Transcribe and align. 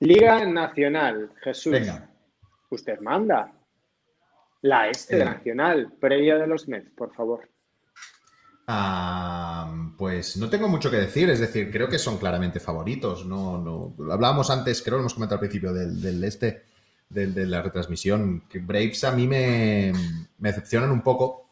Liga 0.00 0.44
Nacional, 0.46 1.30
Jesús. 1.42 1.72
Venga. 1.72 2.08
Usted 2.70 3.00
manda. 3.00 3.52
La 4.62 4.88
este 4.88 5.20
Eh. 5.20 5.24
nacional, 5.24 5.92
previa 6.00 6.36
de 6.36 6.46
los 6.46 6.68
Mets, 6.68 6.90
por 6.90 7.14
favor. 7.14 7.48
Ah, 8.66 9.90
pues 9.98 10.36
no 10.36 10.48
tengo 10.48 10.68
mucho 10.68 10.90
que 10.90 10.96
decir, 10.98 11.28
es 11.30 11.40
decir, 11.40 11.70
creo 11.72 11.88
que 11.88 11.98
son 11.98 12.18
claramente 12.18 12.60
favoritos. 12.60 13.26
No, 13.26 13.58
no, 13.58 13.94
lo 13.98 14.12
hablábamos 14.12 14.50
antes, 14.50 14.80
creo 14.82 14.92
que 14.92 14.96
lo 14.98 15.00
hemos 15.00 15.14
comentado 15.14 15.36
al 15.36 15.40
principio 15.40 15.72
del, 15.72 16.00
del 16.00 16.22
este, 16.24 16.64
del- 17.08 17.34
de 17.34 17.46
la 17.46 17.62
retransmisión, 17.62 18.42
que 18.48 18.60
Braves 18.60 19.02
a 19.04 19.12
mí 19.12 19.26
me, 19.26 19.92
me 20.38 20.48
decepcionan 20.50 20.90
un 20.92 21.00
poco, 21.02 21.48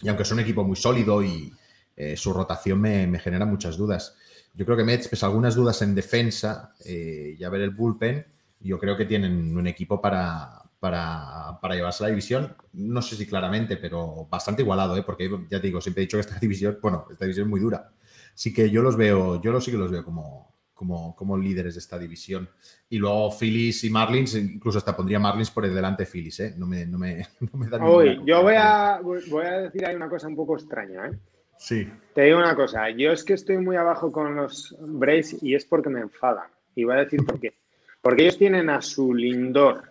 y 0.00 0.08
aunque 0.08 0.22
es 0.22 0.32
un 0.32 0.40
equipo 0.40 0.64
muy 0.64 0.76
sólido 0.76 1.22
y 1.22 1.52
eh, 1.96 2.16
su 2.16 2.32
rotación 2.32 2.80
me, 2.80 3.06
me 3.06 3.18
genera 3.18 3.44
muchas 3.44 3.76
dudas. 3.76 4.16
Yo 4.54 4.64
creo 4.64 4.76
que 4.76 4.84
Mets, 4.84 5.08
pese 5.08 5.24
a 5.24 5.28
algunas 5.28 5.54
dudas 5.54 5.80
en 5.82 5.94
defensa 5.94 6.74
eh, 6.84 7.36
y 7.38 7.44
a 7.44 7.48
ver 7.48 7.62
el 7.62 7.70
bullpen, 7.70 8.26
yo 8.60 8.78
creo 8.78 8.96
que 8.96 9.06
tienen 9.06 9.56
un 9.56 9.66
equipo 9.66 10.00
para, 10.00 10.62
para, 10.78 11.58
para 11.60 11.74
llevarse 11.74 12.02
la 12.02 12.10
división. 12.10 12.54
No 12.72 13.00
sé 13.02 13.16
si 13.16 13.26
claramente, 13.26 13.76
pero 13.76 14.26
bastante 14.30 14.62
igualado, 14.62 14.96
¿eh? 14.96 15.02
porque 15.02 15.30
ya 15.50 15.60
te 15.60 15.68
digo, 15.68 15.80
siempre 15.80 16.02
he 16.02 16.06
dicho 16.06 16.16
que 16.16 16.22
esta 16.22 16.38
división, 16.40 16.78
bueno, 16.82 17.06
esta 17.10 17.24
división 17.24 17.46
es 17.46 17.50
muy 17.50 17.60
dura. 17.60 17.92
Así 18.34 18.52
que 18.52 18.70
yo 18.70 18.82
los 18.82 18.96
veo, 18.96 19.40
yo 19.40 19.52
los 19.52 19.64
sí 19.64 19.70
que 19.70 19.76
los 19.76 19.90
veo 19.90 20.04
como, 20.04 20.52
como, 20.74 21.14
como 21.14 21.38
líderes 21.38 21.74
de 21.74 21.80
esta 21.80 21.98
división. 21.98 22.48
Y 22.88 22.98
luego 22.98 23.30
Phillies 23.30 23.84
y 23.84 23.90
Marlins, 23.90 24.34
incluso 24.34 24.78
hasta 24.78 24.96
pondría 24.96 25.18
Marlins 25.18 25.50
por 25.50 25.68
delante 25.68 26.02
de 26.02 26.10
Phillies, 26.10 26.40
¿eh? 26.40 26.54
No 26.56 26.66
me, 26.66 26.84
no 26.86 26.98
me, 26.98 27.26
no 27.40 27.58
me 27.58 27.68
da 27.68 27.84
Hoy, 27.84 28.20
yo 28.26 28.42
voy 28.42 28.54
a, 28.56 29.00
voy 29.02 29.46
a 29.46 29.60
decir 29.60 29.86
ahí 29.86 29.94
una 29.94 30.08
cosa 30.08 30.28
un 30.28 30.36
poco 30.36 30.56
extraña, 30.56 31.06
¿eh? 31.06 31.18
Sí. 31.62 31.88
Te 32.12 32.22
digo 32.22 32.38
una 32.38 32.56
cosa, 32.56 32.90
yo 32.90 33.12
es 33.12 33.22
que 33.22 33.34
estoy 33.34 33.56
muy 33.58 33.76
abajo 33.76 34.10
con 34.10 34.34
los 34.34 34.74
Braves 34.80 35.40
y 35.44 35.54
es 35.54 35.64
porque 35.64 35.90
me 35.90 36.00
enfadan. 36.00 36.48
Y 36.74 36.82
voy 36.82 36.96
a 36.96 37.04
decir 37.04 37.24
por 37.24 37.38
qué. 37.38 37.54
Porque 38.00 38.22
ellos 38.22 38.36
tienen 38.36 38.68
a 38.68 38.82
su 38.82 39.14
Lindor, 39.14 39.84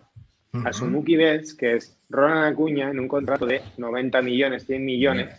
a 0.64 0.72
su. 0.74 0.84
Mookie 0.84 1.16
Betts, 1.16 1.54
que 1.54 1.76
es 1.76 1.96
Ronald 2.10 2.52
Acuña, 2.52 2.90
en 2.90 3.00
un 3.00 3.08
contrato 3.08 3.46
de 3.46 3.62
90 3.78 4.20
millones, 4.20 4.66
100 4.66 4.84
millones, 4.84 5.34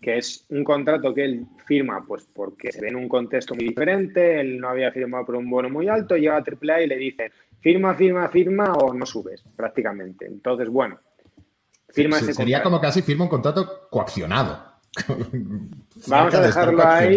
que 0.00 0.18
es 0.18 0.46
un 0.48 0.62
contrato 0.62 1.12
que 1.12 1.24
él 1.24 1.46
firma 1.66 2.04
pues 2.06 2.28
porque 2.32 2.70
se 2.70 2.80
ve 2.80 2.88
en 2.88 2.96
un 2.96 3.08
contexto 3.08 3.56
muy 3.56 3.64
diferente, 3.64 4.38
él 4.40 4.60
no 4.60 4.68
había 4.68 4.92
firmado 4.92 5.26
por 5.26 5.34
un 5.34 5.50
bono 5.50 5.68
muy 5.68 5.88
alto, 5.88 6.16
llega 6.16 6.36
a 6.36 6.44
AAA 6.44 6.82
y 6.82 6.86
le 6.86 6.96
dicen, 6.96 7.32
firma, 7.58 7.94
firma, 7.94 8.28
firma 8.28 8.74
o 8.74 8.94
no 8.94 9.04
subes, 9.04 9.42
prácticamente. 9.56 10.26
Entonces, 10.26 10.68
bueno, 10.68 11.00
firma 11.88 12.18
Sí, 12.18 12.26
ese 12.26 12.34
sería 12.34 12.58
contrato. 12.58 12.70
como 12.70 12.80
casi 12.80 13.02
firma 13.02 13.24
un 13.24 13.30
contrato 13.30 13.88
coaccionado. 13.90 14.69
Vamos 16.06 16.34
a 16.34 16.40
dejarlo 16.40 16.86
ahí, 16.86 17.16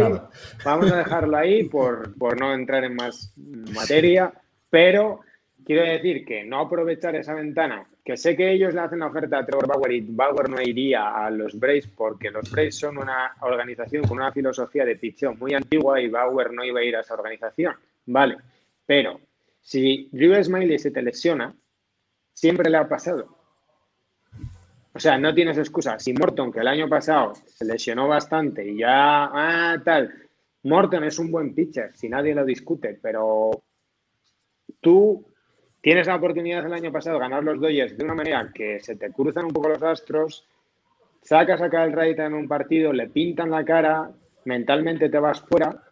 vamos 0.63 0.91
a 0.91 0.97
dejarlo 0.97 1.37
ahí 1.37 1.63
por, 1.63 2.15
por 2.17 2.39
no 2.39 2.53
entrar 2.53 2.83
en 2.83 2.95
más 2.95 3.33
materia, 3.73 4.33
pero 4.69 5.21
quiero 5.65 5.83
decir 5.83 6.25
que 6.25 6.43
no 6.43 6.59
aprovechar 6.59 7.15
esa 7.15 7.33
ventana, 7.33 7.87
que 8.03 8.17
sé 8.17 8.35
que 8.35 8.51
ellos 8.51 8.73
le 8.73 8.81
hacen 8.81 8.99
la 8.99 9.07
oferta 9.07 9.39
a 9.39 9.45
Trevor 9.45 9.67
Bauer 9.67 9.91
y 9.93 10.01
Bauer 10.01 10.49
no 10.49 10.61
iría 10.61 11.15
a 11.15 11.29
los 11.31 11.57
Braves 11.57 11.87
porque 11.87 12.29
los 12.29 12.51
Braves 12.51 12.77
son 12.77 12.97
una 12.97 13.35
organización 13.41 14.03
con 14.03 14.17
una 14.17 14.31
filosofía 14.31 14.85
de 14.85 14.97
pichón 14.97 15.39
muy 15.39 15.53
antigua 15.53 16.01
y 16.01 16.09
Bauer 16.09 16.51
no 16.51 16.63
iba 16.63 16.81
a 16.81 16.83
ir 16.83 16.95
a 16.95 17.01
esa 17.01 17.13
organización. 17.13 17.75
Vale, 18.05 18.37
pero 18.85 19.19
si 19.61 20.09
Drew 20.11 20.43
Smiley 20.43 20.77
se 20.77 20.91
te 20.91 21.01
lesiona, 21.01 21.55
siempre 22.33 22.69
le 22.69 22.77
ha 22.77 22.87
pasado. 22.87 23.42
O 24.95 24.99
sea, 24.99 25.17
no 25.17 25.33
tienes 25.33 25.57
excusa. 25.57 25.97
Si 25.99 26.13
Morton, 26.13 26.51
que 26.51 26.59
el 26.59 26.67
año 26.67 26.87
pasado 26.87 27.33
se 27.45 27.65
lesionó 27.65 28.07
bastante 28.07 28.67
y 28.67 28.77
ya, 28.77 29.25
ah, 29.25 29.81
tal, 29.83 30.13
Morton 30.63 31.03
es 31.03 31.19
un 31.19 31.31
buen 31.31 31.53
pitcher, 31.53 31.91
si 31.95 32.07
nadie 32.07 32.35
lo 32.35 32.45
discute, 32.45 32.97
pero 33.01 33.51
tú 34.79 35.25
tienes 35.81 36.07
la 36.07 36.15
oportunidad 36.15 36.65
el 36.65 36.73
año 36.73 36.91
pasado 36.91 37.17
de 37.17 37.21
ganar 37.21 37.43
los 37.43 37.59
Dodgers 37.59 37.97
de 37.97 38.03
una 38.03 38.13
manera 38.13 38.51
que 38.53 38.79
se 38.79 38.95
te 38.95 39.11
cruzan 39.11 39.45
un 39.45 39.51
poco 39.51 39.69
los 39.69 39.83
astros, 39.83 40.47
sacas 41.21 41.61
a 41.61 41.69
Kyle 41.69 41.93
Wright 41.93 42.19
en 42.19 42.33
un 42.33 42.47
partido, 42.47 42.93
le 42.93 43.09
pintan 43.09 43.51
la 43.51 43.65
cara, 43.65 44.11
mentalmente 44.45 45.09
te 45.09 45.19
vas 45.19 45.41
fuera, 45.41 45.83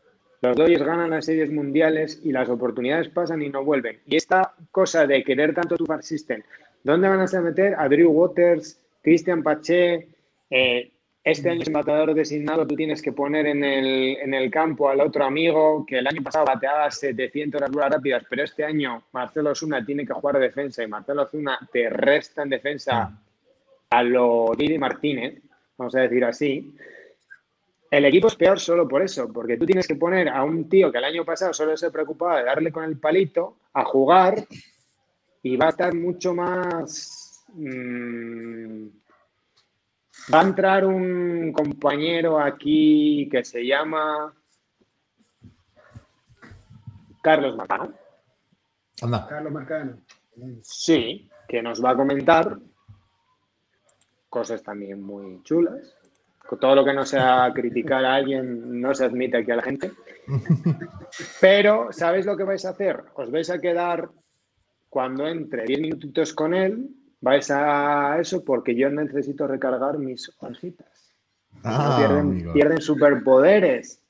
los 0.42 0.56
Dodgers 0.56 0.84
ganan 0.84 1.10
las 1.10 1.26
series 1.26 1.52
mundiales 1.52 2.22
y 2.24 2.32
las 2.32 2.50
oportunidades 2.50 3.10
pasan 3.10 3.42
y 3.42 3.50
no 3.50 3.64
vuelven. 3.64 4.00
Y 4.08 4.16
esta 4.16 4.54
cosa 4.72 5.06
de 5.06 5.24
querer 5.24 5.54
tanto 5.54 5.76
tu 5.76 5.86
farm 5.86 6.02
system, 6.02 6.42
¿dónde 6.84 7.10
van 7.10 7.20
a 7.20 7.42
meter 7.42 7.76
a 7.78 7.88
Drew 7.90 8.10
Waters, 8.10 8.81
Christian 9.02 9.44
Pache? 9.44 10.08
Eh, 10.50 10.92
este 11.24 11.52
año 11.52 11.62
es 11.62 11.70
matador 11.70 12.16
designado, 12.16 12.66
tú 12.66 12.76
tienes 12.76 13.00
que 13.00 13.12
poner 13.12 13.46
en 13.46 13.64
el, 13.64 14.18
en 14.18 14.34
el 14.34 14.50
campo 14.50 14.90
al 14.90 15.02
otro 15.02 15.24
amigo 15.24 15.86
que 15.86 16.00
el 16.00 16.08
año 16.08 16.24
pasado 16.24 16.46
bateaba 16.46 16.90
700 16.90 17.62
las 17.62 17.70
bolas 17.70 17.92
rápidas, 17.92 18.24
pero 18.28 18.44
este 18.44 18.64
año 18.64 19.04
Marcelo 19.12 19.52
Osuna 19.52 19.86
tiene 19.86 20.04
que 20.04 20.14
jugar 20.14 20.40
defensa 20.40 20.84
y 20.84 20.88
Marcelo 20.88 21.24
Osuna 21.24 21.60
te 21.72 21.90
resta 21.92 22.42
en 22.42 22.50
defensa 22.50 23.22
a 23.92 24.04
lo 24.04 24.54
Didi 24.58 24.80
Martínez, 24.80 25.44
vamos 25.78 25.94
a 25.96 26.02
decir 26.02 26.26
así. 26.26 26.76
El 27.92 28.06
equipo 28.06 28.28
es 28.28 28.36
peor 28.36 28.60
solo 28.60 28.88
por 28.88 29.04
eso, 29.04 29.32
porque 29.32 29.58
tú 29.58 29.66
tienes 29.68 29.88
que 29.88 29.96
poner 29.96 30.28
a 30.28 30.44
un 30.44 30.68
tío 30.70 30.92
que 30.92 30.98
el 30.98 31.04
año 31.04 31.24
pasado 31.24 31.54
solo 31.54 31.78
se 31.78 31.92
preocupaba 31.92 32.40
de 32.40 32.46
darle 32.46 32.72
con 32.72 32.84
el 32.84 32.98
palito 32.98 33.58
a 33.74 33.84
jugar 33.84 34.44
y 35.44 35.56
va 35.56 35.68
a 35.68 35.70
estar 35.70 35.94
mucho 35.94 36.34
más. 36.34 37.21
Mmm, 37.54 38.88
va 40.34 40.40
a 40.40 40.44
entrar 40.44 40.86
un 40.86 41.52
compañero 41.54 42.40
aquí 42.40 43.28
que 43.30 43.44
se 43.44 43.66
llama 43.66 44.34
Carlos 47.22 47.56
Macano. 47.56 47.94
Anda. 49.02 49.28
Carlos 49.28 49.52
Marcano. 49.52 49.98
Sí, 50.62 51.30
que 51.48 51.62
nos 51.62 51.84
va 51.84 51.92
a 51.92 51.96
comentar 51.96 52.58
cosas 54.30 54.64
también 54.64 55.02
muy 55.02 55.42
chulas. 55.44 55.96
Con 56.48 56.60
todo 56.60 56.76
lo 56.76 56.86
que 56.86 56.94
no 56.94 57.06
sea 57.06 57.52
criticar 57.54 58.04
a 58.06 58.16
alguien 58.16 58.82
no 58.82 58.94
se 58.94 59.06
admite 59.06 59.38
aquí 59.38 59.52
a 59.52 59.58
la 59.58 59.64
gente. 59.64 59.92
Pero, 61.42 61.92
¿sabéis 61.92 62.26
lo 62.26 62.36
que 62.36 62.44
vais 62.44 62.66
a 62.66 62.70
hacer? 62.70 63.04
Os 63.16 63.32
vais 63.32 63.50
a 63.50 63.60
quedar 63.60 64.10
cuando 64.90 65.28
entre 65.28 65.66
10 65.66 65.82
minutitos 65.82 66.34
con 66.34 66.54
él, 66.54 66.90
vais 67.22 67.50
a 67.52 68.18
eso 68.20 68.44
porque 68.44 68.76
yo 68.76 68.90
necesito 68.90 69.48
recargar 69.48 69.98
mis 69.98 70.32
hojitas. 70.40 71.14
Ah, 71.64 71.98
pierden, 72.54 72.82
superpoderes. 72.82 74.02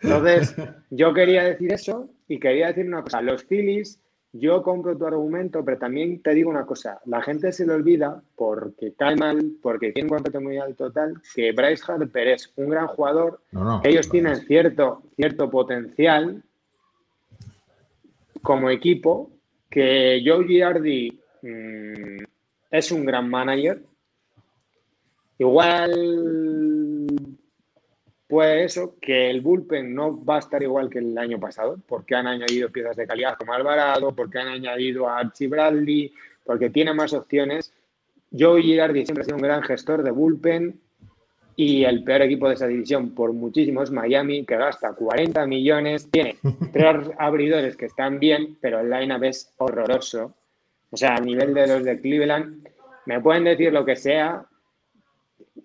Entonces, 0.00 0.54
yo 0.90 1.12
quería 1.12 1.44
decir 1.44 1.72
eso 1.72 2.08
y 2.28 2.38
quería 2.38 2.68
decir 2.68 2.86
una 2.86 3.02
cosa. 3.02 3.20
Los 3.20 3.44
Phillies, 3.44 4.00
yo 4.32 4.62
compro 4.62 4.96
tu 4.96 5.06
argumento, 5.06 5.64
pero 5.64 5.78
también 5.78 6.22
te 6.22 6.32
digo 6.32 6.50
una 6.50 6.64
cosa. 6.64 7.00
La 7.06 7.20
gente 7.20 7.52
se 7.52 7.66
le 7.66 7.74
olvida 7.74 8.22
porque 8.36 8.94
cae 8.94 9.16
mal, 9.16 9.56
porque 9.60 9.92
tiene 9.92 10.06
un 10.06 10.16
contrato 10.16 10.40
muy 10.40 10.58
alto 10.58 10.92
tal, 10.92 11.20
que 11.34 11.52
Bryce 11.52 11.82
Harper 11.88 12.28
es 12.28 12.52
un 12.56 12.70
gran 12.70 12.86
jugador. 12.86 13.40
No, 13.50 13.64
no. 13.64 13.80
Ellos 13.82 14.08
tienen 14.08 14.36
cierto, 14.36 15.02
cierto 15.16 15.50
potencial 15.50 16.42
como 18.42 18.70
equipo, 18.70 19.30
que 19.68 20.22
Joe 20.24 20.46
Girardi 20.46 21.20
mm, 21.42 22.24
es 22.70 22.92
un 22.92 23.04
gran 23.04 23.28
manager. 23.28 23.82
Igual, 25.38 27.06
pues 28.28 28.72
eso, 28.72 28.96
que 29.00 29.30
el 29.30 29.40
bullpen 29.40 29.94
no 29.94 30.24
va 30.24 30.36
a 30.36 30.40
estar 30.40 30.62
igual 30.62 30.90
que 30.90 30.98
el 30.98 31.16
año 31.16 31.40
pasado, 31.40 31.78
porque 31.86 32.14
han 32.14 32.26
añadido 32.26 32.70
piezas 32.70 32.96
de 32.96 33.06
calidad 33.06 33.36
como 33.36 33.52
Alvarado, 33.52 34.14
porque 34.14 34.38
han 34.38 34.48
añadido 34.48 35.08
a 35.08 35.18
Archie 35.18 35.48
Bradley, 35.48 36.12
porque 36.44 36.70
tiene 36.70 36.92
más 36.92 37.12
opciones. 37.12 37.72
Joe 38.38 38.62
Girardi 38.62 39.04
siempre 39.04 39.22
ha 39.22 39.24
sido 39.24 39.36
un 39.36 39.42
gran 39.42 39.62
gestor 39.62 40.02
de 40.02 40.10
bullpen 40.10 40.78
y 41.56 41.84
el 41.84 42.04
peor 42.04 42.22
equipo 42.22 42.48
de 42.48 42.54
esa 42.54 42.66
división 42.66 43.10
por 43.14 43.32
muchísimo 43.32 43.82
es 43.82 43.90
Miami, 43.90 44.46
que 44.46 44.56
gasta 44.56 44.94
40 44.94 45.46
millones, 45.46 46.10
tiene 46.10 46.36
tres 46.72 47.10
abridores 47.18 47.76
que 47.76 47.86
están 47.86 48.18
bien, 48.18 48.56
pero 48.60 48.80
el 48.80 48.88
line-up 48.88 49.24
es 49.24 49.52
horroroso. 49.58 50.34
O 50.90 50.96
sea, 50.96 51.14
a 51.14 51.20
nivel 51.20 51.54
de 51.54 51.66
los 51.66 51.84
de 51.84 52.00
Cleveland, 52.00 52.68
me 53.06 53.20
pueden 53.20 53.44
decir 53.44 53.72
lo 53.72 53.84
que 53.84 53.96
sea. 53.96 54.44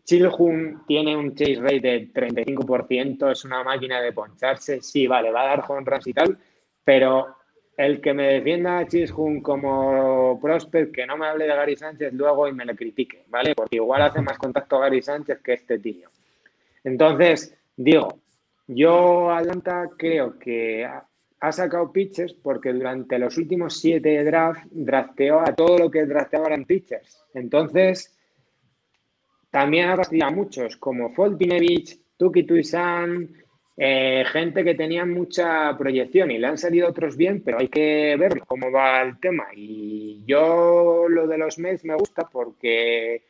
Chilhun 0.03 0.83
tiene 0.87 1.15
un 1.17 1.35
chase 1.35 1.59
rate 1.59 1.79
de 1.79 2.13
35%, 2.13 3.31
es 3.31 3.45
una 3.45 3.63
máquina 3.63 4.01
de 4.01 4.13
poncharse. 4.13 4.81
Sí, 4.81 5.07
vale, 5.07 5.31
va 5.31 5.43
a 5.43 5.57
dar 5.57 5.65
home 5.67 5.83
y 6.05 6.13
tal, 6.13 6.37
pero 6.83 7.35
el 7.77 7.99
que 8.01 8.13
me 8.13 8.33
defienda 8.33 8.79
a 8.79 8.87
Chilhun 8.87 9.41
como 9.41 10.39
prospect, 10.41 10.93
que 10.93 11.05
no 11.05 11.17
me 11.17 11.27
hable 11.27 11.45
de 11.45 11.55
Gary 11.55 11.75
Sánchez 11.75 12.13
luego 12.13 12.47
y 12.47 12.53
me 12.53 12.65
le 12.65 12.75
critique, 12.75 13.23
¿vale? 13.27 13.53
Porque 13.55 13.77
igual 13.77 14.03
hace 14.03 14.21
más 14.21 14.37
contacto 14.37 14.79
Gary 14.79 15.01
Sánchez 15.01 15.39
que 15.41 15.53
este 15.53 15.79
tío. 15.79 16.09
Entonces, 16.83 17.57
digo, 17.75 18.19
yo 18.67 19.31
Atlanta 19.31 19.89
creo 19.97 20.37
que 20.39 20.87
ha, 21.39 21.51
sacado 21.51 21.91
pitchers 21.91 22.33
porque 22.33 22.73
durante 22.73 23.19
los 23.19 23.37
últimos 23.37 23.79
siete 23.79 24.23
drafts 24.23 24.67
drafteó 24.71 25.39
a 25.39 25.53
todo 25.53 25.77
lo 25.77 25.91
que 25.91 26.05
drafteaban 26.05 26.53
en 26.53 26.65
pitchers. 26.65 27.23
Entonces, 27.33 28.15
también 29.51 29.89
ha 29.89 29.95
fastidiado 29.95 30.31
a 30.31 30.35
muchos, 30.35 30.77
como 30.77 31.13
Foltinevich, 31.13 31.99
Tuki 32.17 32.43
Tuisan, 32.43 33.29
eh, 33.77 34.23
gente 34.31 34.63
que 34.63 34.75
tenía 34.75 35.05
mucha 35.05 35.77
proyección 35.77 36.31
y 36.31 36.37
le 36.37 36.47
han 36.47 36.57
salido 36.57 36.87
otros 36.87 37.17
bien, 37.17 37.41
pero 37.43 37.59
hay 37.59 37.67
que 37.67 38.15
ver 38.17 38.39
cómo 38.47 38.71
va 38.71 39.01
el 39.01 39.19
tema. 39.19 39.47
Y 39.53 40.23
yo 40.25 41.07
lo 41.09 41.27
de 41.27 41.37
los 41.37 41.59
Mets 41.59 41.83
me 41.83 41.95
gusta 41.95 42.27
porque, 42.31 43.23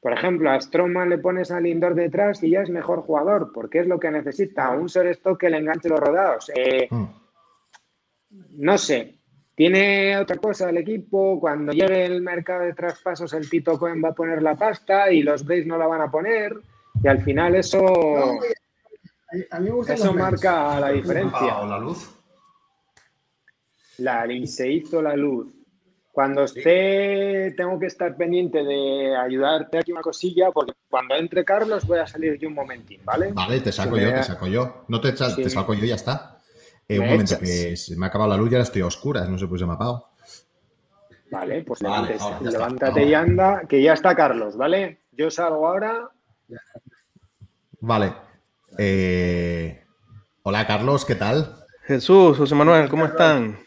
por 0.00 0.12
ejemplo, 0.12 0.50
a 0.50 0.60
Stroman 0.60 1.10
le 1.10 1.18
pones 1.18 1.50
a 1.50 1.60
Lindor 1.60 1.94
detrás 1.94 2.42
y 2.42 2.50
ya 2.50 2.62
es 2.62 2.70
mejor 2.70 3.00
jugador, 3.02 3.52
porque 3.52 3.80
es 3.80 3.86
lo 3.86 4.00
que 4.00 4.10
necesita, 4.10 4.70
un 4.70 4.86
stock 4.86 5.38
que 5.38 5.50
le 5.50 5.58
enganche 5.58 5.90
los 5.90 6.00
rodados. 6.00 6.50
Eh, 6.54 6.88
mm. 6.90 7.04
No 8.30 8.78
sé, 8.78 9.20
tiene 9.54 10.16
otra 10.16 10.36
cosa 10.36 10.70
el 10.70 10.78
equipo, 10.78 11.38
cuando 11.38 11.72
llegue 11.72 12.06
el 12.06 12.22
mercado 12.22 12.62
de 12.62 12.72
traspasos 12.72 13.32
el 13.34 13.50
Tito 13.50 13.78
Cohen 13.78 14.02
va 14.02 14.08
a 14.08 14.14
poner 14.14 14.42
la 14.42 14.54
pasta 14.54 15.12
y 15.12 15.22
los 15.22 15.44
Braves 15.44 15.66
no 15.66 15.76
la 15.76 15.86
van 15.86 16.00
a 16.00 16.10
poner 16.10 16.56
y 17.02 17.08
al 17.08 17.22
final 17.22 17.54
eso... 17.54 17.84
Eso 19.86 20.14
marca 20.14 20.80
la 20.80 20.92
diferencia. 20.92 21.64
la 21.64 21.78
luz? 21.78 22.10
La, 23.98 24.26
se 24.46 24.72
hizo 24.72 25.02
la 25.02 25.14
luz. 25.14 25.54
Cuando 26.10 26.44
esté, 26.44 27.54
tengo 27.56 27.78
que 27.78 27.86
estar 27.86 28.16
pendiente 28.16 28.64
de 28.64 29.14
ayudarte 29.14 29.78
aquí 29.78 29.92
una 29.92 30.00
cosilla, 30.00 30.50
porque 30.50 30.72
cuando 30.88 31.14
entre 31.14 31.44
Carlos 31.44 31.86
voy 31.86 31.98
a 31.98 32.06
salir 32.06 32.38
yo 32.38 32.48
un 32.48 32.54
momentín, 32.54 33.02
¿vale? 33.04 33.30
Vale, 33.32 33.60
te 33.60 33.70
saco 33.70 33.96
yo, 33.96 34.12
te 34.12 34.22
saco 34.22 34.46
yo. 34.48 34.84
No 34.88 35.00
te, 35.00 35.12
te 35.12 35.50
saco 35.50 35.74
yo 35.74 35.84
y 35.84 35.88
ya 35.88 35.94
está. 35.94 36.39
Eh, 36.90 36.98
un 36.98 37.08
momento, 37.08 37.38
que 37.38 37.76
se 37.76 37.94
me 37.94 38.04
ha 38.04 38.08
acabado 38.08 38.30
la 38.30 38.36
luz 38.36 38.50
y 38.50 38.54
ahora 38.56 38.64
estoy 38.64 38.82
a 38.82 38.86
oscuras, 38.86 39.28
no 39.28 39.38
sé, 39.38 39.46
pues 39.46 39.60
se 39.60 39.64
me 39.64 39.70
ha 39.70 39.74
apagado. 39.76 40.08
Vale, 41.30 41.62
pues 41.62 41.80
levántate 42.40 43.04
y 43.04 43.14
anda, 43.14 43.62
que 43.68 43.80
ya 43.80 43.92
está 43.92 44.16
Carlos, 44.16 44.56
¿vale? 44.56 44.98
Yo 45.12 45.30
salgo 45.30 45.68
ahora. 45.68 46.08
Vale. 47.78 48.12
Eh, 48.76 49.84
hola 50.42 50.66
Carlos, 50.66 51.04
¿qué 51.04 51.14
tal? 51.14 51.64
Jesús, 51.84 52.36
José 52.36 52.56
Manuel, 52.56 52.88
¿cómo 52.88 53.06
están? 53.06 53.60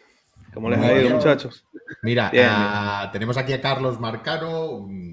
¿Cómo 0.54 0.70
les 0.70 0.80
ha 0.80 0.94
ido, 0.94 1.12
muchachos? 1.12 1.66
Mira, 2.02 2.30
ah, 2.36 3.10
tenemos 3.14 3.38
aquí 3.38 3.54
a 3.54 3.62
Carlos 3.62 4.02
Marcano, 4.02 4.66
un, 4.66 5.13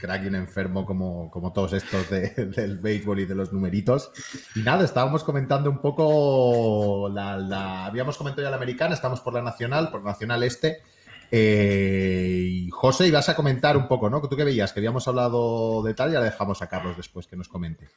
crack 0.00 0.24
y 0.24 0.26
un 0.28 0.34
enfermo 0.34 0.84
como, 0.84 1.30
como 1.30 1.52
todos 1.52 1.74
estos 1.74 2.08
del 2.10 2.78
béisbol 2.78 3.20
y 3.20 3.26
de 3.26 3.34
los 3.34 3.52
numeritos. 3.52 4.10
Y 4.56 4.60
nada, 4.60 4.84
estábamos 4.84 5.22
comentando 5.22 5.70
un 5.70 5.80
poco, 5.80 7.08
la, 7.12 7.86
habíamos 7.86 8.16
comentado 8.16 8.42
ya 8.42 8.50
la 8.50 8.56
americana, 8.56 8.94
estamos 8.94 9.20
por 9.20 9.34
la 9.34 9.42
nacional, 9.42 9.90
por 9.90 10.02
nacional 10.02 10.42
este. 10.42 10.82
Eh, 11.30 12.48
y 12.50 12.70
José, 12.70 13.06
ibas 13.06 13.28
a 13.28 13.36
comentar 13.36 13.76
un 13.76 13.86
poco, 13.86 14.10
¿no? 14.10 14.20
¿Tú 14.22 14.36
qué 14.36 14.44
veías? 14.44 14.72
Que 14.72 14.80
habíamos 14.80 15.06
hablado 15.06 15.82
de 15.82 15.94
tal 15.94 16.10
ya 16.10 16.20
dejamos 16.20 16.60
a 16.62 16.68
Carlos 16.68 16.96
después 16.96 17.26
que 17.26 17.36
nos 17.36 17.48
comente. 17.48 17.88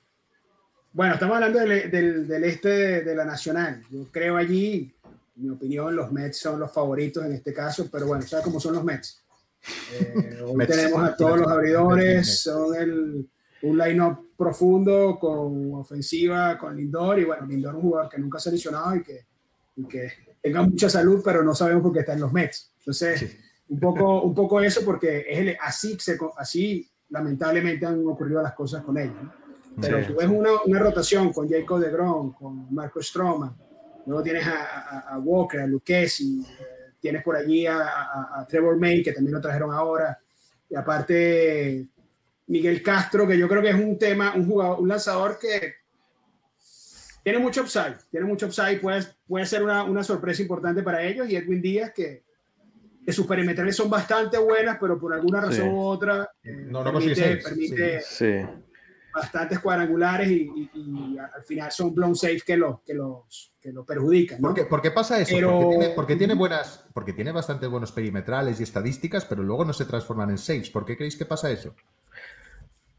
Bueno, 0.91 1.15
estamos 1.15 1.35
hablando 1.35 1.59
del, 1.59 2.43
este 2.43 3.01
de 3.01 3.15
la 3.15 3.25
Nacional. 3.25 3.83
Yo 3.89 4.11
creo 4.11 4.37
allí, 4.37 4.93
en 5.35 5.43
mi 5.43 5.49
opinión, 5.49 5.95
los 5.95 6.11
Mets 6.11 6.37
son 6.37 6.59
los 6.59 6.71
favoritos 6.71 7.25
en 7.25 7.33
este 7.33 7.51
caso, 7.51 7.89
pero 7.91 8.05
bueno, 8.05 8.23
¿sabes 8.27 8.45
cómo 8.45 8.59
son 8.59 8.75
los 8.75 8.83
Mets? 8.83 9.22
Eh, 9.93 10.41
hoy 10.45 10.67
tenemos 10.67 11.03
a 11.03 11.15
todos 11.15 11.39
los 11.39 11.47
abridores, 11.47 12.41
son 12.41 12.75
el, 12.75 13.29
un 13.63 13.77
line-up 13.77 14.33
profundo 14.37 15.17
con 15.19 15.73
ofensiva, 15.75 16.57
con 16.57 16.75
Lindor, 16.75 17.19
y 17.19 17.23
bueno, 17.23 17.45
Lindor 17.45 17.71
es 17.71 17.75
un 17.75 17.89
jugador 17.89 18.09
que 18.09 18.17
nunca 18.17 18.39
se 18.39 18.49
ha 18.49 18.51
lesionado 18.51 18.95
y 18.95 19.03
que, 19.03 19.25
que 19.87 20.11
tenga 20.41 20.61
mucha 20.61 20.89
salud, 20.89 21.21
pero 21.23 21.43
no 21.43 21.55
sabemos 21.55 21.83
por 21.83 21.93
qué 21.93 21.99
está 21.99 22.13
en 22.13 22.19
los 22.19 22.33
Mets. 22.33 22.73
Entonces, 22.79 23.37
un, 23.69 23.79
poco, 23.79 24.21
un 24.23 24.35
poco 24.35 24.59
eso 24.59 24.81
porque 24.83 25.25
es 25.29 25.57
así, 25.61 25.97
así 26.37 26.89
lamentablemente 27.09 27.85
han 27.85 28.05
ocurrido 28.05 28.41
las 28.41 28.53
cosas 28.53 28.83
con 28.83 28.97
ellos. 28.97 29.15
¿no? 29.21 29.33
Pero 29.79 30.05
tú 30.05 30.15
ves 30.15 30.27
una, 30.27 30.49
una, 30.65 30.79
rotación 30.79 31.31
con 31.31 31.49
Jacob 31.49 31.79
de 31.79 31.89
Gron, 31.89 32.33
con 32.33 32.73
Marco 32.73 33.01
Stroman, 33.01 33.55
luego 34.05 34.21
tienes 34.21 34.45
a, 34.45 34.99
a, 34.99 35.19
Walker, 35.19 35.61
a 35.61 35.67
Lucchesi, 35.67 36.45
tienes 37.03 37.21
por 37.21 37.35
allí 37.35 37.67
a, 37.67 37.79
a, 38.39 38.47
Trevor 38.47 38.79
May, 38.79 39.03
que 39.03 39.11
también 39.11 39.35
lo 39.35 39.41
trajeron 39.41 39.73
ahora, 39.73 40.17
y 40.69 40.73
aparte 40.75 41.85
Miguel 42.47 42.81
Castro, 42.81 43.27
que 43.27 43.37
yo 43.37 43.49
creo 43.49 43.61
que 43.61 43.71
es 43.71 43.75
un 43.75 43.99
tema, 43.99 44.33
un 44.33 44.47
jugador, 44.47 44.79
un 44.79 44.87
lanzador 44.87 45.37
que 45.37 45.75
tiene 47.21 47.39
mucho 47.39 47.63
upside, 47.63 47.97
tiene 48.09 48.25
mucho 48.25 48.45
upside, 48.45 48.79
puede, 48.79 49.03
puede 49.27 49.45
ser 49.45 49.63
una, 49.63 49.83
una 49.83 50.01
sorpresa 50.01 50.41
importante 50.41 50.81
para 50.81 51.03
ellos, 51.03 51.29
y 51.29 51.35
Edwin 51.35 51.61
Díaz, 51.61 51.91
que, 51.93 52.23
que 53.05 53.11
sus 53.11 53.27
perimetrales 53.27 53.75
son 53.75 53.89
bastante 53.89 54.37
buenas, 54.37 54.77
pero 54.79 54.97
por 54.97 55.13
alguna 55.13 55.41
razón 55.41 55.67
u 55.67 55.81
otra 55.81 56.29
eh, 56.41 56.67
no, 56.69 56.85
no 56.85 56.93
permite, 56.93 57.35
permite 57.35 58.01
sí 58.01 58.39
bastantes 59.13 59.59
cuadrangulares 59.59 60.29
y, 60.29 60.69
al 61.17 61.43
final 61.43 61.71
son 61.71 61.93
blown 61.93 62.15
safe 62.15 62.41
que, 62.45 62.57
lo, 62.57 62.81
que, 62.85 62.93
los, 62.93 63.53
que 63.59 63.71
lo 63.71 63.85
perjudican. 63.85 64.41
¿Por, 64.41 64.81
qué, 64.81 64.91
pasa 64.91 65.19
eso? 65.19 65.35
Porque, 65.95 66.15
tiene, 66.15 66.33
buenas, 66.33 66.85
porque 66.93 67.13
tiene 67.13 67.31
bastante 67.31 67.67
buenos 67.67 67.91
perimetrales 67.91 68.59
y 68.59 68.63
estadísticas, 68.63 69.25
pero 69.25 69.43
luego 69.43 69.65
no 69.65 69.73
se 69.73 69.85
transforman 69.85 70.31
en 70.31 70.37
saves. 70.37 70.69
¿Por 70.69 70.85
qué 70.85 70.97
creéis 70.97 71.15
que 71.15 71.25
pasa 71.25 71.51
eso? 71.51 71.75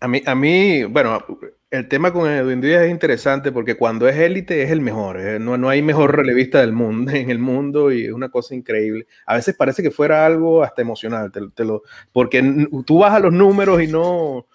A 0.01 0.09
mí, 0.09 0.23
a 0.27 0.35
mí, 0.35 0.85
bueno, 0.85 1.25
el 1.71 1.89
tema 1.89 2.13
con 2.13 2.31
Edwin 2.31 2.61
Díaz 2.61 2.83
es 2.83 2.91
interesante 2.91 3.51
porque 3.51 3.77
cuando 3.77 4.07
es 4.07 4.17
élite 4.17 4.63
es 4.63 4.71
el 4.71 4.81
mejor. 4.81 5.19
Eh, 5.19 5.39
no, 5.41 5.57
no 5.57 5.69
hay 5.69 5.83
mejor 5.83 6.15
relevista 6.15 6.61
del 6.61 6.73
mundo, 6.73 7.11
en 7.15 7.31
el 7.31 7.39
mundo 7.39 7.91
y 7.91 8.07
es 8.07 8.13
una 8.13 8.29
cosa 8.29 8.55
increíble. 8.55 9.07
A 9.27 9.35
veces 9.35 9.57
parece 9.57 9.83
que 9.83 9.91
fuera 9.91 10.25
algo 10.25 10.63
hasta 10.63 10.83
emocional, 10.83 11.33
te 11.33 11.65
lo, 11.65 11.83
porque 12.13 12.69
tú 12.87 12.99
vas 12.99 13.15
a 13.15 13.19
los 13.19 13.33
números 13.33 13.83
y 13.83 13.89
no, 13.89 14.47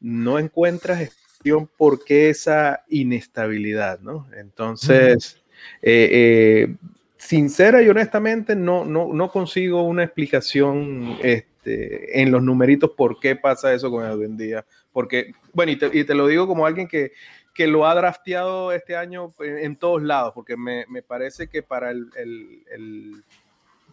no 0.00 0.38
encuentras 0.38 1.00
explicación 1.00 1.68
por 1.76 2.04
qué 2.04 2.30
esa 2.30 2.84
inestabilidad, 2.88 4.00
¿no? 4.00 4.26
Entonces, 4.36 5.42
eh, 5.82 6.08
eh, 6.12 6.76
sincera 7.16 7.82
y 7.82 7.88
honestamente, 7.88 8.56
no, 8.56 8.84
no, 8.84 9.12
no 9.12 9.30
consigo 9.30 9.82
una 9.82 10.04
explicación 10.04 11.18
este, 11.22 12.20
en 12.20 12.30
los 12.30 12.42
numeritos 12.42 12.90
por 12.96 13.20
qué 13.20 13.36
pasa 13.36 13.72
eso 13.72 13.90
con 13.90 14.04
Edwin 14.04 14.36
Díaz. 14.36 14.64
Porque, 14.92 15.32
bueno, 15.52 15.72
y 15.72 16.04
te, 16.04 16.14
lo 16.14 16.26
digo 16.26 16.46
como 16.46 16.66
alguien 16.66 16.88
que, 16.88 17.12
que 17.54 17.66
lo 17.66 17.86
ha 17.86 17.94
drafteado 17.94 18.72
este 18.72 18.96
año 18.96 19.32
en, 19.40 19.76
todos 19.76 20.02
lados, 20.02 20.32
porque 20.34 20.56
me, 20.56 20.86
parece 21.06 21.48
que 21.48 21.62
para 21.62 21.90
el, 21.90 23.24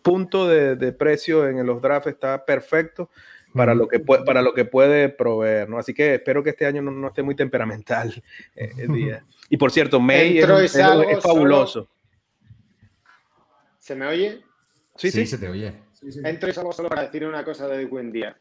punto 0.01 0.49
de, 0.49 0.75
de, 0.75 0.91
precio 0.91 1.47
en 1.47 1.65
los 1.65 1.81
drafts 1.81 2.07
está 2.07 2.43
perfecto 2.43 3.09
para 3.53 3.75
lo 3.75 3.87
que 3.87 3.99
puede, 3.99 4.23
para 4.23 4.41
lo 4.41 4.53
que 4.53 4.65
puede 4.65 5.09
proveer, 5.09 5.69
¿no? 5.69 5.77
Así 5.77 5.93
que 5.93 6.15
espero 6.15 6.43
que 6.43 6.51
este 6.51 6.65
año 6.65 6.81
no, 6.81 7.07
esté 7.07 7.23
muy 7.23 7.35
temperamental 7.35 8.23
eh, 8.55 8.71
el 8.77 8.93
día. 8.93 9.25
Y 9.49 9.57
por 9.57 9.71
cierto, 9.71 9.99
May 9.99 10.39
es, 10.39 10.73
fabuloso. 11.21 11.87
¿Se 13.79 13.95
me 13.95 14.07
oye? 14.07 14.41
Sí, 14.95 15.11
sí, 15.11 15.25
se 15.25 15.37
te 15.37 15.49
oye. 15.49 15.73
Entro 16.23 16.49
y 16.49 16.53
salgo 16.53 16.73
solo 16.73 16.89
para 16.89 17.03
decir 17.03 17.25
una 17.25 17.43
cosa 17.43 17.67
de 17.67 17.85
buen 17.85 18.11
día. 18.11 18.37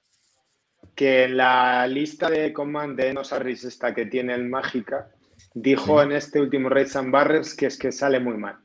Que 0.94 1.24
en 1.24 1.36
la 1.36 1.86
lista 1.86 2.28
de 2.28 2.52
command 2.52 2.96
de 2.96 3.08
Enos 3.08 3.32
Harris, 3.32 3.64
esta 3.64 3.94
que 3.94 4.06
tiene 4.06 4.34
el 4.34 4.48
Mágica, 4.48 5.10
dijo 5.54 6.02
en 6.02 6.12
este 6.12 6.40
último 6.40 6.68
Raids 6.68 6.96
and 6.96 7.12
Barrers 7.12 7.54
que 7.54 7.66
es 7.66 7.78
que 7.78 7.92
sale 7.92 8.18
muy 8.20 8.36
mal. 8.36 8.58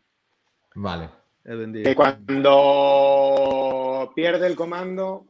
Vale. 0.75 1.09
Que 1.43 1.95
cuando 1.95 2.51
pierde 4.15 4.47
el 4.47 4.55
comando, 4.55 5.25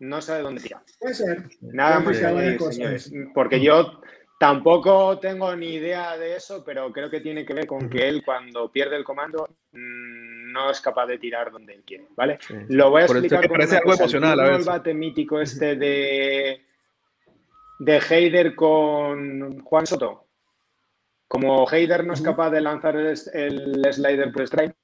no 0.00 0.20
sabe 0.22 0.42
dónde 0.42 0.60
tirar. 0.60 0.82
Puede 0.98 1.14
ser. 1.14 1.44
Nada 1.60 2.00
más 2.00 2.16
señores. 2.16 3.12
Porque 3.34 3.60
yo 3.60 4.00
tampoco 4.38 5.18
tengo 5.18 5.54
ni 5.56 5.74
idea 5.74 6.16
de 6.16 6.36
eso, 6.36 6.62
pero 6.64 6.92
creo 6.92 7.10
que 7.10 7.20
tiene 7.20 7.44
que 7.44 7.54
ver 7.54 7.66
con 7.66 7.90
que 7.90 8.08
él 8.08 8.22
cuando 8.24 8.70
pierde 8.70 8.96
el 8.96 9.04
comando 9.04 9.48
mm, 9.72 10.52
no 10.52 10.70
es 10.70 10.80
capaz 10.80 11.06
de 11.06 11.18
tirar 11.18 11.50
donde 11.50 11.74
él 11.74 11.82
quiere, 11.84 12.06
¿vale? 12.16 12.38
Lo 12.68 12.90
voy 12.90 13.02
a 13.02 13.04
explicar 13.06 13.48
con 13.48 13.56
parece 13.56 13.76
algo 13.76 13.94
emocional. 13.94 14.40
El 14.40 14.64
bate 14.64 14.94
mítico 14.94 15.40
este 15.40 15.76
de 15.76 16.64
de 17.78 17.98
Heider 17.98 18.54
con 18.54 19.60
Juan 19.60 19.86
Soto. 19.86 20.24
Como 21.28 21.70
Heider 21.70 22.06
no 22.06 22.14
es 22.14 22.22
capaz 22.22 22.50
de 22.50 22.60
lanzar 22.60 22.96
el, 22.96 23.14
el 23.32 23.92
slider 23.92 24.32
por 24.32 24.46
strikes, 24.46 24.77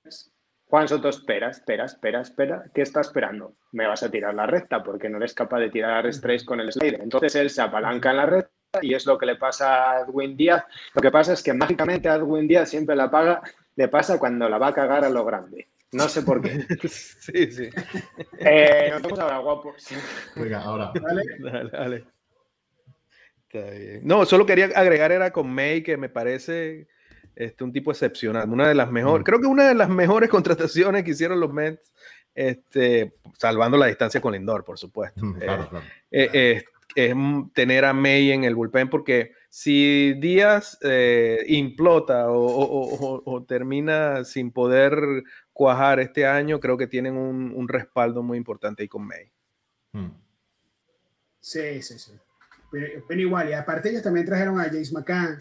Juan 0.67 0.89
Soto 0.89 1.09
espera, 1.09 1.51
espera, 1.51 1.85
espera, 1.85 2.21
espera. 2.21 2.65
¿Qué 2.75 2.83
está 2.83 3.01
esperando? 3.01 3.55
Me 3.73 3.87
vas 3.87 4.03
a 4.03 4.11
tirar 4.11 4.35
la 4.35 4.47
recta 4.47 4.83
porque 4.83 5.09
no 5.09 5.19
eres 5.19 5.35
capaz 5.35 5.61
de 5.61 5.71
tirar 5.71 6.07
straight 6.07 6.45
con 6.45 6.61
el 6.61 6.73
slider. 6.73 7.01
Entonces 7.01 7.35
él 7.37 7.51
se 7.51 7.63
apalanca 7.63 8.11
en 8.11 8.17
la 8.17 8.27
recta 8.27 8.51
y 8.83 8.95
es 8.95 9.07
lo 9.07 9.19
que 9.19 9.27
le 9.27 9.37
pasa 9.37 9.93
a 9.93 10.01
Edwin 10.01 10.37
Díaz. 10.37 10.65
Lo 10.95 11.03
que 11.03 11.11
pasa 11.11 11.33
es 11.33 11.43
que 11.43 11.53
mágicamente 11.53 12.09
a 12.09 12.17
Edwin 12.17 12.49
Díaz 12.49 12.71
siempre 12.71 12.97
la 12.97 13.11
paga, 13.11 13.43
le 13.77 13.89
pasa 13.89 14.19
cuando 14.19 14.49
la 14.49 14.59
va 14.59 14.69
a 14.69 14.75
cagar 14.75 15.05
a 15.05 15.11
lo 15.11 15.25
grande. 15.25 15.69
No 15.93 16.09
sé 16.09 16.23
por 16.23 16.43
qué. 16.43 16.67
sí, 16.89 17.53
sí. 17.53 17.71
Eh, 18.41 18.89
nos 18.93 19.03
vemos 19.03 19.19
ahora, 19.21 19.39
guapos. 19.39 19.89
Venga, 20.35 20.61
ahora. 20.61 20.93
Dale, 21.41 21.71
dale. 21.71 22.05
No, 24.03 24.25
solo 24.25 24.47
quería 24.47 24.67
agregar 24.75 25.13
era 25.13 25.31
con 25.31 25.49
May, 25.49 25.83
que 25.83 25.97
me 25.97 26.09
parece 26.09 26.89
este, 27.37 27.65
un 27.65 27.73
tipo 27.73 27.91
excepcional, 27.91 28.49
una 28.49 28.69
de 28.69 28.75
las 28.75 28.91
mejores, 28.91 29.23
mm. 29.23 29.25
creo 29.25 29.41
que 29.41 29.47
una 29.47 29.69
de 29.69 29.75
las 29.75 29.89
mejores 29.89 30.31
contrataciones 30.31 31.05
que 31.05 31.13
hicieron 31.13 31.41
los 31.41 31.53
Mets, 31.53 31.93
este, 32.35 33.15
salvando 33.39 33.77
la 33.77 33.87
distancia 33.87 34.21
con 34.21 34.33
Lindor, 34.33 34.65
por 34.65 34.79
supuesto. 34.79 35.25
Mm, 35.25 35.37
eh, 36.11 36.31
eh, 36.33 36.65
es 36.95 37.15
tener 37.55 37.85
a 37.85 37.93
May 37.93 38.31
en 38.31 38.45
el 38.45 38.55
bullpen 38.55 38.89
porque 38.89 39.33
si 39.49 40.15
Díaz 40.15 40.79
eh, 40.83 41.45
implota 41.49 42.27
o, 42.29 43.45
termina 43.49 44.25
sin 44.25 44.53
poder 44.53 45.25
cuajar 45.53 46.01
este 46.01 46.27
año, 46.27 46.61
creo 46.61 46.77
que 46.77 46.87
tienen 46.87 47.17
un, 47.17 47.69
respaldo 47.69 48.23
muy 48.23 48.39
importante 48.39 48.83
ahí 48.83 48.89
con 48.89 49.07
May. 49.07 49.31
Hmm. 49.93 50.11
Sí, 51.41 51.83
sí, 51.83 51.99
sí. 51.99 52.13
Pero, 52.71 53.21
igual, 53.21 53.51
y 53.51 53.53
aparte 53.53 53.91
ellos 53.91 54.03
también 54.03 54.27
trajeron 54.27 54.59
a 54.59 54.65
James 54.65 54.93
McCann. 54.93 55.39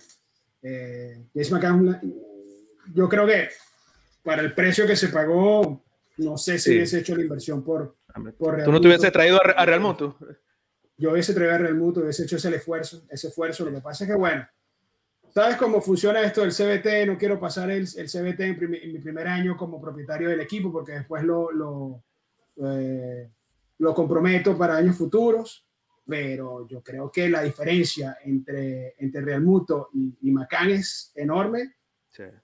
Eh, 0.64 1.26
James 1.34 1.52
McCann, 1.52 2.02
yo 2.94 3.10
creo 3.10 3.28
que 3.28 3.50
para 4.24 4.42
el 4.42 4.54
precio 4.54 4.88
que 4.88 4.96
se 4.96 5.10
pagó, 5.10 5.84
no 6.18 6.38
sé 6.38 6.58
si 6.58 6.72
hubiese 6.72 7.00
hecho 7.00 7.16
la 7.16 7.24
inversión 7.24 7.64
por, 7.64 7.98
por 8.38 8.64
¿Tú 8.64 8.72
no 8.72 8.80
te 8.80 8.88
hubiese 8.88 9.12
traído 9.12 9.40
a, 9.44 9.66
Real 9.66 9.82
Muto? 9.82 10.18
Yo 10.98 11.12
hubiese 11.12 11.34
traído 11.34 11.54
a 11.54 11.58
Real 11.58 11.76
Muto, 11.76 12.00
hubiese 12.02 12.24
hecho 12.24 12.38
ese 12.38 12.56
esfuerzo, 12.56 13.04
ese 13.10 13.28
esfuerzo. 13.28 13.66
Lo 13.66 13.74
que 13.74 13.82
pasa 13.82 14.06
es 14.06 14.10
que, 14.10 14.16
bueno, 14.16 14.48
¿sabes 15.34 15.58
cómo 15.58 15.82
funciona 15.82 16.22
esto 16.22 16.42
del 16.42 16.52
CBT? 16.52 17.08
No 17.08 17.18
quiero 17.18 17.40
pasar 17.40 17.70
el, 17.70 17.88
el 17.98 18.08
CBT 18.08 18.40
en, 18.40 18.72
mi 18.94 19.00
primer 19.00 19.28
año 19.28 19.58
como 19.58 19.82
propietario 19.82 20.30
del 20.30 20.40
equipo 20.40 20.72
porque 20.72 20.94
después 20.94 21.24
lo, 21.24 21.52
lo, 21.52 22.04
eh, 22.66 23.30
lo 23.80 23.94
comprometo 23.94 24.58
para 24.58 24.78
años 24.78 24.96
futuros. 24.96 25.66
Pero 26.06 26.68
yo 26.68 26.82
creo 26.82 27.12
que 27.12 27.30
la 27.30 27.42
diferencia 27.42 28.18
entre, 28.24 28.96
entre 28.98 29.22
Real 29.22 29.42
Muto 29.42 29.90
y, 29.94 30.18
y 30.22 30.32
Macán 30.32 30.70
es 30.72 31.12
enorme. 31.16 31.76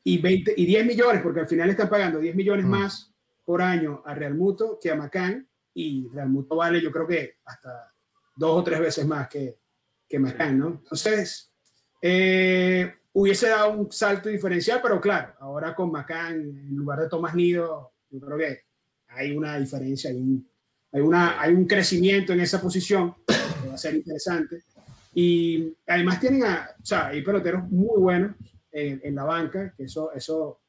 Y, 0.03 0.17
20, 0.17 0.53
y 0.57 0.65
10 0.65 0.85
millones, 0.85 1.21
porque 1.21 1.41
al 1.41 1.47
final 1.47 1.69
están 1.69 1.89
pagando 1.89 2.19
10 2.19 2.35
millones 2.35 2.65
mm. 2.65 2.69
más 2.69 3.13
por 3.45 3.61
año 3.61 4.01
a 4.05 4.15
Real 4.15 4.35
Muto 4.35 4.79
que 4.81 4.89
a 4.89 4.95
Macán. 4.95 5.47
Y 5.73 6.07
Real 6.09 6.29
Muto 6.29 6.55
vale, 6.55 6.81
yo 6.81 6.91
creo 6.91 7.07
que 7.07 7.35
hasta 7.45 7.93
dos 8.35 8.59
o 8.59 8.63
tres 8.63 8.79
veces 8.79 9.05
más 9.05 9.27
que, 9.27 9.59
que 10.07 10.17
Macán, 10.17 10.57
¿no? 10.57 10.67
Entonces, 10.67 11.53
eh, 12.01 12.93
hubiese 13.13 13.49
dado 13.49 13.71
un 13.73 13.91
salto 13.91 14.29
diferencial, 14.29 14.79
pero 14.81 14.99
claro, 14.99 15.33
ahora 15.39 15.75
con 15.75 15.91
Macán 15.91 16.35
en 16.35 16.75
lugar 16.75 16.99
de 16.99 17.09
Tomás 17.09 17.35
Nido, 17.35 17.93
yo 18.09 18.19
creo 18.19 18.37
que 18.37 18.61
hay 19.09 19.35
una 19.35 19.57
diferencia, 19.59 20.09
hay 20.09 20.17
un, 20.17 20.49
hay 20.91 21.01
una, 21.01 21.39
hay 21.39 21.53
un 21.53 21.65
crecimiento 21.65 22.33
en 22.33 22.41
esa 22.41 22.61
posición 22.61 23.15
ser 23.79 23.95
interesante. 23.95 24.63
Y 25.13 25.75
además 25.87 26.19
tienen 26.19 26.43
a, 26.43 26.69
o 26.81 26.85
sea, 26.85 27.07
hay 27.07 27.21
peloteros 27.21 27.69
muy 27.69 27.99
buenos 27.99 28.35
en, 28.71 29.01
en 29.03 29.15
la 29.15 29.23
banca, 29.23 29.73
que 29.75 29.83
eso, 29.83 30.11
eso, 30.13 30.59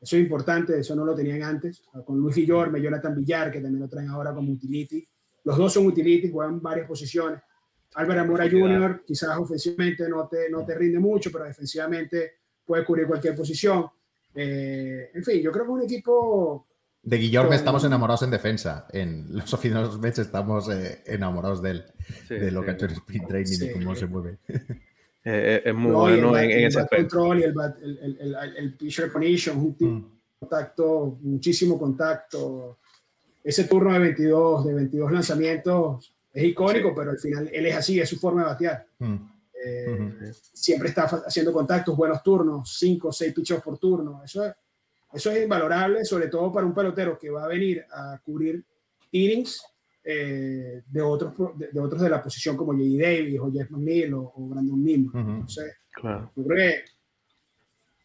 eso 0.00 0.16
es 0.16 0.22
importante, 0.22 0.78
eso 0.78 0.94
no 0.94 1.04
lo 1.04 1.14
tenían 1.14 1.42
antes, 1.42 1.82
con 2.04 2.18
Luis 2.18 2.36
Guillorme, 2.36 2.80
Jonathan 2.80 3.14
Villar, 3.14 3.50
que 3.50 3.60
también 3.60 3.80
lo 3.80 3.88
traen 3.88 4.08
ahora 4.10 4.34
como 4.34 4.52
utility. 4.52 5.06
Los 5.44 5.56
dos 5.56 5.72
son 5.72 5.86
utility, 5.86 6.30
juegan 6.30 6.60
varias 6.60 6.86
posiciones. 6.86 7.40
Álvaro 7.94 8.26
Mora 8.26 8.48
Jr., 8.48 9.02
quizás 9.06 9.36
ofensivamente 9.38 10.08
no 10.08 10.28
te, 10.28 10.50
no 10.50 10.64
te 10.64 10.74
rinde 10.74 10.98
mucho, 10.98 11.30
pero 11.32 11.44
defensivamente 11.44 12.32
puede 12.64 12.84
cubrir 12.84 13.06
cualquier 13.06 13.34
posición. 13.34 13.86
Eh, 14.34 15.10
en 15.14 15.24
fin, 15.24 15.40
yo 15.40 15.50
creo 15.50 15.64
que 15.64 15.70
un 15.70 15.82
equipo. 15.82 16.67
De 17.02 17.16
Guillorme 17.16 17.56
estamos 17.56 17.84
enamorados 17.84 18.22
en 18.22 18.30
defensa. 18.30 18.86
En 18.92 19.26
los 19.30 19.52
oficiales 19.54 19.96
meses 19.98 20.26
estamos 20.26 20.68
eh, 20.68 21.02
enamorados 21.06 21.62
de 21.62 21.70
él, 21.70 21.84
de 22.28 22.50
lo 22.50 22.62
que 22.62 22.70
ha 22.70 22.74
hecho 22.74 22.86
en 22.86 22.92
Sprint 22.92 23.28
Training 23.28 23.58
y 23.62 23.72
cómo 23.72 23.94
se 23.94 24.06
mueve. 24.06 24.38
Eh, 25.24 25.62
es 25.64 25.74
muy 25.74 25.92
bueno 25.92 26.38
en, 26.38 26.50
ese 26.50 26.80
aspecto. 26.80 27.18
Control 27.18 27.40
y 27.40 27.42
el, 27.42 27.54
el, 27.82 28.18
el, 28.20 28.36
el, 28.56 28.74
pitcher 28.74 29.12
condition, 29.12 29.58
un 29.58 29.76
mm. 29.78 30.38
contacto, 30.38 31.18
muchísimo 31.20 31.78
contacto 31.78 32.78
ese 33.48 33.64
turno 33.64 33.94
de 33.94 33.98
22, 34.00 34.66
de 34.66 34.74
22 34.74 35.12
lanzamientos 35.12 36.14
es 36.34 36.44
icónico, 36.44 36.94
pero 36.94 37.12
al 37.12 37.18
final 37.18 37.48
él 37.50 37.64
es 37.64 37.76
así, 37.76 37.98
es 37.98 38.06
su 38.06 38.18
forma 38.18 38.42
de 38.42 38.48
batear. 38.48 38.86
Mm. 38.98 39.16
Eh, 39.64 40.32
siempre 40.52 40.90
está 40.90 41.04
haciendo 41.04 41.50
contactos, 41.50 41.96
buenos 41.96 42.22
turnos, 42.22 42.76
5 42.78 43.08
o 43.08 43.12
6 43.12 43.32
pichos 43.32 43.62
por 43.62 43.78
turno. 43.78 44.22
Eso 44.22 44.44
es, 44.44 44.54
eso 45.12 45.30
es 45.30 45.42
invalorable, 45.42 46.04
sobre 46.04 46.28
todo 46.28 46.52
para 46.52 46.66
un 46.66 46.74
pelotero 46.74 47.18
que 47.18 47.30
va 47.30 47.44
a 47.44 47.48
venir 47.48 47.84
a 47.90 48.20
cubrir 48.22 48.62
innings 49.12 49.62
eh, 50.04 50.82
de, 50.86 51.02
otros, 51.02 51.34
de, 51.56 51.80
otros 51.80 52.00
de 52.00 52.08
la 52.08 52.22
posición 52.22 52.56
como 52.56 52.72
J.D. 52.72 52.98
Davis 52.98 53.40
o 53.40 53.52
Jeff 53.52 53.70
McNeil 53.70 54.14
o, 54.14 54.32
Brandon 54.36 54.82
Nimmo. 54.82 55.10
Entonces, 55.14 55.76
yo 56.02 56.44
creo 56.44 56.56
que, 56.56 56.84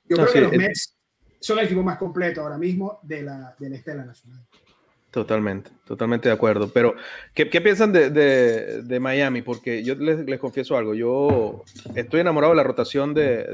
yo 0.09 0.17
creo 0.17 0.33
que 0.33 0.41
los 0.41 0.51
Mets 0.51 0.97
son 1.39 1.59
el 1.59 1.65
equipo 1.65 1.83
más 1.83 1.97
completo 1.97 2.41
ahora 2.41 2.57
mismo 2.57 2.99
de 3.03 3.21
la, 3.21 3.55
de 3.59 3.69
la 3.69 3.75
Estela 3.75 4.05
Nacional. 4.05 4.45
Totalmente, 5.11 5.69
totalmente 5.85 6.27
de 6.27 6.33
acuerdo. 6.33 6.71
Pero, 6.73 6.95
¿qué, 7.33 7.49
qué 7.49 7.61
piensan 7.61 7.93
de, 7.93 8.09
de, 8.09 8.81
de, 8.81 8.99
Miami? 8.99 9.43
Porque 9.43 9.83
yo 9.83 9.93
les, 9.93 10.25
les, 10.25 10.39
confieso 10.39 10.75
algo, 10.75 10.95
yo 10.95 11.63
estoy 11.93 12.21
enamorado 12.21 12.53
de 12.53 12.57
la 12.57 12.63
rotación 12.63 13.13
de, 13.13 13.53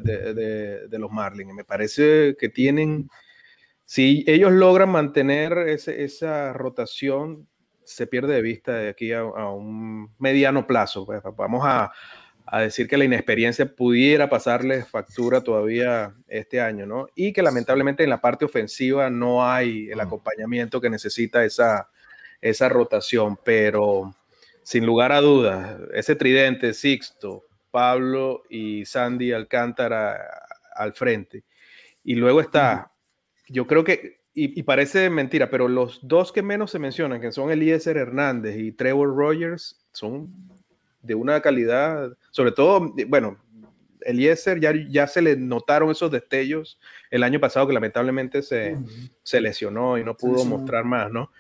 de 0.90 1.00
los 1.00 1.12
Marlins. 1.12 1.54
Me 1.54 1.66
parece 1.66 2.38
que 2.40 2.48
tienen, 2.48 3.10
si 3.90 4.24
ellos 4.28 4.52
logran 4.52 4.90
mantener 4.90 5.58
ese, 5.68 6.04
esa 6.04 6.54
rotación, 6.54 7.48
se 7.84 8.06
pierde 8.06 8.36
de 8.36 8.44
vista 8.44 8.76
de 8.76 8.90
aquí 8.90 9.14
a, 9.14 9.22
a 9.22 9.52
un 9.52 10.14
mediano 10.20 10.68
plazo. 10.68 11.08
Pues, 11.08 11.24
vamos 11.36 11.64
a, 11.66 11.92
a 12.46 12.60
decir 12.62 12.88
que 12.88 12.98
la 12.98 13.06
inexperiencia 13.06 13.76
pudiera 13.76 14.30
pasarle 14.30 14.84
factura 14.84 15.42
todavía 15.42 16.14
este 16.28 16.62
año, 16.62 16.86
¿no? 16.86 17.08
Y 17.16 17.34
que 17.34 17.42
lamentablemente 17.42 18.04
en 18.04 18.12
la 18.12 18.22
parte 18.22 18.46
ofensiva 18.46 19.10
no 19.10 19.44
hay 19.44 19.90
el 19.90 20.00
acompañamiento 20.00 20.80
que 20.80 20.92
necesita 20.92 21.44
esa, 21.44 21.90
esa 22.42 22.70
rotación, 22.70 23.40
pero 23.44 24.14
sin 24.62 24.86
lugar 24.86 25.12
a 25.12 25.20
dudas, 25.20 25.80
ese 25.96 26.14
tridente, 26.14 26.76
Sixto, 26.76 27.46
Pablo 27.72 28.44
y 28.52 28.86
Sandy 28.86 29.32
Alcántara 29.32 30.16
al 30.76 30.94
frente. 30.94 31.44
Y 32.04 32.14
luego 32.14 32.40
está, 32.40 32.92
yo 33.50 33.68
creo 33.68 33.84
que, 33.84 34.20
y, 34.34 34.64
parece 34.64 35.10
mentira, 35.10 35.50
pero 35.50 35.68
los 35.68 36.00
dos 36.08 36.32
que 36.32 36.42
menos 36.42 36.72
se 36.72 36.80
mencionan, 36.80 37.20
que 37.20 37.32
son 37.32 37.52
Eliezer 37.52 37.98
Hernández 37.98 38.58
y 38.58 38.72
Trevor 38.72 39.16
Rogers, 39.16 39.86
son 39.92 40.30
de 41.02 41.16
una 41.16 41.42
calidad, 41.42 42.16
sobre 42.32 42.52
todo, 42.52 42.94
bueno, 43.08 43.38
Eliezer 44.02 44.60
ya, 44.60 44.74
ya 44.90 45.08
se 45.08 45.22
le 45.22 45.36
notaron 45.36 45.90
esos 45.90 46.12
destellos 46.12 46.80
el 47.12 47.24
año 47.24 47.40
pasado 47.40 47.68
que 47.68 47.74
lamentablemente 47.74 48.42
se, 48.42 48.78
se 49.24 49.42
lesionó 49.42 49.98
y 49.98 50.04
no 50.04 50.16
pudo 50.16 50.46
mostrar 50.46 50.86
más, 50.86 51.12
¿no? 51.12 51.32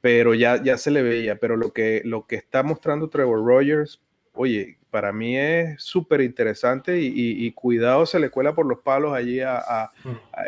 Pero 0.00 0.34
ya, 0.34 0.62
ya 0.62 0.76
se 0.76 0.90
le 0.90 1.02
veía, 1.02 1.40
pero 1.40 1.56
lo 1.56 1.72
que, 1.72 2.02
lo 2.04 2.26
que 2.26 2.36
está 2.36 2.62
mostrando 2.62 3.08
Trevor 3.08 3.44
Rogers, 3.44 4.00
oye, 4.34 4.78
para 4.94 5.12
mí 5.12 5.36
es 5.36 5.82
súper 5.82 6.20
interesante 6.20 7.00
y, 7.00 7.50
cuidado 7.50 8.06
se 8.06 8.20
le 8.20 8.30
cuela 8.30 8.54
por 8.54 8.64
los 8.64 8.78
palos 8.78 9.12
allí 9.12 9.40
a, 9.40 9.90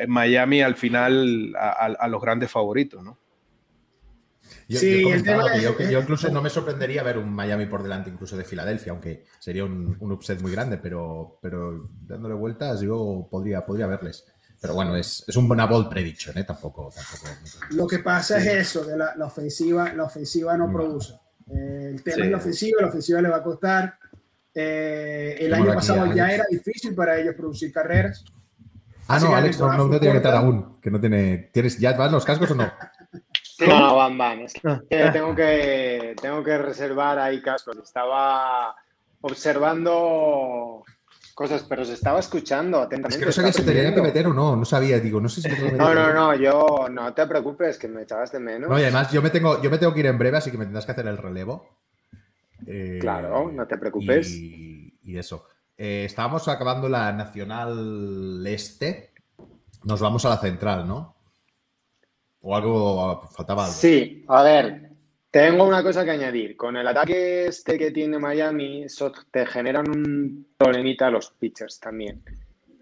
Miami 0.06 0.62
al 0.62 0.76
final 0.76 1.52
a 1.58 2.06
los 2.06 2.22
grandes 2.22 2.48
favoritos, 2.48 3.02
¿no? 3.02 3.18
Yo, 4.68 4.80
yo, 4.80 6.00
incluso 6.00 6.30
no 6.30 6.40
me 6.40 6.48
sorprendería 6.48 7.02
ver 7.02 7.18
un 7.18 7.32
Miami 7.32 7.66
por 7.66 7.82
delante 7.82 8.08
incluso 8.08 8.36
de 8.36 8.44
Filadelfia, 8.44 8.92
aunque 8.92 9.24
sería 9.40 9.64
un, 9.64 9.96
upset 10.00 10.40
muy 10.40 10.52
grande, 10.52 10.78
pero, 10.78 11.40
pero 11.42 11.88
dándole 12.02 12.36
vueltas 12.36 12.80
yo 12.80 13.26
podría, 13.28 13.66
podría 13.66 13.88
verles. 13.88 14.24
Pero 14.60 14.74
bueno, 14.74 14.94
es, 14.94 15.24
es 15.26 15.36
una 15.36 15.66
bold 15.66 15.88
prediction, 15.88 16.38
¿eh? 16.38 16.44
tampoco, 16.44 16.92
tampoco, 16.94 17.28
Lo 17.70 17.86
que 17.88 17.98
pasa 17.98 18.38
es 18.38 18.46
eso, 18.46 18.84
de 18.84 18.96
la, 18.96 19.16
la, 19.16 19.26
ofensiva, 19.26 19.92
la 19.92 20.04
ofensiva 20.04 20.56
no, 20.56 20.72
produce. 20.72 21.14
Eh, 21.48 21.92
el 21.94 22.02
tema 22.02 22.24
es 22.24 22.30
la 22.30 22.38
ofensiva, 22.38 22.82
la 22.82 22.88
ofensiva 22.88 23.20
le 23.20 23.28
va 23.28 23.36
a 23.36 23.42
costar. 23.42 23.98
Eh, 24.58 25.36
el 25.38 25.52
año 25.52 25.74
pasado 25.74 26.14
ya 26.14 26.30
era 26.30 26.44
difícil 26.50 26.94
para 26.94 27.18
ellos 27.18 27.34
producir 27.34 27.70
carreras. 27.70 28.24
Ah, 29.06 29.20
no, 29.20 29.36
Alex, 29.36 29.60
no, 29.60 29.72
no, 29.72 30.00
tiene 30.00 30.12
que 30.12 30.16
entrar 30.16 30.36
aún, 30.36 30.80
que 30.80 30.90
no 30.90 30.98
tiene... 30.98 31.50
¿Tienes, 31.52 31.78
¿Ya 31.78 31.92
van 31.92 32.10
los 32.10 32.24
cascos 32.24 32.50
o 32.50 32.54
no? 32.54 32.72
No, 33.66 33.96
van, 33.96 34.18
van. 34.18 34.40
Es 34.40 34.52
que 34.52 34.68
ah. 34.68 35.12
tengo 35.12 35.34
que, 35.34 36.14
tengo 36.20 36.44
que 36.44 36.58
reservar 36.58 37.18
ahí 37.18 37.40
cascos. 37.40 37.78
Estaba 37.78 38.76
observando 39.22 40.84
cosas, 41.34 41.64
pero 41.66 41.82
se 41.84 41.94
estaba 41.94 42.20
escuchando 42.20 42.82
atentamente. 42.82 43.14
Es 43.14 43.18
que 43.18 43.24
no 43.24 43.32
sabía 43.32 43.52
si 43.54 43.62
tenía 43.62 43.94
que 43.94 44.02
meter 44.02 44.26
o 44.26 44.34
no, 44.34 44.56
no 44.56 44.64
sabía, 44.66 45.00
digo, 45.00 45.22
no 45.22 45.30
sé 45.30 45.40
si 45.40 45.48
me 45.48 45.72
No, 45.72 45.94
no, 45.94 46.12
no, 46.12 46.34
yo 46.34 46.86
no 46.90 47.14
te 47.14 47.26
preocupes, 47.26 47.78
que 47.78 47.88
me 47.88 48.02
echabas 48.02 48.30
de 48.32 48.40
menos. 48.40 48.68
No, 48.68 48.78
y 48.78 48.82
además 48.82 49.10
yo 49.10 49.22
me 49.22 49.30
tengo, 49.30 49.62
yo 49.62 49.70
me 49.70 49.78
tengo 49.78 49.94
que 49.94 50.00
ir 50.00 50.06
en 50.06 50.18
breve, 50.18 50.36
así 50.36 50.50
que 50.50 50.58
me 50.58 50.64
tendrás 50.64 50.84
que 50.84 50.92
hacer 50.92 51.06
el 51.06 51.16
relevo. 51.16 51.78
Eh, 52.66 52.98
claro, 53.00 53.50
no 53.52 53.66
te 53.66 53.78
preocupes. 53.78 54.34
Y, 54.34 55.16
eso. 55.16 55.46
Eh, 55.76 56.04
estábamos 56.04 56.48
acabando 56.48 56.88
la 56.88 57.12
Nacional 57.12 58.44
Este. 58.46 59.12
Nos 59.84 60.00
vamos 60.00 60.24
a 60.24 60.30
la 60.30 60.38
central, 60.38 60.86
¿no? 60.86 61.16
¿O 62.40 62.56
algo 62.56 63.28
faltaba 63.28 63.66
Sí, 63.66 64.24
a 64.28 64.42
ver, 64.42 64.90
tengo 65.30 65.64
una 65.64 65.82
cosa 65.82 66.04
que 66.04 66.10
añadir. 66.10 66.56
Con 66.56 66.76
el 66.76 66.86
ataque 66.86 67.46
este 67.46 67.78
que 67.78 67.90
tiene 67.90 68.18
Miami, 68.18 68.84
eso 68.84 69.12
te 69.30 69.46
generan 69.46 69.88
un 69.88 70.48
problemita 70.56 71.06
a 71.06 71.10
los 71.10 71.30
pitchers 71.30 71.78
también. 71.78 72.22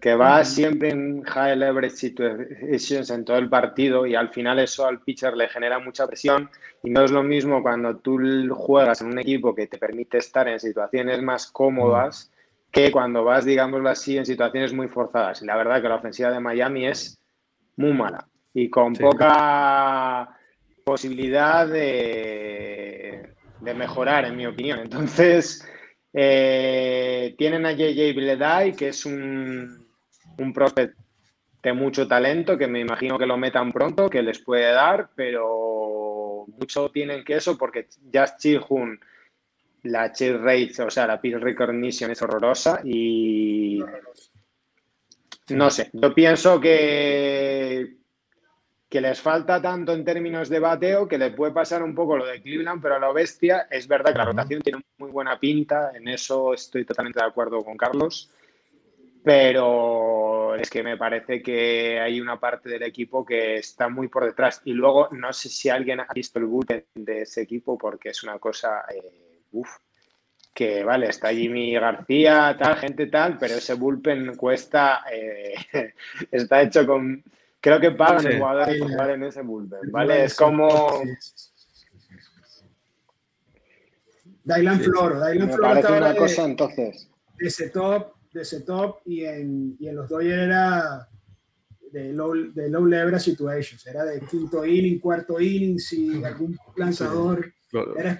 Que 0.05 0.13
va 0.13 0.45
siempre 0.45 0.91
en 0.91 1.23
high 1.23 1.55
leverage 1.57 1.95
situations 1.95 3.09
en 3.09 3.25
todo 3.25 3.39
el 3.39 3.49
partido 3.49 4.05
y 4.05 4.13
al 4.13 4.29
final 4.29 4.59
eso 4.59 4.85
al 4.85 4.99
pitcher 4.99 5.35
le 5.35 5.49
genera 5.49 5.79
mucha 5.79 6.05
presión. 6.05 6.47
Y 6.83 6.91
no 6.91 7.03
es 7.03 7.09
lo 7.09 7.23
mismo 7.23 7.63
cuando 7.63 7.97
tú 7.97 8.19
juegas 8.51 9.01
en 9.01 9.07
un 9.07 9.17
equipo 9.17 9.55
que 9.55 9.65
te 9.65 9.79
permite 9.79 10.19
estar 10.19 10.47
en 10.47 10.59
situaciones 10.59 11.23
más 11.23 11.47
cómodas 11.47 12.31
que 12.69 12.91
cuando 12.91 13.23
vas, 13.23 13.45
digámoslo 13.45 13.89
así, 13.89 14.15
en 14.15 14.27
situaciones 14.27 14.73
muy 14.73 14.87
forzadas. 14.89 15.41
Y 15.41 15.47
la 15.47 15.57
verdad 15.57 15.81
que 15.81 15.89
la 15.89 15.95
ofensiva 15.95 16.29
de 16.29 16.39
Miami 16.39 16.85
es 16.85 17.17
muy 17.75 17.93
mala 17.93 18.27
y 18.53 18.69
con 18.69 18.93
poca 18.93 20.37
posibilidad 20.83 21.67
de, 21.67 23.33
de, 23.59 23.73
mejorar, 23.73 24.25
en 24.25 24.37
mi 24.37 24.45
opinión. 24.45 24.81
Entonces, 24.81 25.67
eh, 26.13 27.33
tienen 27.39 27.65
a 27.65 27.71
JJ 27.71 28.13
Bledai, 28.13 28.75
que 28.75 28.89
es 28.89 29.03
un, 29.07 29.84
un 30.37 30.53
prospect 30.53 30.97
de 31.63 31.73
mucho 31.73 32.07
talento, 32.07 32.57
que 32.57 32.67
me 32.67 32.79
imagino 32.79 33.17
que 33.17 33.25
lo 33.25 33.37
metan 33.37 33.71
pronto, 33.71 34.09
que 34.09 34.21
les 34.21 34.39
puede 34.39 34.71
dar, 34.71 35.09
pero 35.15 36.45
mucho 36.47 36.89
tienen 36.89 37.23
que 37.23 37.37
eso 37.37 37.57
porque 37.57 37.87
Just 38.13 38.39
Chihun 38.39 38.99
la 39.85 40.11
chill 40.11 40.41
rate, 40.41 40.81
o 40.81 40.89
sea, 40.89 41.07
la 41.07 41.21
peer 41.21 41.39
recognition 41.39 42.11
es 42.11 42.21
horrorosa 42.21 42.81
y 42.83 43.79
no 45.49 45.69
sé, 45.69 45.89
yo 45.93 46.13
pienso 46.13 46.59
que, 46.59 47.97
que 48.89 49.01
les 49.01 49.21
falta 49.21 49.61
tanto 49.61 49.93
en 49.93 50.03
términos 50.03 50.49
de 50.49 50.59
bateo 50.59 51.07
que 51.07 51.17
le 51.17 51.31
puede 51.31 51.53
pasar 51.53 51.83
un 51.83 51.93
poco 51.93 52.17
lo 52.17 52.25
de 52.25 52.41
Cleveland, 52.41 52.81
pero 52.81 52.95
a 52.95 52.99
la 52.99 53.11
bestia 53.11 53.67
es 53.69 53.87
verdad 53.87 54.11
que 54.11 54.17
la 54.17 54.25
rotación 54.25 54.61
tiene 54.61 54.81
muy 54.97 55.11
buena 55.11 55.39
pinta, 55.39 55.91
en 55.93 56.07
eso 56.07 56.53
estoy 56.53 56.83
totalmente 56.83 57.19
de 57.19 57.27
acuerdo 57.27 57.63
con 57.63 57.77
Carlos, 57.77 58.31
pero 59.25 60.55
es 60.55 60.69
que 60.69 60.83
me 60.83 60.97
parece 60.97 61.41
que 61.41 61.99
hay 61.99 62.21
una 62.21 62.39
parte 62.39 62.69
del 62.69 62.83
equipo 62.83 63.25
que 63.25 63.55
está 63.55 63.89
muy 63.89 64.07
por 64.07 64.23
detrás 64.23 64.61
y 64.65 64.73
luego 64.73 65.09
no 65.11 65.33
sé 65.33 65.49
si 65.49 65.67
alguien 65.67 65.99
ha 65.99 66.07
visto 66.13 66.37
el 66.37 66.45
boot 66.45 66.71
de 66.93 67.21
ese 67.23 67.41
equipo 67.41 67.75
porque 67.77 68.09
es 68.09 68.23
una 68.23 68.37
cosa... 68.37 68.85
Eh, 68.93 69.41
Uf, 69.51 69.69
que 70.53 70.83
vale, 70.83 71.07
está 71.07 71.33
Jimmy 71.33 71.73
García, 71.73 72.55
tal, 72.57 72.75
gente 72.77 73.07
tal, 73.07 73.37
pero 73.37 73.55
ese 73.55 73.73
bullpen 73.73 74.35
cuesta, 74.35 75.03
eh, 75.11 75.55
está 76.31 76.61
hecho 76.61 76.85
con, 76.85 77.23
creo 77.59 77.79
que 77.79 77.91
pagan 77.91 78.21
sí. 78.21 78.37
jugadores 78.37 78.79
por 78.79 78.91
jugar 78.91 79.09
en 79.11 79.23
ese 79.23 79.41
bullpen, 79.41 79.91
¿vale? 79.91 80.25
Es 80.25 80.35
como... 80.35 81.01
Dylan 84.43 84.79
Floro, 84.79 85.25
Dylan 85.25 85.51
Floro 85.51 85.63
parece 85.63 85.91
una 85.93 86.09
de, 86.09 86.17
cosa 86.17 86.45
entonces. 86.45 87.09
De 87.37 87.49
setup, 87.49 88.13
de 88.35 88.45
setup 88.45 88.97
y 89.05 89.23
en, 89.23 89.77
y 89.79 89.87
en 89.87 89.95
los 89.95 90.09
Dodgers 90.09 90.43
era 90.43 91.07
de 91.91 92.11
low, 92.11 92.33
de 92.53 92.69
low 92.69 92.85
leverage 92.85 93.31
situations, 93.31 93.87
era 93.87 94.03
de 94.03 94.19
quinto 94.21 94.65
inning, 94.65 94.99
cuarto 94.99 95.39
inning, 95.39 95.79
si 95.79 96.21
algún 96.23 96.57
lanzador 96.75 97.53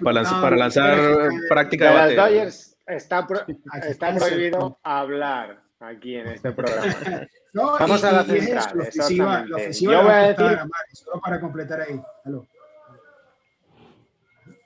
para, 0.02 0.14
lanzar, 0.14 0.42
para 0.42 0.56
lanzar 0.56 1.30
práctica 1.50 1.86
de, 1.86 2.10
de 2.10 2.16
las 2.16 2.30
Dodgers 2.30 2.78
está, 2.88 3.28
pro, 3.28 3.42
está 3.84 4.16
prohibido 4.16 4.80
hablar 4.82 5.62
aquí 5.80 6.16
en 6.16 6.28
este 6.28 6.54
programa. 6.54 7.28
no, 7.54 7.78
Vamos 7.78 8.02
y, 8.02 8.06
a 8.06 8.12
la 8.14 8.24
central. 8.24 8.58
Es, 8.58 8.76
la 8.76 8.84
ofensiva, 8.84 9.46
la 9.46 9.56
ofensiva 9.58 9.94
Yo 9.94 10.04
voy 10.04 10.12
a 10.12 10.18
decir. 10.18 10.46
Mari, 10.46 10.94
solo 10.94 11.22
para 11.22 11.42
completar 11.42 11.82
ahí. 11.82 12.02
Aló. 12.24 12.48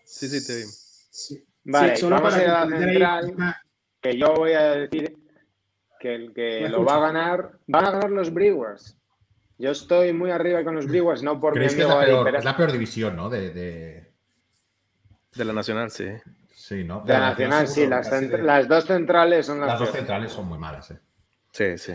Sí, 0.04 0.28
sí, 0.28 0.46
te 0.46 0.56
vi. 0.58 0.64
Sí. 0.64 1.44
Vale, 1.64 1.96
sí, 1.96 2.02
solo 2.02 2.16
vamos 2.18 2.34
para 2.34 2.42
a 2.42 2.46
ir 2.46 2.52
a 2.52 2.66
la 2.66 2.78
central. 2.78 3.36
Ahí. 3.40 3.54
Que 4.02 4.18
yo 4.18 4.34
voy 4.34 4.54
a 4.54 4.62
decir 4.76 5.29
que 6.00 6.16
el 6.16 6.34
que 6.34 6.68
lo 6.70 6.84
va 6.84 6.96
a 6.96 7.00
ganar, 7.00 7.52
van 7.68 7.86
a 7.86 7.92
ganar 7.92 8.10
los 8.10 8.34
Brewers. 8.34 8.98
Yo 9.58 9.72
estoy 9.72 10.14
muy 10.14 10.32
arriba 10.32 10.64
con 10.64 10.76
los 10.76 10.88
Brewers, 10.88 11.22
no 11.22 11.40
por 11.40 11.60
mi 11.60 11.66
amigo 11.66 11.76
que 11.76 11.82
es 11.82 11.88
la, 11.90 12.06
peor, 12.06 12.26
pero... 12.26 12.38
es 12.38 12.46
la 12.46 12.56
peor 12.58 12.72
división, 12.72 13.16
¿no? 13.18 13.30
De, 13.30 13.50
de... 13.52 14.12
de, 15.36 15.46
la 15.46 15.52
Nacional, 15.52 15.92
sí. 15.92 16.06
Sí, 16.50 16.86
¿no? 16.86 17.02
De, 17.02 17.12
de 17.12 17.20
la 17.20 17.30
Nacional, 17.32 17.68
sí. 17.68 17.86
Las, 17.86 18.10
de... 18.10 18.38
las, 18.38 18.70
dos 18.70 18.86
centrales 18.86 19.46
son 19.48 19.60
las, 19.60 19.72
las 19.72 19.80
dos 19.80 19.92
centrales 19.92 20.32
son 20.32 20.48
muy 20.48 20.58
malas, 20.58 20.92
¿eh? 20.92 21.00
Sí, 21.52 21.78
sí. 21.78 21.94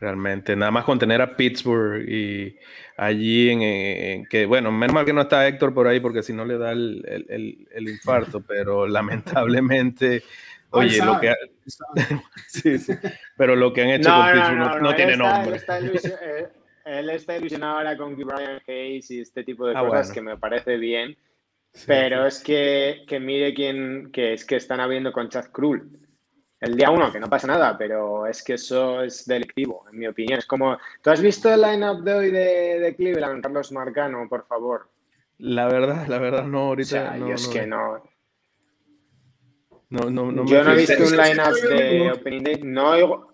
Realmente, 0.00 0.56
nada 0.56 0.72
más 0.72 0.84
con 0.84 0.98
tener 0.98 1.22
a 1.22 1.36
Pittsburgh 1.36 2.08
y 2.08 2.56
allí 2.96 3.50
en, 3.50 3.62
en, 3.62 4.26
que, 4.26 4.46
bueno, 4.46 4.72
menos 4.72 4.94
mal 4.94 5.04
que 5.04 5.12
no 5.12 5.22
está 5.22 5.46
Héctor 5.46 5.72
por 5.72 5.86
ahí 5.86 6.00
porque 6.00 6.24
si 6.24 6.32
no 6.32 6.44
le 6.44 6.58
da 6.58 6.72
el, 6.72 7.04
el, 7.28 7.68
el 7.70 7.88
infarto, 7.88 8.40
pero 8.46 8.88
lamentablemente, 8.88 10.24
oye, 10.70 11.04
lo 11.04 11.20
que... 11.20 11.32
sí, 12.48 12.78
sí, 12.78 12.92
pero 13.36 13.56
lo 13.56 13.72
que 13.72 13.82
han 13.82 13.90
hecho 13.90 14.10
no, 14.10 14.16
con 14.16 14.32
Pittsburgh 14.32 14.58
no, 14.58 14.64
no, 14.64 14.74
no, 14.74 14.80
no 14.80 14.94
tiene 14.94 15.12
está, 15.12 15.38
nombre. 15.38 15.56
Está 15.56 15.78
él 16.88 17.10
está 17.10 17.36
ilusionado 17.36 17.78
ahora 17.78 17.96
con 17.96 18.16
Brian 18.16 18.60
Hayes 18.66 19.10
y 19.10 19.20
este 19.20 19.44
tipo 19.44 19.66
de 19.66 19.76
ah, 19.76 19.80
cosas 19.80 20.08
bueno. 20.08 20.14
que 20.14 20.20
me 20.22 20.38
parece 20.38 20.76
bien. 20.76 21.16
Sí, 21.72 21.84
pero 21.86 22.26
es 22.26 22.42
que, 22.42 23.04
que, 23.06 23.20
mire 23.20 23.52
quién, 23.52 24.10
que 24.10 24.32
es 24.32 24.44
que 24.44 24.56
están 24.56 24.80
habiendo 24.80 25.12
con 25.12 25.28
Chad 25.28 25.46
Krull. 25.52 25.98
El 26.60 26.76
día 26.76 26.90
uno, 26.90 27.12
que 27.12 27.20
no 27.20 27.28
pasa 27.28 27.46
nada, 27.46 27.78
pero 27.78 28.26
es 28.26 28.42
que 28.42 28.54
eso 28.54 29.02
es 29.02 29.26
delictivo, 29.26 29.84
en 29.92 29.98
mi 29.98 30.08
opinión. 30.08 30.38
Es 30.38 30.46
como, 30.46 30.76
¿tú 31.02 31.10
has 31.10 31.20
visto 31.20 31.52
el 31.52 31.62
line-up 31.62 32.02
de 32.02 32.14
hoy 32.14 32.30
de, 32.32 32.80
de, 32.80 32.96
Cleveland, 32.96 33.42
Carlos 33.42 33.70
Marcano, 33.70 34.26
por 34.28 34.44
favor? 34.46 34.88
La 35.36 35.68
verdad, 35.68 36.08
la 36.08 36.18
verdad, 36.18 36.44
no, 36.44 36.68
ahorita. 36.68 36.86
O 36.86 36.90
sea, 36.90 37.16
no, 37.16 37.28
yo 37.28 37.34
es 37.34 37.46
no, 37.46 37.52
que 37.52 37.66
no. 37.66 38.02
No, 39.90 40.10
no, 40.10 40.30
no 40.30 40.44
yo 40.46 40.62
no 40.62 40.72
he 40.72 40.76
visto 40.76 41.02
un 41.02 41.16
line-up 41.16 41.54
de 41.54 42.10
Opening 42.12 42.42
Day. 42.42 42.60
No 42.62 42.90
oigo. 42.90 43.32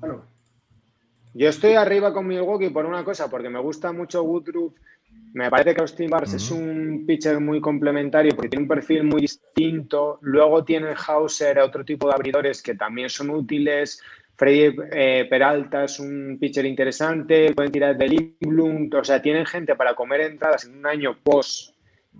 Bueno. 0.00 0.24
Yo 1.34 1.48
estoy 1.48 1.74
arriba 1.74 2.12
con 2.12 2.26
Milwaukee 2.26 2.70
por 2.70 2.86
una 2.86 3.04
cosa, 3.04 3.30
porque 3.30 3.50
me 3.50 3.60
gusta 3.60 3.92
mucho 3.92 4.22
Woodruff. 4.22 4.74
Me 5.34 5.50
parece 5.50 5.74
que 5.74 5.80
Austin 5.80 6.10
Bars 6.10 6.30
uh 6.30 6.34
-huh. 6.34 6.36
es 6.36 6.50
un 6.50 7.04
pitcher 7.06 7.40
muy 7.40 7.60
complementario 7.60 8.34
porque 8.34 8.50
tiene 8.50 8.64
un 8.64 8.68
perfil 8.68 9.04
muy 9.04 9.22
distinto. 9.22 10.18
Luego 10.22 10.64
tiene 10.64 10.94
Hauser, 11.06 11.58
otro 11.58 11.84
tipo 11.84 12.08
de 12.08 12.14
abridores 12.14 12.62
que 12.62 12.74
también 12.74 13.08
son 13.08 13.30
útiles. 13.30 14.00
Freddy 14.36 14.74
eh, 14.92 15.26
Peralta 15.28 15.84
es 15.84 15.98
un 16.00 16.38
pitcher 16.38 16.66
interesante. 16.66 17.54
Pueden 17.54 17.72
tirar 17.72 17.96
de. 17.96 18.34
O 18.92 19.04
sea, 19.04 19.22
tienen 19.22 19.46
gente 19.46 19.74
para 19.74 19.94
comer 19.94 20.22
entradas 20.22 20.64
en 20.64 20.78
un 20.78 20.86
año 20.86 21.16
post. 21.22 21.71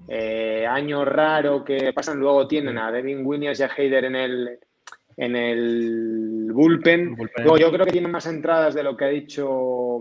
Eh, 0.08 0.66
año 0.66 1.04
raro 1.04 1.64
que 1.64 1.92
pasan. 1.92 2.18
Luego 2.18 2.46
tienen 2.46 2.78
a 2.78 2.90
Devin 2.90 3.24
Williams 3.24 3.60
y 3.60 3.62
a 3.62 3.70
Heider 3.76 4.04
en 4.04 4.16
el, 4.16 4.58
en 5.16 5.36
el 5.36 6.50
bullpen. 6.52 7.16
bullpen. 7.16 7.44
Luego, 7.44 7.58
yo 7.58 7.72
creo 7.72 7.86
que 7.86 7.92
tienen 7.92 8.10
más 8.10 8.26
entradas 8.26 8.74
de 8.74 8.82
lo 8.82 8.96
que 8.96 9.04
ha 9.04 9.08
dicho 9.08 10.00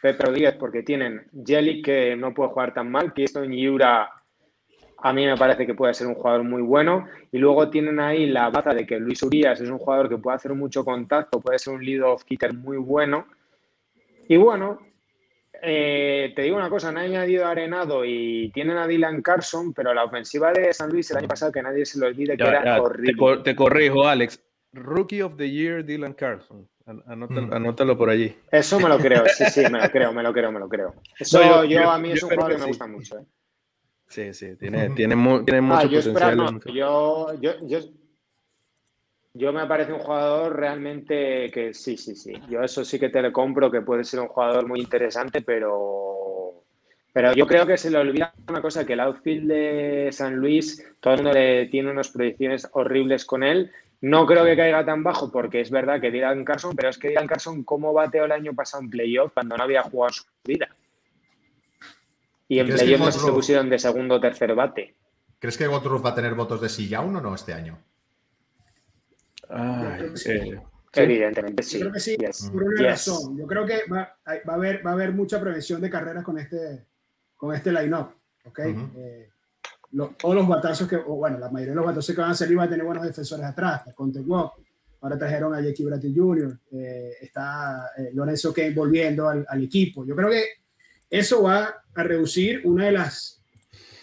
Pepe 0.00 0.24
Rodríguez, 0.24 0.54
porque 0.54 0.82
tienen 0.82 1.26
Jelly, 1.44 1.82
que 1.82 2.16
no 2.16 2.32
puede 2.32 2.50
jugar 2.50 2.74
tan 2.74 2.90
mal, 2.90 3.12
que 3.12 3.24
esto 3.24 3.42
en 3.42 3.52
Yura 3.52 4.10
a 4.98 5.12
mí 5.12 5.26
me 5.26 5.36
parece 5.36 5.66
que 5.66 5.74
puede 5.74 5.94
ser 5.94 6.06
un 6.06 6.14
jugador 6.14 6.42
muy 6.42 6.62
bueno. 6.62 7.06
Y 7.30 7.38
luego 7.38 7.68
tienen 7.68 8.00
ahí 8.00 8.26
la 8.26 8.50
baza 8.50 8.72
de 8.72 8.86
que 8.86 8.98
Luis 8.98 9.22
Urias 9.22 9.60
es 9.60 9.68
un 9.68 9.78
jugador 9.78 10.08
que 10.08 10.18
puede 10.18 10.36
hacer 10.36 10.54
mucho 10.54 10.84
contacto, 10.84 11.40
puede 11.40 11.58
ser 11.58 11.74
un 11.74 11.84
lead-off 11.84 12.24
kicker 12.24 12.54
muy 12.54 12.78
bueno. 12.78 13.26
Y 14.28 14.36
bueno, 14.36 14.78
eh, 15.62 16.32
te 16.34 16.42
digo 16.42 16.56
una 16.56 16.68
cosa, 16.68 16.88
han 16.88 16.98
añadido 16.98 17.46
a 17.46 17.50
Arenado 17.50 18.04
y 18.04 18.50
tienen 18.52 18.76
a 18.76 18.86
Dylan 18.86 19.22
Carson, 19.22 19.72
pero 19.72 19.92
la 19.94 20.04
ofensiva 20.04 20.52
de 20.52 20.72
San 20.72 20.90
Luis 20.90 21.10
el 21.10 21.18
año 21.18 21.28
pasado, 21.28 21.52
que 21.52 21.62
nadie 21.62 21.84
se 21.86 21.98
lo 21.98 22.06
olvide, 22.06 22.36
que 22.36 22.44
ya, 22.44 22.50
era 22.50 22.64
ya, 22.64 22.82
horrible. 22.82 23.12
Te, 23.12 23.18
cor 23.18 23.42
te, 23.42 23.56
corrijo, 23.56 24.06
Alex. 24.06 24.42
Rookie 24.72 25.22
of 25.22 25.36
the 25.36 25.50
Year, 25.50 25.84
Dylan 25.84 26.12
Carson. 26.12 26.68
Anótalo, 27.06 27.48
mm. 27.48 27.52
anótalo, 27.52 27.98
por 27.98 28.10
allí. 28.10 28.36
Eso 28.52 28.78
me 28.78 28.88
lo 28.88 28.98
creo, 28.98 29.24
sí, 29.26 29.44
sí, 29.46 29.62
me 29.70 29.80
lo 29.80 29.90
creo, 29.90 30.12
me 30.12 30.22
lo 30.22 30.32
creo, 30.32 30.52
me 30.52 30.60
lo 30.60 30.68
creo. 30.68 30.94
Eso 31.18 31.40
no, 31.40 31.64
yo, 31.64 31.64
yo, 31.64 31.80
yo, 31.80 31.90
a 31.90 31.98
mí 31.98 32.12
es 32.12 32.22
un 32.22 32.30
jugador 32.30 32.52
que, 32.52 32.56
que 32.56 32.62
me 32.62 32.68
gusta 32.68 32.86
mucho. 32.86 33.18
¿eh? 33.18 33.24
Sí, 34.08 34.32
sí, 34.34 34.56
tiene, 34.56 34.90
tiene, 34.90 35.16
mu 35.16 35.44
tiene 35.44 35.60
mucho 35.60 35.78
ah, 35.78 35.82
yo 35.84 35.98
potencial. 35.98 36.30
Espero, 36.30 36.52
no. 36.52 37.40
yo, 37.40 37.60
yo, 37.66 37.78
yo, 39.36 39.52
me 39.52 39.66
parece 39.66 39.92
un 39.92 40.00
jugador 40.00 40.56
realmente 40.56 41.50
que 41.50 41.74
sí, 41.74 41.96
sí, 41.96 42.14
sí. 42.14 42.32
Yo 42.48 42.62
eso 42.62 42.84
sí 42.84 42.98
que 42.98 43.08
te 43.08 43.22
lo 43.22 43.32
compro, 43.32 43.70
que 43.70 43.82
puede 43.82 44.04
ser 44.04 44.20
un 44.20 44.28
jugador 44.28 44.66
muy 44.66 44.80
interesante, 44.80 45.42
pero 45.42 46.26
pero 47.16 47.32
yo 47.32 47.46
creo 47.46 47.66
que 47.66 47.78
se 47.78 47.90
le 47.90 47.96
olvida 47.96 48.34
una 48.46 48.60
cosa, 48.60 48.84
que 48.84 48.92
el 48.92 49.00
outfield 49.00 49.48
de 49.48 50.10
San 50.12 50.36
Luis, 50.36 50.86
todo 51.00 51.14
el 51.14 51.22
mundo 51.22 51.32
le 51.32 51.64
tiene 51.64 51.90
unas 51.90 52.10
proyecciones 52.10 52.68
horribles 52.72 53.24
con 53.24 53.42
él. 53.42 53.72
No 54.02 54.26
creo 54.26 54.44
que 54.44 54.54
caiga 54.54 54.84
tan 54.84 55.02
bajo, 55.02 55.32
porque 55.32 55.62
es 55.62 55.70
verdad 55.70 55.98
que 55.98 56.10
Dylan 56.10 56.44
Carson, 56.44 56.76
pero 56.76 56.90
es 56.90 56.98
que 56.98 57.08
Dylan 57.08 57.26
Carson, 57.26 57.64
¿cómo 57.64 57.94
bateó 57.94 58.26
el 58.26 58.32
año 58.32 58.52
pasado 58.54 58.82
en 58.82 58.90
playoff 58.90 59.32
cuando 59.32 59.56
no 59.56 59.64
había 59.64 59.82
jugado 59.82 60.12
su 60.12 60.24
vida? 60.44 60.68
Y 62.48 62.58
en 62.58 62.66
playoff 62.68 63.00
no 63.00 63.10
se 63.10 63.32
pusieron 63.32 63.70
de 63.70 63.78
segundo 63.78 64.16
o 64.16 64.20
tercer 64.20 64.54
bate. 64.54 64.94
¿Crees 65.38 65.56
que 65.56 65.66
Gotruf 65.66 66.04
va 66.04 66.10
a 66.10 66.14
tener 66.14 66.34
votos 66.34 66.60
de 66.60 66.68
silla 66.68 67.00
o 67.00 67.10
no 67.10 67.34
este 67.34 67.54
año? 67.54 67.78
Ah, 69.50 69.98
sí. 70.14 70.54
Evidentemente 70.92 71.62
sí. 71.62 71.78
Yo 71.78 71.80
creo 71.82 71.92
que 71.92 72.00
sí, 72.00 72.16
yes. 72.16 72.50
por 72.50 72.64
una 72.64 72.76
yes. 72.76 72.86
razón. 72.86 73.36
Yo 73.36 73.46
creo 73.46 73.66
que 73.66 73.80
va, 73.92 74.16
va, 74.26 74.52
a 74.52 74.54
haber, 74.54 74.86
va 74.86 74.90
a 74.90 74.94
haber 74.94 75.12
mucha 75.12 75.40
prevención 75.40 75.80
de 75.80 75.90
carreras 75.90 76.24
con 76.24 76.38
este, 76.38 76.86
con 77.36 77.54
este 77.54 77.72
line-up. 77.72 78.14
¿okay? 78.44 78.72
Uh 78.72 78.76
-huh. 78.76 78.90
eh, 78.96 79.30
lo, 79.92 80.08
todos 80.18 80.34
los 80.34 80.48
batazos 80.48 80.88
que, 80.88 80.96
o 80.96 81.16
bueno, 81.16 81.38
la 81.38 81.50
mayoría 81.50 81.72
de 81.72 81.76
los 81.76 81.86
batazos 81.86 82.14
que 82.14 82.20
van 82.20 82.30
a 82.30 82.34
salir 82.34 82.56
van 82.56 82.66
a 82.66 82.70
tener 82.70 82.84
buenos 82.84 83.04
defensores 83.04 83.44
atrás. 83.44 83.82
Conte 83.94 84.20
Walk, 84.20 84.54
ahora 85.00 85.18
trajeron 85.18 85.54
a 85.54 85.60
Jackie 85.60 85.84
Bratty 85.84 86.14
Jr., 86.14 86.58
eh, 86.72 87.12
está 87.20 87.90
eh, 87.96 88.10
Lorenzo 88.12 88.52
Kane 88.52 88.70
volviendo 88.70 89.28
al, 89.28 89.44
al, 89.48 89.62
equipo. 89.62 90.04
Yo 90.04 90.16
creo 90.16 90.30
que 90.30 90.44
eso 91.10 91.42
va 91.42 91.82
a 91.94 92.02
reducir 92.02 92.62
una 92.64 92.86
de 92.86 92.92
las 92.92 93.42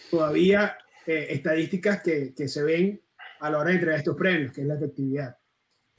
todavía 0.09 0.77
eh, 1.05 1.27
estadísticas 1.31 2.01
que, 2.01 2.33
que, 2.33 2.47
se 2.47 2.63
ven 2.63 3.01
a 3.43 3.49
la 3.49 3.59
hora 3.59 3.69
de 3.69 3.75
entregar 3.75 3.99
estos 3.99 4.15
premios, 4.15 4.53
que 4.53 4.61
es 4.61 4.67
la 4.67 4.75
efectividad. 4.75 5.35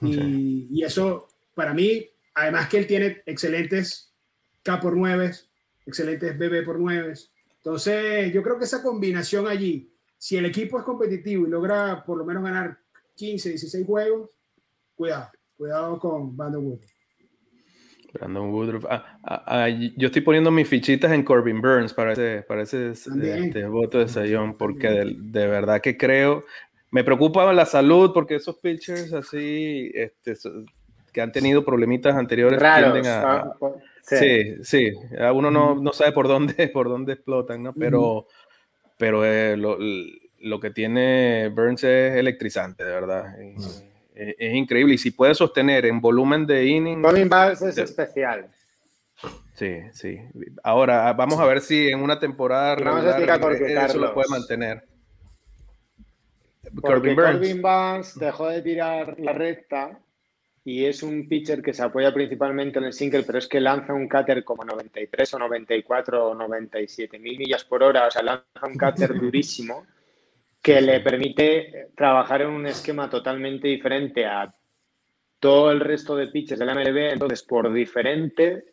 Y, 0.00 0.68
y, 0.70 0.83
eso, 0.83 1.28
para 1.54 1.74
mí, 1.74 2.09
además 2.35 2.68
que 2.70 2.78
él 2.78 2.87
tiene 2.87 3.22
excelentes 3.26 4.14
K 4.62 4.80
por 4.80 4.96
9, 4.96 5.30
excelentes 5.85 6.38
BB 6.38 6.64
por 6.64 6.78
9. 6.78 7.12
Entonces, 7.57 8.33
yo 8.33 8.42
creo 8.42 8.59
que 8.59 8.64
esa 8.64 8.83
combinación 8.83 9.46
allí, 9.46 9.92
si 10.16 10.38
el 10.38 10.46
equipo 10.46 10.78
es 10.78 10.85
competitivo 10.85 11.46
y 11.46 11.50
logra 11.50 12.02
por 12.04 12.16
lo 12.16 12.24
menos 12.24 12.42
ganar 12.42 12.78
15, 13.14 13.50
16 13.50 13.87
juegos, 13.87 14.30
cuidado, 14.94 15.30
cuidado 15.57 15.98
con 15.98 16.35
Brandon 16.35 16.80
Brandon 18.14 18.50
Woodruff. 18.50 18.87
Ah, 18.88 19.18
ah, 19.24 19.44
ah, 19.46 19.68
yo 19.68 20.07
estoy 20.07 20.22
poniendo 20.22 20.50
mis 20.50 20.68
fichitas 20.68 21.12
en 21.12 21.24
Corbin 21.24 21.61
Burns 21.61 21.92
para 21.92 22.12
ese, 22.12 22.44
para 22.48 22.62
ese 22.62 22.90
este, 22.90 23.66
voto 23.66 23.98
de 23.98 24.09
Sayón, 24.09 24.57
porque 24.57 24.88
de, 24.88 25.46
verdad 25.46 25.80
que 25.80 25.96
creo. 25.96 26.44
Me 26.94 27.02
preocupa 27.02 27.52
la 27.52 27.66
salud 27.66 28.12
porque 28.14 28.37
esos 28.37 28.57
pitchers 28.59 29.12
así, 29.12 29.90
este, 29.94 30.35
que 31.12 31.20
han 31.20 31.33
tenido 31.33 31.64
problemitas 31.64 32.14
anteriores, 32.14 32.61
tienden 32.61 33.07
a. 33.09 33.52
Sí, 34.00 34.62
sí. 34.62 34.92
Uno 35.35 35.50
no, 35.50 35.74
no, 35.74 35.92
sabe 35.92 36.12
por 36.12 36.28
dónde, 36.28 36.68
por 36.72 36.88
dónde 36.88 37.14
explotan, 37.14 37.64
¿no? 37.64 37.72
Pero, 37.72 38.28
pero 38.96 39.24
eh, 39.24 39.57
lo, 39.57 39.76
lo, 40.38 40.61
que 40.61 40.70
tiene 40.70 41.48
Burns 41.48 41.83
es 41.83 42.14
electrizante, 42.14 42.85
de 42.85 42.92
verdad. 42.92 43.40
Eh, 43.40 44.37
es 44.38 44.54
increíble. 44.54 44.94
Y 44.94 44.98
si 44.98 45.11
puede 45.11 45.35
sostener 45.35 45.87
en 45.87 46.00
volumen 46.00 46.46
de 46.46 46.64
innings. 46.64 47.02
Colin 47.02 47.28
Bass 47.28 47.61
es 47.62 47.76
especial. 47.76 48.46
Sí, 49.54 49.78
sí. 49.90 50.20
Ahora 50.62 51.12
vamos 51.12 51.40
a 51.40 51.44
ver 51.44 51.61
si 51.61 51.88
en 51.88 52.00
una 52.00 52.20
temporada 52.20 52.76
eso 52.76 53.98
lo 53.98 54.14
puede 54.14 54.28
mantener. 54.28 54.93
Porque 56.80 57.14
Corbin 57.14 57.62
Burns. 57.62 58.18
Dejó 58.18 58.48
de 58.48 58.62
tirar 58.62 59.18
la 59.18 59.32
recta 59.32 59.98
y 60.64 60.87
es 60.87 61.02
un 61.02 61.28
pitcher 61.28 61.62
que 61.62 61.74
se 61.74 61.82
apoya 61.82 62.12
principalmente 62.12 62.78
en 62.78 62.87
el 62.87 62.92
single, 62.92 63.22
pero 63.24 63.38
es 63.38 63.46
que 63.46 63.60
lanza 63.60 63.92
un 63.92 64.08
cutter 64.08 64.42
como 64.44 64.64
93 64.64 65.34
o 65.34 65.38
94 65.38 66.30
o 66.30 66.34
97 66.34 67.18
mil 67.18 67.38
millas 67.38 67.64
por 67.64 67.82
hora, 67.82 68.06
o 68.06 68.10
sea, 68.10 68.22
lanza 68.22 68.66
un 68.66 68.78
cutter 68.78 69.14
durísimo 69.20 69.87
que 70.62 70.80
le 70.80 71.00
permite 71.00 71.90
trabajar 71.94 72.40
en 72.40 72.48
un 72.48 72.66
esquema 72.66 73.10
totalmente 73.10 73.68
diferente 73.68 74.24
a 74.24 74.54
todo 75.38 75.70
el 75.70 75.80
resto 75.80 76.16
de 76.16 76.28
pitches 76.28 76.58
de 76.58 76.64
la 76.64 76.74
MLB. 76.74 77.12
Entonces, 77.12 77.42
por 77.42 77.70
diferente, 77.70 78.64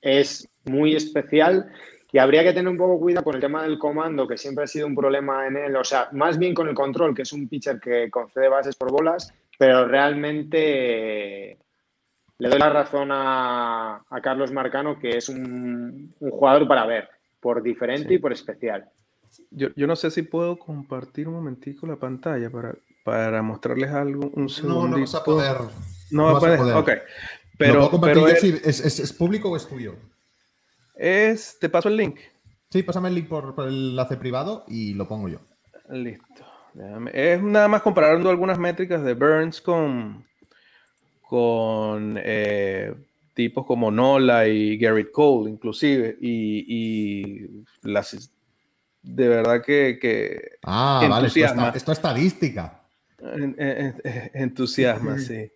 es 0.00 0.48
muy 0.64 0.96
especial 0.96 1.70
y 2.12 2.18
habría 2.18 2.44
que 2.44 2.52
tener 2.52 2.68
un 2.68 2.76
poco 2.76 3.00
cuidado 3.00 3.24
con 3.24 3.34
el 3.34 3.40
tema 3.40 3.62
del 3.62 3.78
comando, 3.78 4.28
que 4.28 4.36
siempre 4.36 4.64
ha 4.64 4.66
sido 4.66 4.86
un 4.86 4.94
problema 4.94 5.46
en 5.46 5.56
él. 5.56 5.74
O 5.76 5.84
sea, 5.84 6.08
más 6.12 6.38
bien 6.38 6.54
con 6.54 6.68
el 6.68 6.74
control, 6.74 7.14
que 7.14 7.22
es 7.22 7.32
un 7.32 7.48
pitcher 7.48 7.80
que 7.80 8.10
concede 8.10 8.48
bases 8.48 8.76
por 8.76 8.92
bolas, 8.92 9.32
pero 9.58 9.88
realmente 9.88 11.56
le 12.38 12.48
doy 12.48 12.58
la 12.58 12.68
razón 12.68 13.08
a, 13.12 14.04
Carlos 14.22 14.52
Marcano, 14.52 14.98
que 14.98 15.16
es 15.16 15.30
un, 15.30 16.14
jugador 16.20 16.68
para 16.68 16.84
ver, 16.84 17.08
por 17.40 17.62
diferente 17.62 18.12
y 18.12 18.18
por 18.18 18.32
especial. 18.32 18.90
Yo, 19.50 19.68
yo, 19.74 19.86
no 19.86 19.96
sé 19.96 20.10
si 20.10 20.20
puedo 20.20 20.58
compartir 20.58 21.28
un 21.28 21.34
momentico 21.34 21.86
la 21.86 21.96
pantalla 21.96 22.50
para, 22.50 22.74
para 23.04 23.40
mostrarles 23.40 23.90
algo, 23.90 24.30
un 24.34 24.50
segundo. 24.50 24.88
No, 24.88 24.96
no 24.96 25.00
vas 25.00 25.14
a 25.14 25.24
poder. 25.24 25.56
No, 26.10 26.26
no 26.26 26.34
vas 26.34 26.44
a 26.44 26.56
poder. 26.58 26.76
Ok. 26.76 26.90
Pero, 27.56 27.90
pero 28.02 28.28
es, 28.28 28.44
¿es, 28.44 29.00
es, 29.00 29.12
público 29.12 29.50
o 29.50 29.56
es 29.56 29.66
tuyo? 29.66 29.94
Es, 31.02 31.58
te 31.58 31.68
paso 31.68 31.88
el 31.88 31.96
link. 31.96 32.20
Sí, 32.70 32.84
pásame 32.84 33.08
el 33.08 33.16
link 33.16 33.26
por, 33.26 33.56
por, 33.56 33.66
el 33.66 33.90
enlace 33.90 34.16
privado 34.16 34.64
y 34.68 34.94
lo 34.94 35.08
pongo 35.08 35.28
yo. 35.28 35.40
Listo. 35.90 36.44
Es 37.12 37.42
nada 37.42 37.66
más 37.66 37.82
comparando 37.82 38.30
algunas 38.30 38.56
métricas 38.56 39.02
de 39.02 39.14
Burns 39.14 39.60
con, 39.60 40.24
con 41.22 42.20
eh, 42.22 42.94
tipos 43.34 43.66
como 43.66 43.90
Nola 43.90 44.46
y 44.46 44.78
Garrett 44.78 45.10
Cole, 45.10 45.50
inclusive. 45.50 46.16
Y, 46.20 46.64
y 46.68 47.64
las 47.82 48.30
de 49.02 49.28
verdad 49.28 49.60
que, 49.60 49.98
que 50.00 50.52
ah, 50.62 51.04
vale, 51.10 51.26
esto, 51.26 51.40
es 51.74 51.88
estadística. 51.88 52.80
entusiasma, 54.34 55.18
sí. 55.18 55.50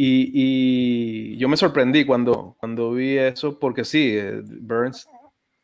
Y, 0.00 1.36
yo 1.38 1.48
me 1.48 1.56
sorprendí 1.56 2.04
cuando, 2.04 2.56
cuando 2.60 2.92
vi 2.92 3.18
eso, 3.18 3.58
porque 3.58 3.84
sí, 3.84 4.16
eh, 4.16 4.42
Burns 4.44 5.08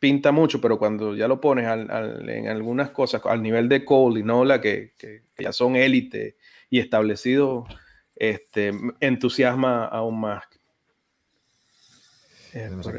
pinta 0.00 0.32
mucho, 0.32 0.60
pero 0.60 0.76
cuando 0.76 1.14
ya 1.14 1.28
lo 1.28 1.40
pones 1.40 1.66
en 1.66 2.48
algunas 2.48 2.90
cosas, 2.90 3.22
al 3.26 3.40
nivel 3.40 3.68
de 3.68 3.84
Cole 3.84 4.20
y 4.20 4.22
Nola, 4.24 4.60
que, 4.60 4.94
que, 4.98 5.22
ya 5.38 5.52
son 5.52 5.76
élite 5.76 6.36
y 6.68 6.80
establecidos, 6.80 7.68
este, 8.16 8.72
entusiasma 8.98 9.84
aún 9.84 10.18
más. 10.18 10.42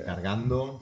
Cargando. 0.05 0.81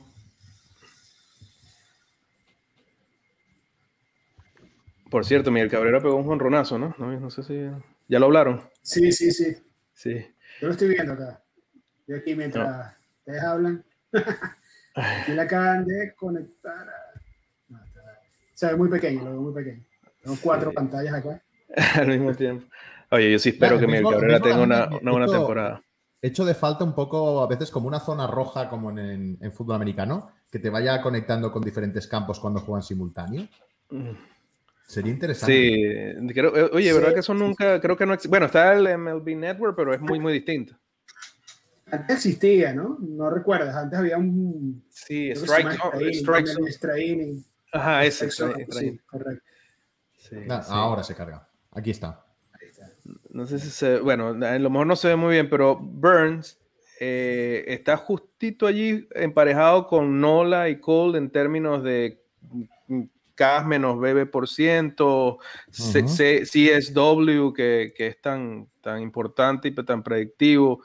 Por 5.10 5.26
cierto, 5.26 5.50
Miguel 5.50 5.72
Cabrera 5.72 6.00
pegó 6.00 6.16
un 6.16 6.26
jonronazo, 6.26 6.78
¿no? 6.78 6.96
¿no? 7.00 7.30
sé 7.32 7.42
si. 7.42 7.56
¿Ya 8.08 8.20
lo 8.20 8.28
hablaron? 8.28 8.62
Sí, 8.84 9.12
sí, 9.12 9.32
sí. 9.32 9.56
Sí. 9.94 10.33
Yo 10.62 10.68
lo 10.68 10.72
estoy 10.74 10.90
viendo 10.90 11.14
acá. 11.14 11.42
Yo 12.08 12.18
aquí 12.18 12.36
mientras 12.36 12.94
ustedes 13.20 13.44
hablan. 13.44 13.84
aquí 14.96 15.32
la 15.32 15.44
acaban 15.44 15.86
de 15.86 16.14
conectar. 16.16 16.90
A... 16.90 17.74
o 17.74 17.78
sea, 18.54 18.72
es 18.72 18.78
muy 18.78 18.90
pequeño, 18.90 19.24
lo 19.24 19.32
veo 19.32 19.42
muy 19.42 19.54
pequeño. 19.54 19.84
Tengo 20.22 20.38
cuatro 20.42 20.72
pantallas 20.72 21.14
acá. 21.14 21.42
Al 21.96 22.08
mismo 22.08 22.34
tiempo. 22.34 22.66
Oye, 23.12 23.32
yo 23.32 23.40
sí 23.40 23.50
espero 23.50 23.80
que 23.80 23.88
Miguel 23.88 24.06
Cabrera 24.10 24.40
tenga 24.40 24.62
una, 24.62 24.88
una 24.88 25.12
buena 25.12 25.28
temporada. 25.28 25.84
Hecho 26.22 26.46
de 26.46 26.54
falta 26.54 26.84
un 26.84 26.96
poco, 26.96 27.44
a 27.44 27.48
veces 27.48 27.70
como 27.70 27.88
una 27.88 28.00
zona 28.00 28.28
roja, 28.28 28.70
como 28.70 28.90
en, 28.92 29.38
en, 29.42 29.52
fútbol 29.52 29.76
americano, 29.76 30.32
que 30.50 30.58
te 30.58 30.70
vaya 30.70 31.02
conectando 31.02 31.52
con 31.52 31.62
diferentes 31.62 32.08
campos 32.08 32.40
cuando 32.40 32.62
juegan 32.62 32.82
simultáneo. 32.82 33.48
Mm. 33.90 34.12
Sería 34.86 35.12
interesante. 35.12 35.54
Sí, 35.54 35.74
eh, 35.84 36.70
oye, 36.72 36.94
¿verdad 36.94 37.14
que 37.14 37.22
eso 37.22 37.34
nunca, 37.34 37.80
creo 37.80 37.98
que 37.98 38.06
no 38.06 38.14
existe? 38.14 38.30
Bueno, 38.30 38.48
está 38.48 38.74
el 38.74 38.98
MLB 38.98 39.36
Network, 39.36 39.76
pero 39.76 39.94
es 39.94 40.02
muy, 40.02 40.20
muy 40.20 40.34
distinto. 40.34 40.78
Antes 41.92 42.18
existía, 42.18 42.74
¿no? 42.74 42.98
No 43.00 43.30
recuerdas, 43.30 43.76
antes 43.76 44.00
había 44.00 44.18
un... 44.18 44.84
Sí, 44.90 45.32
Strike, 45.32 46.48
Zone. 46.48 47.44
Ajá, 47.72 48.06
ese. 48.06 48.30
Sí, 48.30 49.00
correcto. 49.06 49.44
ahora 50.70 51.04
se 51.04 51.16
carga. 51.16 51.48
Aquí 51.72 51.92
está. 51.92 52.26
No 53.30 53.46
sé 53.46 53.60
si 53.60 53.70
se... 53.70 54.00
Bueno, 54.00 54.30
a 54.30 54.60
lo 54.60 54.70
mejor 54.70 54.88
no 54.88 54.96
se 54.96 55.10
ve 55.10 55.16
muy 55.16 55.34
bien, 55.34 55.50
pero 55.50 55.78
Burns 55.78 56.60
eh, 57.00 57.66
está 57.68 57.98
justito 57.98 58.66
allí 58.66 59.08
emparejado 59.16 59.88
con 59.88 60.22
Nola 60.22 60.70
y 60.70 60.80
Cole 60.80 61.18
en 61.18 61.32
términos 61.32 61.84
de 61.84 62.24
K 63.36 63.64
menos 63.64 64.00
BB 64.00 64.30
por 64.30 64.48
ciento, 64.48 65.40
CSW, 65.72 67.54
que, 67.54 67.94
que, 67.96 68.08
es 68.08 68.22
tan, 68.22 68.68
tan 68.82 69.02
importante 69.02 69.68
y 69.68 69.72
tan 69.72 70.04
predictivo, 70.04 70.84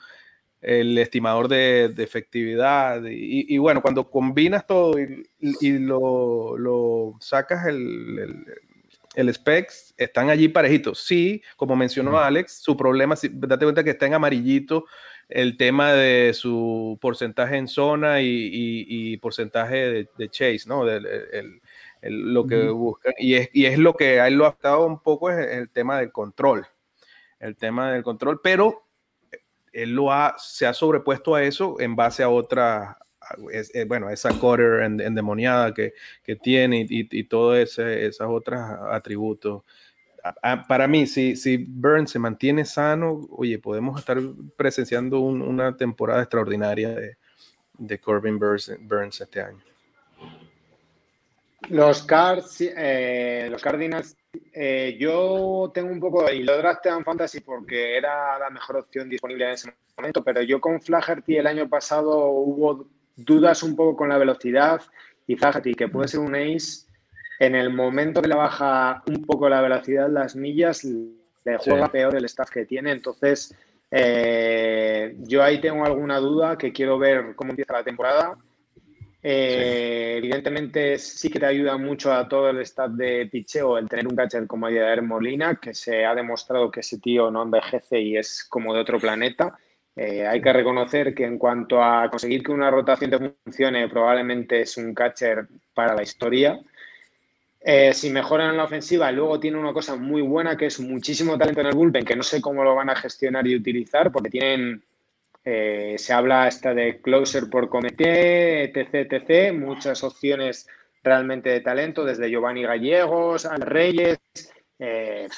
el 0.61 0.98
estimador 0.98 1.48
de, 1.48 1.92
efectividad. 1.98 3.02
Y, 3.06 3.58
bueno, 3.58 3.82
cuando 3.82 4.11
combinas 4.11 4.66
todo 4.66 4.98
y, 4.98 5.78
lo, 5.78 6.56
lo, 6.56 7.16
sacas 7.20 7.66
el, 7.66 8.46
el, 9.14 9.34
specs, 9.34 9.94
están 9.96 10.30
allí 10.30 10.48
parejitos. 10.48 11.00
Sí, 11.04 11.42
como 11.56 11.76
mencionó 11.76 12.18
Alex, 12.18 12.61
su 12.62 12.76
problema, 12.76 13.14
date 13.32 13.64
cuenta 13.64 13.84
que 13.84 13.90
está 13.90 14.06
en 14.06 14.14
amarillito 14.14 14.87
el 15.28 15.58
tema 15.58 15.92
de 15.92 16.32
su 16.32 16.98
porcentaje 17.00 17.56
en 17.56 17.68
zona 17.68 18.20
y, 18.22 19.16
porcentaje 19.18 20.08
de, 20.16 20.28
chase, 20.30 20.62
¿no? 20.66 20.88
el, 20.88 21.61
lo 22.02 22.46
que 22.46 22.68
buscan, 22.68 23.14
y 23.18 23.34
es, 23.34 23.50
y 23.52 23.66
es 23.66 23.78
lo 23.78 23.94
que 23.94 24.20
a 24.20 24.28
él 24.28 24.34
lo 24.34 24.46
ha 24.46 24.50
estado 24.50 24.87
un 24.87 25.00
poco 25.00 25.30
es 25.30 25.46
el 25.48 25.70
tema 25.70 25.98
del 25.98 26.12
control, 26.12 26.66
el 27.40 27.56
tema 27.56 27.92
del 27.92 28.02
control, 28.02 28.40
pero 28.42 28.84
él 29.72 29.94
lo 29.94 30.12
ha, 30.12 30.34
se 30.38 30.66
ha 30.66 30.74
sobrepuesto 30.74 31.34
a 31.34 31.42
eso 31.42 31.80
en 31.80 31.94
base 31.94 32.22
a 32.22 32.28
otra, 32.28 32.98
eh, 33.52 33.84
bueno, 33.87 34.11
esa 34.11 34.30
quarter 34.38 34.82
endemoniada 34.82 35.72
que, 35.74 35.94
que 36.22 36.37
tiene 36.37 36.87
y, 36.88 37.08
y 37.11 37.24
todos 37.24 37.78
esos 37.78 38.28
otros 38.28 38.61
atributos. 38.90 39.62
Para 40.66 40.88
mí, 40.88 41.06
si, 41.06 41.37
si 41.37 41.56
Burns 41.56 42.11
se 42.11 42.18
mantiene 42.18 42.64
sano, 42.64 43.26
oye, 43.30 43.58
podemos 43.58 43.98
estar 43.98 44.18
presenciando 44.56 45.20
una 45.20 45.76
temporada 45.76 46.22
extraordinaria 46.22 46.90
de, 46.90 47.16
de 47.78 47.98
Corbin 47.98 48.38
Burns 48.38 49.20
este 49.20 49.40
año. 49.40 49.62
Los 51.70 52.02
Cards, 52.04 52.60
eh, 52.60 53.48
los 53.50 53.62
Cardinals, 53.62 54.16
eh, 54.52 54.96
yo 54.98 55.70
tengo 55.74 55.90
un 55.90 56.00
poco, 56.00 56.30
y 56.30 56.42
lo 56.42 56.56
drafté 56.56 56.88
en 56.88 57.04
Fantasy 57.04 57.40
porque 57.40 57.96
era 57.96 58.38
la 58.38 58.50
mejor 58.50 58.76
opción 58.76 59.08
disponible 59.08 59.44
en 59.44 59.50
ese 59.52 59.74
momento, 59.96 60.22
pero 60.22 60.40
yo 60.42 60.60
con 60.60 60.80
Flaherty 60.80 61.36
el 61.36 61.46
año 61.46 61.68
pasado 61.68 62.30
hubo 62.30 62.86
dudas 63.16 63.62
un 63.62 63.74
poco 63.74 63.96
con 63.96 64.08
la 64.08 64.18
velocidad 64.18 64.80
y 65.26 65.36
Flaherty, 65.36 65.74
que 65.74 65.88
puede 65.88 66.08
ser 66.08 66.20
un 66.20 66.34
ace, 66.34 66.86
en 67.38 67.54
el 67.54 67.72
momento 67.72 68.22
que 68.22 68.28
le 68.28 68.34
baja 68.34 69.02
un 69.06 69.24
poco 69.24 69.48
la 69.48 69.60
velocidad 69.60 70.08
las 70.08 70.34
millas, 70.34 70.84
le 70.84 71.58
juega 71.58 71.88
peor 71.88 72.16
el 72.16 72.24
staff 72.24 72.50
que 72.50 72.64
tiene. 72.64 72.92
Entonces, 72.92 73.54
eh, 73.90 75.14
yo 75.20 75.42
ahí 75.42 75.60
tengo 75.60 75.84
alguna 75.84 76.18
duda 76.18 76.58
que 76.58 76.72
quiero 76.72 76.98
ver 76.98 77.34
cómo 77.36 77.50
empieza 77.50 77.74
la 77.74 77.84
temporada. 77.84 78.36
Eh, 79.20 80.14
evidentemente 80.18 80.96
sí 80.98 81.28
que 81.28 81.40
te 81.40 81.46
ayuda 81.46 81.76
mucho 81.76 82.12
a 82.12 82.28
todo 82.28 82.50
el 82.50 82.59
staff 82.59 82.92
de 82.92 83.26
picheo 83.26 83.76
el 83.76 83.88
tener 83.88 84.07
un 84.07 84.14
catcher 84.14 84.46
como 84.46 84.66
Ayer 84.66 85.02
Molina, 85.02 85.57
que 85.57 85.74
se 85.74 86.04
ha 86.04 86.14
demostrado 86.14 86.70
que 86.70 86.81
ese 86.81 86.98
tío 86.98 87.31
no 87.31 87.42
envejece 87.42 88.00
y 88.00 88.16
es 88.16 88.44
como 88.44 88.74
de 88.74 88.81
otro 88.81 88.98
planeta. 88.98 89.59
Eh, 89.96 90.24
hay 90.24 90.40
que 90.40 90.52
reconocer 90.52 91.12
que 91.12 91.24
en 91.24 91.38
cuanto 91.38 91.83
a 91.83 92.09
conseguir 92.09 92.44
que 92.44 92.52
una 92.52 92.70
rotación 92.70 93.11
te 93.11 93.33
funcione, 93.42 93.88
probablemente 93.88 94.61
es 94.61 94.76
un 94.76 94.94
catcher 94.94 95.48
para 95.74 95.96
la 95.96 96.04
historia. 96.04 96.61
Eh, 97.61 97.92
si 97.92 98.11
mejoran 98.11 98.50
en 98.50 98.57
la 98.57 98.64
ofensiva, 98.64 99.11
luego 99.11 99.40
tiene 99.40 99.59
una 99.59 99.72
cosa 99.72 99.96
muy 99.96 100.22
buena 100.22 100.57
que 100.57 100.66
es 100.66 100.78
muchísimo 100.78 101.37
talento 101.37 101.61
en 101.62 101.66
el 101.66 101.74
bullpen, 101.74 102.04
que 102.04 102.14
no 102.14 102.22
sé 102.22 102.40
cómo 102.40 102.62
lo 102.62 102.76
van 102.76 102.90
a 102.90 102.94
gestionar 102.94 103.46
y 103.48 103.57
utilizar, 103.57 104.12
porque 104.12 104.31
tienen, 104.31 104.85
eh, 105.44 105.94
se 105.98 106.12
habla 106.12 106.44
hasta 106.44 106.74
de 106.74 107.01
closer 107.01 107.48
por 107.51 107.68
comité, 107.68 108.64
etc, 108.64 109.12
etc, 109.12 109.55
muchas 109.55 110.03
opciones 110.05 110.66
realmente 111.03 111.51
de 111.51 111.61
talento, 111.61 112.05
desde 112.05 112.31
Giovanni 112.31 112.62
Gallegos, 112.62 113.46
Al 113.46 113.61
Reyes. 113.62 114.18
Eh, 114.79 115.29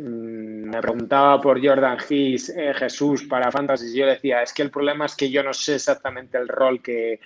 me 0.00 0.80
preguntaba 0.80 1.40
por 1.40 1.64
Jordan 1.64 1.98
Hiss, 2.08 2.52
Jesús 2.74 3.24
para 3.24 3.52
Fantasy, 3.52 3.96
yo 3.96 4.06
decía, 4.06 4.42
es 4.42 4.52
que 4.52 4.62
el 4.62 4.70
problema 4.70 5.06
es 5.06 5.14
que 5.14 5.30
yo 5.30 5.44
no 5.44 5.52
sé 5.52 5.76
exactamente 5.76 6.36
el 6.38 6.48
rol 6.48 6.82
que, 6.82 7.20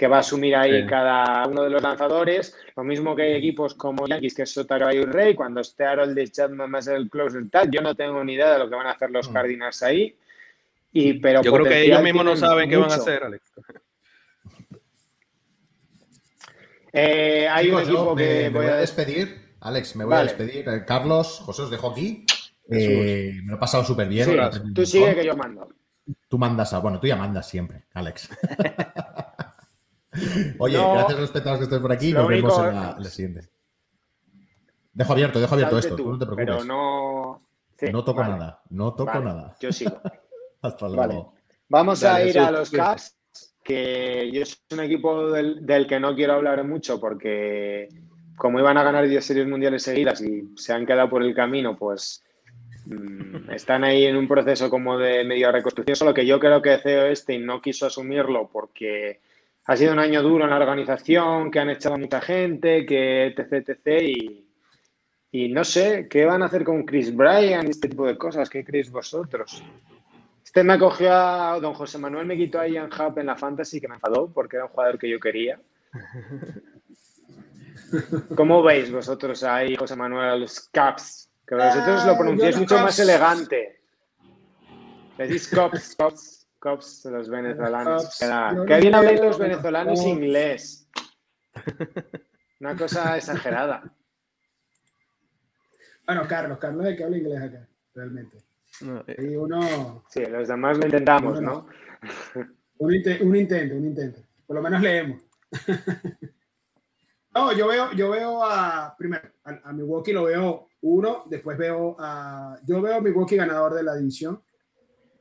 que 0.00 0.08
va 0.08 0.16
a 0.16 0.20
asumir 0.20 0.56
ahí 0.56 0.86
cada 0.86 1.46
uno 1.46 1.62
de 1.62 1.68
los 1.68 1.82
lanzadores. 1.82 2.56
Lo 2.74 2.82
mismo 2.84 3.14
que 3.14 3.20
hay 3.24 3.32
equipos 3.34 3.74
como 3.74 4.06
Yankees, 4.06 4.34
que 4.34 4.42
es 4.44 4.50
Sota 4.50 4.78
Caballo 4.78 5.02
y 5.02 5.04
Rey, 5.04 5.34
cuando 5.34 5.60
esté 5.60 5.84
Harold 5.84 6.14
de 6.14 6.26
Chapman 6.26 6.70
más 6.70 6.86
el 6.86 7.10
closer 7.10 7.50
tal, 7.50 7.70
yo 7.70 7.82
no 7.82 7.94
tengo 7.94 8.24
ni 8.24 8.32
idea 8.32 8.54
de 8.54 8.60
lo 8.60 8.70
que 8.70 8.76
van 8.76 8.86
a 8.86 8.92
hacer 8.92 9.10
los 9.10 9.28
mm. 9.28 9.32
Cardinals 9.34 9.82
ahí. 9.82 10.16
Y, 10.92 11.20
pero 11.20 11.42
yo 11.42 11.52
creo 11.52 11.66
que 11.66 11.84
ellos 11.84 12.02
mismos 12.02 12.24
no 12.24 12.36
saben 12.36 12.68
qué 12.68 12.76
van 12.76 12.90
a 12.90 12.96
hacer, 12.96 13.22
Alex. 13.22 13.52
Eh, 16.92 17.48
hay 17.48 17.70
un 17.70 17.80
equipo 17.80 18.16
que 18.16 18.50
voy 18.50 18.66
a 18.66 18.76
despedir. 18.76 19.56
Alex, 19.60 19.96
me 19.96 20.04
voy 20.04 20.14
a 20.14 20.22
despedir. 20.22 20.68
Eh, 20.68 20.84
Carlos, 20.84 21.40
José, 21.44 21.62
os 21.62 21.70
dejo 21.70 21.90
aquí. 21.90 22.24
Eh, 22.68 23.38
me 23.42 23.50
lo 23.50 23.56
he 23.56 23.60
pasado 23.60 23.84
súper 23.84 24.08
bien. 24.08 24.28
tú 24.74 24.86
sigue 24.86 25.14
que 25.14 25.24
yo 25.24 25.36
mando. 25.36 25.68
Tú 26.28 26.38
mandas 26.38 26.72
a. 26.72 26.78
Bueno, 26.78 26.98
tú 26.98 27.06
ya 27.06 27.16
mandas 27.16 27.48
siempre, 27.48 27.84
Alex. 27.94 28.30
Oye, 30.58 30.76
gracias 30.76 31.10
a 31.10 31.12
los 31.12 31.24
espectadores 31.24 31.58
que 31.58 31.64
estoy 31.64 31.80
por 31.80 31.92
aquí. 31.92 32.12
Nos 32.12 32.26
vemos 32.26 32.58
en 32.58 32.74
la, 32.74 33.04
siguiente. 33.04 33.48
Dejo 34.92 35.12
abierto, 35.12 35.40
dejo 35.40 35.54
abierto 35.54 35.78
esto. 35.78 35.94
Tú, 35.94 36.10
no 36.10 36.18
te 36.18 36.26
preocupes. 36.26 36.46
Pero 36.46 36.64
no. 36.64 37.38
no 37.92 38.04
toco 38.04 38.24
nada. 38.24 38.60
No 38.70 38.92
toco 38.94 39.20
nada. 39.20 39.54
Yo 39.60 39.72
sigo. 39.72 40.00
Hasta 40.62 40.88
luego. 40.88 41.34
Vamos 41.68 42.02
a 42.04 42.24
ir 42.24 42.38
a 42.38 42.50
los 42.50 42.70
Caps, 42.70 43.16
que 43.62 44.30
yo 44.32 44.44
soy 44.44 44.58
un 44.72 44.80
equipo 44.80 45.30
del, 45.30 45.64
del, 45.64 45.86
que 45.86 46.00
no 46.00 46.14
quiero 46.14 46.34
hablar 46.34 46.64
mucho 46.64 47.00
porque 47.00 47.88
como 48.36 48.58
iban 48.58 48.78
a 48.78 48.82
ganar 48.82 49.06
10 49.06 49.24
series 49.24 49.46
mundiales 49.46 49.82
seguidas 49.82 50.20
y 50.22 50.54
se 50.56 50.72
han 50.72 50.86
quedado 50.86 51.10
por 51.10 51.22
el 51.22 51.34
camino, 51.34 51.76
pues 51.76 52.24
mm, 52.86 53.50
están 53.50 53.84
ahí 53.84 54.06
en 54.06 54.16
un 54.16 54.26
proceso 54.26 54.70
como 54.70 54.96
de 54.96 55.24
medio 55.24 55.52
reconstrucción, 55.52 55.94
solo 55.94 56.14
que 56.14 56.24
yo 56.24 56.40
creo 56.40 56.62
que 56.62 56.78
CEO 56.78 57.06
este 57.06 57.38
no 57.38 57.60
quiso 57.60 57.86
asumirlo 57.86 58.48
porque 58.50 59.20
ha 59.66 59.76
sido 59.76 59.92
un 59.92 59.98
año 59.98 60.22
duro 60.22 60.44
en 60.44 60.50
la 60.50 60.56
organización, 60.56 61.50
que 61.50 61.60
han 61.60 61.70
echado 61.70 61.96
a 61.96 61.98
mucha 61.98 62.20
gente, 62.20 62.86
que 62.86 63.26
etc, 63.26 63.68
etc. 63.68 64.46
Y, 65.32 65.48
no 65.50 65.62
sé, 65.62 66.08
¿qué 66.08 66.24
van 66.24 66.42
a 66.42 66.46
hacer 66.46 66.64
con 66.64 66.84
Chris 66.84 67.14
Bryan 67.14 67.66
y 67.66 67.70
este 67.70 67.88
tipo 67.88 68.06
de 68.06 68.16
cosas? 68.16 68.50
¿Qué 68.50 68.64
creéis 68.64 68.90
vosotros? 68.90 69.62
Este 70.50 70.64
me 70.64 70.72
acogió 70.72 71.14
a 71.14 71.60
don 71.60 71.74
José 71.74 71.96
Manuel, 71.96 72.26
me 72.26 72.36
quitó 72.36 72.58
a 72.58 72.66
Ian 72.66 72.90
Happ 72.92 73.18
en 73.18 73.26
la 73.26 73.36
Fantasy, 73.36 73.80
que 73.80 73.86
me 73.86 73.94
enfadó 73.94 74.32
porque 74.32 74.56
era 74.56 74.64
un 74.64 74.72
jugador 74.72 74.98
que 74.98 75.08
yo 75.08 75.20
quería. 75.20 75.60
¿Cómo 78.34 78.60
veis 78.60 78.90
vosotros 78.90 79.44
ahí, 79.44 79.76
José 79.76 79.94
Manuel, 79.94 80.40
los 80.40 80.68
Caps? 80.70 81.30
Que 81.46 81.54
vosotros 81.54 82.04
lo 82.04 82.18
pronunciáis 82.18 82.58
mucho 82.58 82.80
más 82.80 82.98
elegante. 82.98 83.80
Decís 85.16 85.46
Caps. 85.46 86.48
Cops 86.58 87.04
de 87.04 87.10
los 87.12 87.28
venezolanos. 87.28 88.18
que 88.66 88.80
bien 88.80 88.94
hablan 88.96 89.24
los 89.24 89.38
venezolanos 89.38 90.02
inglés. 90.02 90.88
Una 92.58 92.76
cosa 92.76 93.16
exagerada. 93.16 93.84
Bueno, 96.04 96.26
Carlos, 96.26 96.58
Carlos 96.58 96.86
es 96.86 96.96
que 96.96 97.04
habla 97.04 97.18
inglés 97.18 97.40
acá, 97.40 97.68
realmente. 97.94 98.49
Eh, 99.06 99.30
y 99.30 99.36
uno. 99.36 100.04
Sí, 100.08 100.24
los 100.26 100.48
demás 100.48 100.78
lo 100.78 100.86
intentamos, 100.86 101.40
¿no? 101.40 101.66
Un, 102.78 102.94
intento, 102.94 103.24
un 103.24 103.36
intento. 103.36 104.20
Por 104.46 104.56
lo 104.56 104.62
menos 104.62 104.80
leemos. 104.80 105.22
no, 107.34 107.52
yo 107.52 107.68
veo, 107.68 107.92
yo 107.92 108.10
veo 108.10 108.42
a. 108.42 108.94
Primero, 108.96 109.28
a, 109.44 109.68
a 109.68 109.72
Milwaukee 109.72 110.12
lo 110.12 110.24
veo 110.24 110.68
uno, 110.82 111.24
después 111.26 111.58
veo 111.58 111.96
a. 111.98 112.58
Yo 112.64 112.80
veo 112.80 112.96
a 112.96 113.00
Milwaukee 113.00 113.36
ganador 113.36 113.74
de 113.74 113.82
la 113.82 113.96
división. 113.96 114.42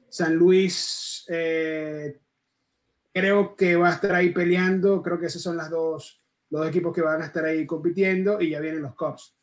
San 0.09 0.35
Luis 0.35 1.25
eh, 1.27 2.19
creo 3.13 3.55
que 3.55 3.75
va 3.75 3.89
a 3.89 3.93
estar 3.93 4.15
ahí 4.15 4.31
peleando. 4.31 5.01
Creo 5.01 5.19
que 5.19 5.27
esos 5.27 5.41
son 5.41 5.57
las 5.57 5.69
dos, 5.69 6.21
los 6.49 6.61
dos 6.61 6.69
equipos 6.69 6.93
que 6.93 7.01
van 7.01 7.21
a 7.21 7.25
estar 7.25 7.45
ahí 7.45 7.65
compitiendo 7.65 8.41
y 8.41 8.49
ya 8.49 8.59
vienen 8.59 8.81
los 8.81 8.95
Cubs. 8.95 9.35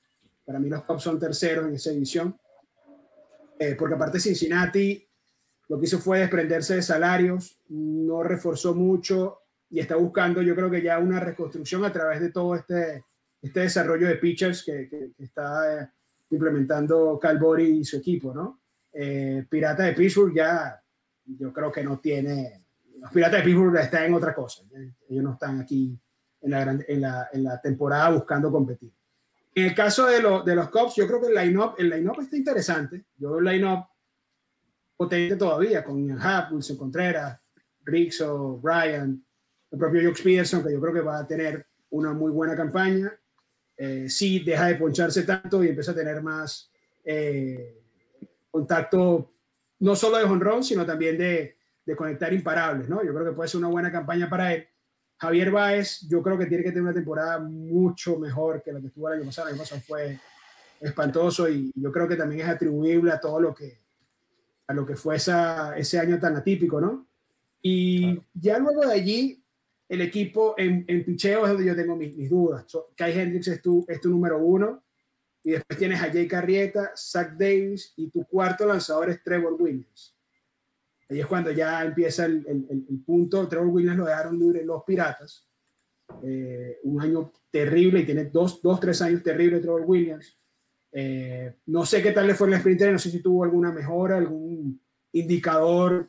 Para 0.45 0.59
mí 0.59 0.69
los 0.69 0.85
Cubs 0.85 1.03
son 1.03 1.19
terceros 1.19 1.67
en 1.67 1.75
esa 1.75 1.91
división. 1.91 2.37
Eh, 3.59 3.75
porque 3.79 3.95
aparte 3.95 4.21
Cincinnati 4.21 5.03
lo 5.69 5.79
que 5.79 5.87
hizo 5.87 5.99
fue 5.99 6.21
desprenderse 6.21 6.77
de 6.77 6.83
salarios, 6.83 7.61
no 7.69 8.23
reforzó 8.23 8.75
mucho 8.75 9.41
y 9.69 9.81
está 9.81 9.97
buscando 9.97 10.41
yo 10.43 10.55
creo 10.55 10.71
que 10.71 10.83
ya 10.83 10.99
una 10.99 11.19
reconstrucción 11.19 11.85
a 11.85 11.93
través 11.93 12.21
de 12.21 12.31
todo 12.31 12.55
este, 12.55 13.05
este 13.43 13.61
desarrollo 13.61 14.07
de 14.07 14.17
pitchers 14.17 14.63
que, 14.65 15.13
está 15.19 15.83
eh, 15.83 15.89
implementando 16.31 17.19
Calvori 17.21 17.79
y 17.79 17.85
su 17.85 17.97
equipo, 17.97 18.33
¿no? 18.33 18.61
Eh, 18.93 19.45
Pirata 19.49 19.85
de 19.85 19.93
Pittsburgh 19.93 20.35
ya, 20.35 20.81
yo 21.25 21.53
creo 21.53 21.73
que 21.73 21.83
no 21.83 21.99
tiene. 21.99 22.65
Los 23.01 23.11
Piratas 23.11 23.41
de 23.41 23.45
Pittsburgh 23.45 23.77
están 23.77 24.05
en 24.05 24.15
otra 24.15 24.35
cosa. 24.35 24.63
Ellos 25.09 25.25
no 25.25 25.33
están 25.33 25.61
aquí 25.61 25.99
en 26.41 27.01
la 27.01 27.61
temporada 27.63 28.11
buscando 28.11 28.51
competir. 28.51 28.93
En 29.57 29.65
el 29.65 29.75
caso 29.75 30.05
de, 30.05 30.17
de 30.45 30.55
los 30.55 30.69
Cubs, 30.69 30.97
yo 30.97 31.07
creo 31.07 31.19
que 31.19 31.29
el 31.29 31.35
line-up 31.35 31.77
el 31.79 31.89
line 31.89 32.13
está 32.21 32.37
interesante. 32.37 33.07
Yo 33.17 33.31
veo 33.31 33.39
el 33.39 33.45
line-up 33.47 33.87
potente 34.95 35.35
todavía 35.37 35.83
con 35.83 36.07
Ian 36.07 36.21
Happ, 36.21 36.53
Wilson 36.53 36.77
Contreras, 36.77 37.41
Rixo, 37.83 38.61
Ryan, 38.63 39.25
el 39.71 39.79
propio 39.79 40.11
Jock 40.11 40.23
Peterson, 40.23 40.63
que 40.63 40.73
yo 40.73 40.79
creo 40.79 40.93
que 40.93 41.01
va 41.01 41.21
a 41.21 41.27
tener 41.27 41.67
una 41.89 42.13
muy 42.13 42.31
buena 42.33 42.55
campaña. 42.55 43.19
Eh, 43.79 44.11
sí, 44.11 44.41
deja 44.41 44.67
de 44.67 44.75
poncharse 44.75 45.23
tanto 45.23 45.65
y 45.65 45.69
empieza 45.69 45.93
a 45.93 45.95
tener 45.95 46.23
más 46.23 46.71
eh, 47.03 47.81
contacto 48.51 49.33
no 49.79 49.97
solo 49.97 50.19
de 50.19 50.25
honrón, 50.25 50.65
sino 50.65 50.85
también 50.85 51.17
de, 51.17 51.57
de, 51.87 51.97
conectar 51.97 52.31
imparables, 52.31 52.91
¿no? 52.91 53.03
Yo 53.03 53.15
creo 53.15 53.25
que 53.25 53.33
puede 53.33 53.49
ser 53.49 53.59
una 53.59 53.69
buena 53.69 53.91
campaña 53.91 54.29
para 54.29 54.53
él. 54.53 54.69
Javier 55.19 55.51
Báez, 55.51 56.01
yo 56.09 56.23
creo 56.23 56.37
que 56.37 56.47
tiene 56.47 56.63
que 56.63 56.71
tener 56.71 56.85
una 56.85 56.95
temporada 56.95 57.39
mucho 57.39 58.19
mejor 58.19 58.63
que 58.63 58.73
la 58.73 58.81
que 58.81 58.91
tuvo 58.91 59.09
el 59.09 59.19
año 59.19 59.27
pasado. 59.27 59.49
El 59.49 59.55
año 59.55 59.63
pasado 59.63 59.81
fue 59.81 60.19
espantoso 60.81 61.49
y 61.49 61.73
yo 61.75 61.91
creo 61.91 62.07
que 62.07 62.17
también 62.17 62.43
es 62.43 62.49
atribuible 62.49 63.11
a 63.13 63.21
todo 63.21 63.41
lo 63.41 63.55
que, 63.55 63.81
a 64.67 64.75
lo 64.75 64.85
que 64.85 64.97
fue 64.97 65.17
esa, 65.17 65.77
ese 65.77 65.99
año 65.99 66.19
tan 66.19 66.37
atípico, 66.37 66.81
¿no? 66.81 67.07
Y 67.63 68.21
ya 68.35 68.59
luego 68.59 68.87
de 68.87 68.93
allí, 68.93 69.43
el 69.89 70.01
equipo 70.01 70.55
en, 70.59 70.85
en 70.89 71.05
picheo 71.05 71.45
es 71.45 71.53
donde 71.53 71.67
yo 71.67 71.77
tengo 71.77 71.97
mis, 71.97 72.15
mis 72.17 72.29
dudas. 72.29 72.67
Kai 72.97 73.19
Hendricks 73.19 73.49
es 73.49 73.63
tu, 73.63 73.85
es 73.89 74.01
tu 74.01 74.11
número 74.11 74.39
uno 74.39 74.83
y 75.43 75.53
después 75.53 75.79
tienes 75.79 76.03
a 76.03 76.11
Jay 76.11 76.27
Carrieta, 76.27 76.93
Zach 76.97 77.33
Davis 77.39 77.93
y 77.97 78.11
tu 78.11 78.25
cuarto 78.25 78.67
lanzador 78.67 79.11
es 79.11 79.23
Trevor 79.23 79.55
Williams. 79.55 80.16
Ahí 81.09 81.21
es 81.21 81.27
cuando 81.27 81.53
ya 81.53 81.85
empieza 81.85 82.25
el, 82.27 82.45
el, 82.47 83.03
punto. 83.05 83.47
Trevor 83.47 83.69
Williams 83.69 83.99
lo 83.99 84.07
dejaron 84.07 84.39
libre 84.39 84.65
los 84.65 84.83
Piratas. 84.83 85.47
Eh, 86.23 86.79
un 86.85 87.01
año 87.01 87.33
terrible 87.51 88.01
y 88.01 88.07
tiene 88.07 88.27
dos, 88.27 88.61
dos 88.63 88.79
tres 88.81 89.03
años 89.03 89.23
terribles 89.23 89.63
Trevor 89.63 89.83
Williams. 89.87 90.37
Eh, 90.93 91.57
no 91.67 91.85
sé 91.85 92.03
qué 92.03 92.13
tal 92.13 92.27
le 92.27 92.35
fue 92.35 92.49
en 92.49 92.59
sprinter, 92.59 92.93
no 92.93 92.99
sé 92.99 93.11
si 93.11 93.21
tuvo 93.21 93.45
alguna 93.45 93.71
mejora, 93.71 94.17
algún 94.17 94.81
indicador 95.13 96.09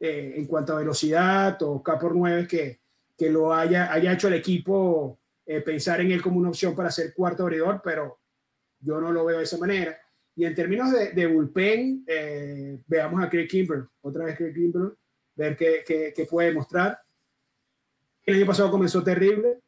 eh, 0.00 0.34
en 0.36 0.46
cuanto 0.46 0.74
a 0.74 0.78
velocidad 0.80 1.60
o 1.62 1.82
K 1.82 1.98
por 1.98 2.14
9 2.14 2.46
que, 2.46 2.80
que 3.16 3.30
lo 3.30 3.54
haya, 3.54 3.92
haya 3.92 4.12
hecho 4.12 4.28
el 4.28 4.34
equipo 4.34 5.20
pensar 5.64 6.02
en 6.02 6.12
él 6.12 6.20
como 6.20 6.38
una 6.38 6.50
opción 6.50 6.76
para 6.76 6.90
ser 6.90 7.14
cuarto 7.14 7.44
abridor, 7.44 7.80
pero 7.82 8.20
yo 8.80 9.00
no 9.00 9.10
lo 9.10 9.24
veo 9.24 9.38
de 9.38 9.44
esa 9.44 9.56
manera. 9.56 9.98
Y 10.38 10.44
en 10.44 10.54
términos 10.54 10.92
de, 10.92 11.10
de 11.10 11.26
bullpen, 11.26 12.04
eh, 12.06 12.80
veamos 12.86 13.20
a 13.20 13.28
Craig 13.28 13.48
Kimber, 13.48 13.88
otra 14.00 14.24
vez 14.24 14.36
Craig 14.36 14.54
Kimber, 14.54 14.92
ver 15.34 15.56
qué, 15.56 15.82
qué, 15.84 16.12
qué, 16.14 16.26
puede 16.26 16.54
mostrar. 16.54 16.96
El 18.24 18.36
año 18.36 18.46
pasado 18.46 18.70
comenzó 18.70 19.02
terrible, 19.02 19.58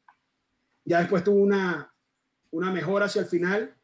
ya 0.84 1.00
después 1.00 1.24
tuvo 1.24 1.40
una, 1.40 1.92
una 2.52 2.70
mejora 2.70 3.06
hacia 3.06 3.22
el 3.22 3.26
final, 3.26 3.74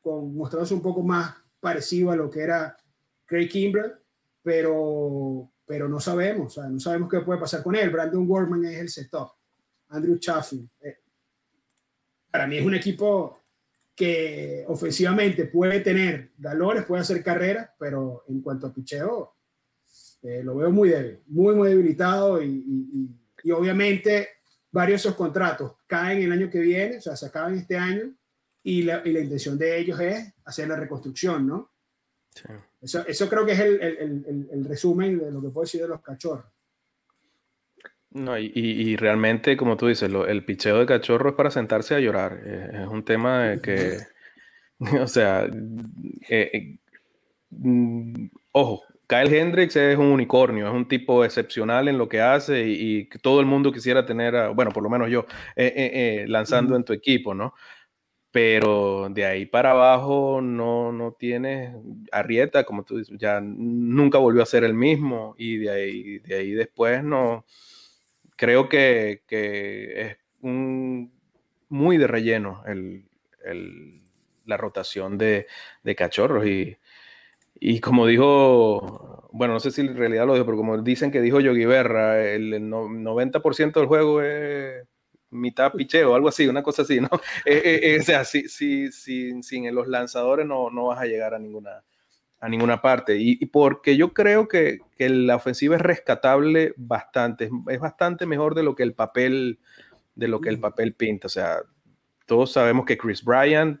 con, 0.00 0.32
mostrándose 0.36 0.72
un 0.72 0.82
poco 0.82 1.02
más 1.02 1.34
parecido 1.58 2.12
a 2.12 2.16
lo 2.16 2.30
que 2.30 2.42
era 2.42 2.76
Craig 3.26 3.48
Kimbrell, 3.48 3.94
pero, 4.40 5.50
pero 5.66 5.88
no 5.88 5.98
sabemos, 5.98 6.56
o 6.56 6.60
sea, 6.60 6.70
no 6.70 6.78
sabemos 6.78 7.10
qué 7.10 7.22
puede 7.22 7.40
pasar 7.40 7.60
con 7.60 7.74
él. 7.74 7.90
Brandon 7.90 8.24
Workman 8.30 8.66
es 8.66 8.78
el 8.78 8.88
setup, 8.88 9.32
Andrew 9.88 10.16
Chaffin. 10.16 10.70
Eh, 10.80 10.96
para 12.30 12.46
mí 12.46 12.58
es 12.58 12.64
un 12.64 12.76
equipo 12.76 13.39
que 14.00 14.64
ofensivamente 14.66 15.44
puede 15.44 15.80
tener 15.80 16.30
galones, 16.38 16.86
puede 16.86 17.02
hacer 17.02 17.22
carreras, 17.22 17.68
pero 17.78 18.24
en 18.28 18.40
cuanto 18.40 18.66
a 18.66 18.72
picheo, 18.72 19.34
eh, 20.22 20.40
lo 20.42 20.56
veo 20.56 20.70
muy 20.70 20.88
débil, 20.88 21.20
muy, 21.26 21.54
muy 21.54 21.68
debilitado 21.68 22.42
y, 22.42 22.64
y, 23.44 23.50
obviamente 23.50 24.28
varios 24.70 25.02
de 25.02 25.08
esos 25.08 25.16
contratos 25.16 25.72
caen 25.86 26.22
el 26.22 26.32
año 26.32 26.48
que 26.48 26.60
viene, 26.60 26.96
o 26.96 27.00
sea, 27.02 27.14
se 27.14 27.26
acaban 27.26 27.58
este 27.58 27.76
año 27.76 28.14
y 28.62 28.84
la, 28.84 29.02
y 29.04 29.12
la 29.12 29.20
intención 29.20 29.58
de 29.58 29.78
ellos 29.78 30.00
es 30.00 30.32
hacer 30.46 30.66
la 30.68 30.76
reconstrucción, 30.76 31.46
¿no? 31.46 31.70
Eso, 32.80 33.06
eso, 33.06 33.28
creo 33.28 33.44
que 33.44 33.52
es 33.52 33.60
el, 33.60 33.82
el, 33.82 34.48
el, 34.50 34.64
resumen 34.64 35.18
de 35.18 35.30
lo 35.30 35.42
que 35.42 35.50
puedo 35.50 35.66
decir 35.66 35.82
de 35.82 35.88
los 35.88 36.00
cachorros. 36.00 36.46
No, 38.12 38.36
y, 38.36 38.50
y, 38.54 38.96
realmente, 38.96 39.56
como 39.56 39.76
tú 39.76 39.86
dices, 39.86 40.10
lo, 40.10 40.26
el 40.26 40.44
picheo 40.44 40.80
de 40.80 40.86
cachorro 40.86 41.30
es 41.30 41.36
para 41.36 41.50
sentarse 41.50 41.94
a 41.94 42.00
llorar. 42.00 42.40
Eh, 42.44 42.70
es 42.82 42.88
un 42.88 43.04
tema 43.04 43.58
que, 43.62 43.98
o 45.00 45.06
sea, 45.06 45.46
eh, 46.28 46.50
eh, 46.52 46.78
ojo, 48.52 48.82
Kyle 49.06 49.32
Hendricks 49.32 49.76
es 49.76 49.96
un 49.96 50.06
unicornio, 50.06 50.66
es 50.66 50.74
un 50.74 50.88
tipo 50.88 51.24
excepcional 51.24 51.86
en 51.88 51.98
lo 51.98 52.08
que 52.08 52.20
hace 52.20 52.66
y, 52.66 53.08
todo 53.22 53.40
el 53.40 53.46
mundo 53.46 53.72
quisiera 53.72 54.04
tener, 54.04 54.50
bueno, 54.54 54.72
por 54.72 54.82
lo 54.82 54.90
menos 54.90 55.08
yo, 55.08 55.26
lanzando 56.26 56.76
en 56.76 56.84
tu 56.84 56.92
equipo, 56.92 57.34
¿no? 57.34 57.54
Pero 58.32 59.08
de 59.10 59.24
ahí 59.24 59.46
para 59.46 59.72
abajo 59.72 60.40
no, 60.40 60.92
no 60.92 61.12
tienes 61.12 61.74
Arrieta, 62.12 62.64
como 62.64 62.84
tú 62.84 62.98
dices, 62.98 63.16
ya 63.18 63.40
nunca 63.40 64.18
volvió 64.18 64.42
a 64.42 64.46
ser 64.46 64.64
el 64.64 64.74
mismo 64.74 65.34
y 65.38 65.58
de 65.58 65.70
ahí, 65.70 66.18
de 66.20 66.36
ahí 66.36 66.50
después 66.52 67.02
no 67.02 67.44
creo 68.40 68.70
que, 68.70 69.22
es 69.30 70.16
muy 70.40 71.98
de 71.98 72.06
relleno 72.06 72.64
la 74.46 74.56
rotación 74.56 75.18
de, 75.18 75.46
cachorros. 75.94 76.46
Y, 76.46 77.80
como 77.80 78.06
dijo, 78.06 79.28
bueno, 79.32 79.52
no 79.52 79.60
sé 79.60 79.70
si 79.70 79.82
en 79.82 79.94
realidad 79.94 80.26
lo 80.26 80.32
dijo, 80.32 80.46
pero 80.46 80.56
como 80.56 80.78
dicen 80.78 81.10
que 81.10 81.20
dijo 81.20 81.40
Yogi 81.40 81.66
Berra, 81.66 82.24
el 82.24 82.54
90% 82.54 83.72
del 83.74 83.86
juego 83.86 84.22
es 84.22 84.86
mitad 85.28 85.72
picheo, 85.72 86.14
algo 86.14 86.28
así, 86.28 86.48
una 86.48 86.62
cosa 86.62 86.80
así, 86.82 86.98
¿no? 86.98 87.10
Eh, 87.44 87.60
eh, 87.62 87.80
eh, 87.82 88.00
o 88.00 88.02
sea, 88.02 88.24
si, 88.24 88.48
sin 88.90 89.74
los 89.74 89.86
lanzadores 89.86 90.46
no, 90.46 90.70
no 90.70 90.86
vas 90.86 91.00
a 91.00 91.04
llegar 91.04 91.34
a 91.34 91.38
ninguna, 91.38 91.84
a 92.40 92.48
ninguna 92.48 92.80
parte. 92.80 93.16
Y, 93.18 93.44
porque 93.46 93.96
yo 93.96 94.12
creo 94.12 94.48
que, 94.48 94.80
la 94.98 95.36
ofensiva 95.36 95.76
es 95.76 95.82
rescatable 95.82 96.74
bastante, 96.76 97.50
es, 97.68 97.80
bastante 97.80 98.26
mejor 98.26 98.54
de 98.54 98.62
lo 98.62 98.74
que 98.74 98.82
el 98.82 98.94
papel, 98.94 99.58
de 100.14 100.28
lo 100.28 100.40
que 100.40 100.48
el 100.48 100.58
papel 100.58 100.94
pinta. 100.94 101.26
O 101.26 101.30
sea, 101.30 101.58
todos 102.26 102.52
sabemos 102.52 102.86
que 102.86 102.98
Chris 102.98 103.24
Bryant 103.24 103.80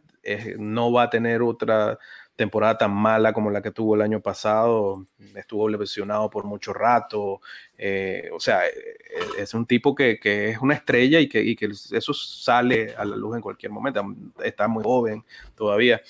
no 0.58 0.92
va 0.92 1.04
a 1.04 1.10
tener 1.10 1.42
otra 1.42 1.98
temporada 2.40 2.78
tan 2.78 2.92
mala 2.92 3.34
como 3.34 3.50
la 3.50 3.60
que 3.60 3.70
tuvo 3.70 3.96
el 3.96 4.00
año 4.00 4.20
pasado, 4.20 5.06
estuvo 5.34 5.68
lesionado 5.68 6.30
por 6.30 6.44
mucho 6.44 6.72
rato, 6.72 7.42
eh, 7.76 8.30
o 8.32 8.40
sea, 8.40 8.66
e, 8.66 8.70
e, 8.70 9.42
es 9.42 9.52
un 9.52 9.66
tipo 9.66 9.94
que, 9.94 10.18
es 10.22 10.58
una 10.58 10.72
estrella 10.72 11.20
y 11.20 11.28
que, 11.28 11.42
y 11.42 11.54
que 11.54 11.66
eso 11.66 12.14
sale 12.14 12.94
a 12.96 13.04
la 13.04 13.14
luz 13.14 13.36
en 13.36 13.42
cualquier 13.42 13.72
momento, 13.72 14.02
está 14.42 14.68
muy 14.68 14.82
joven 14.82 15.22
todavía. 15.54 16.00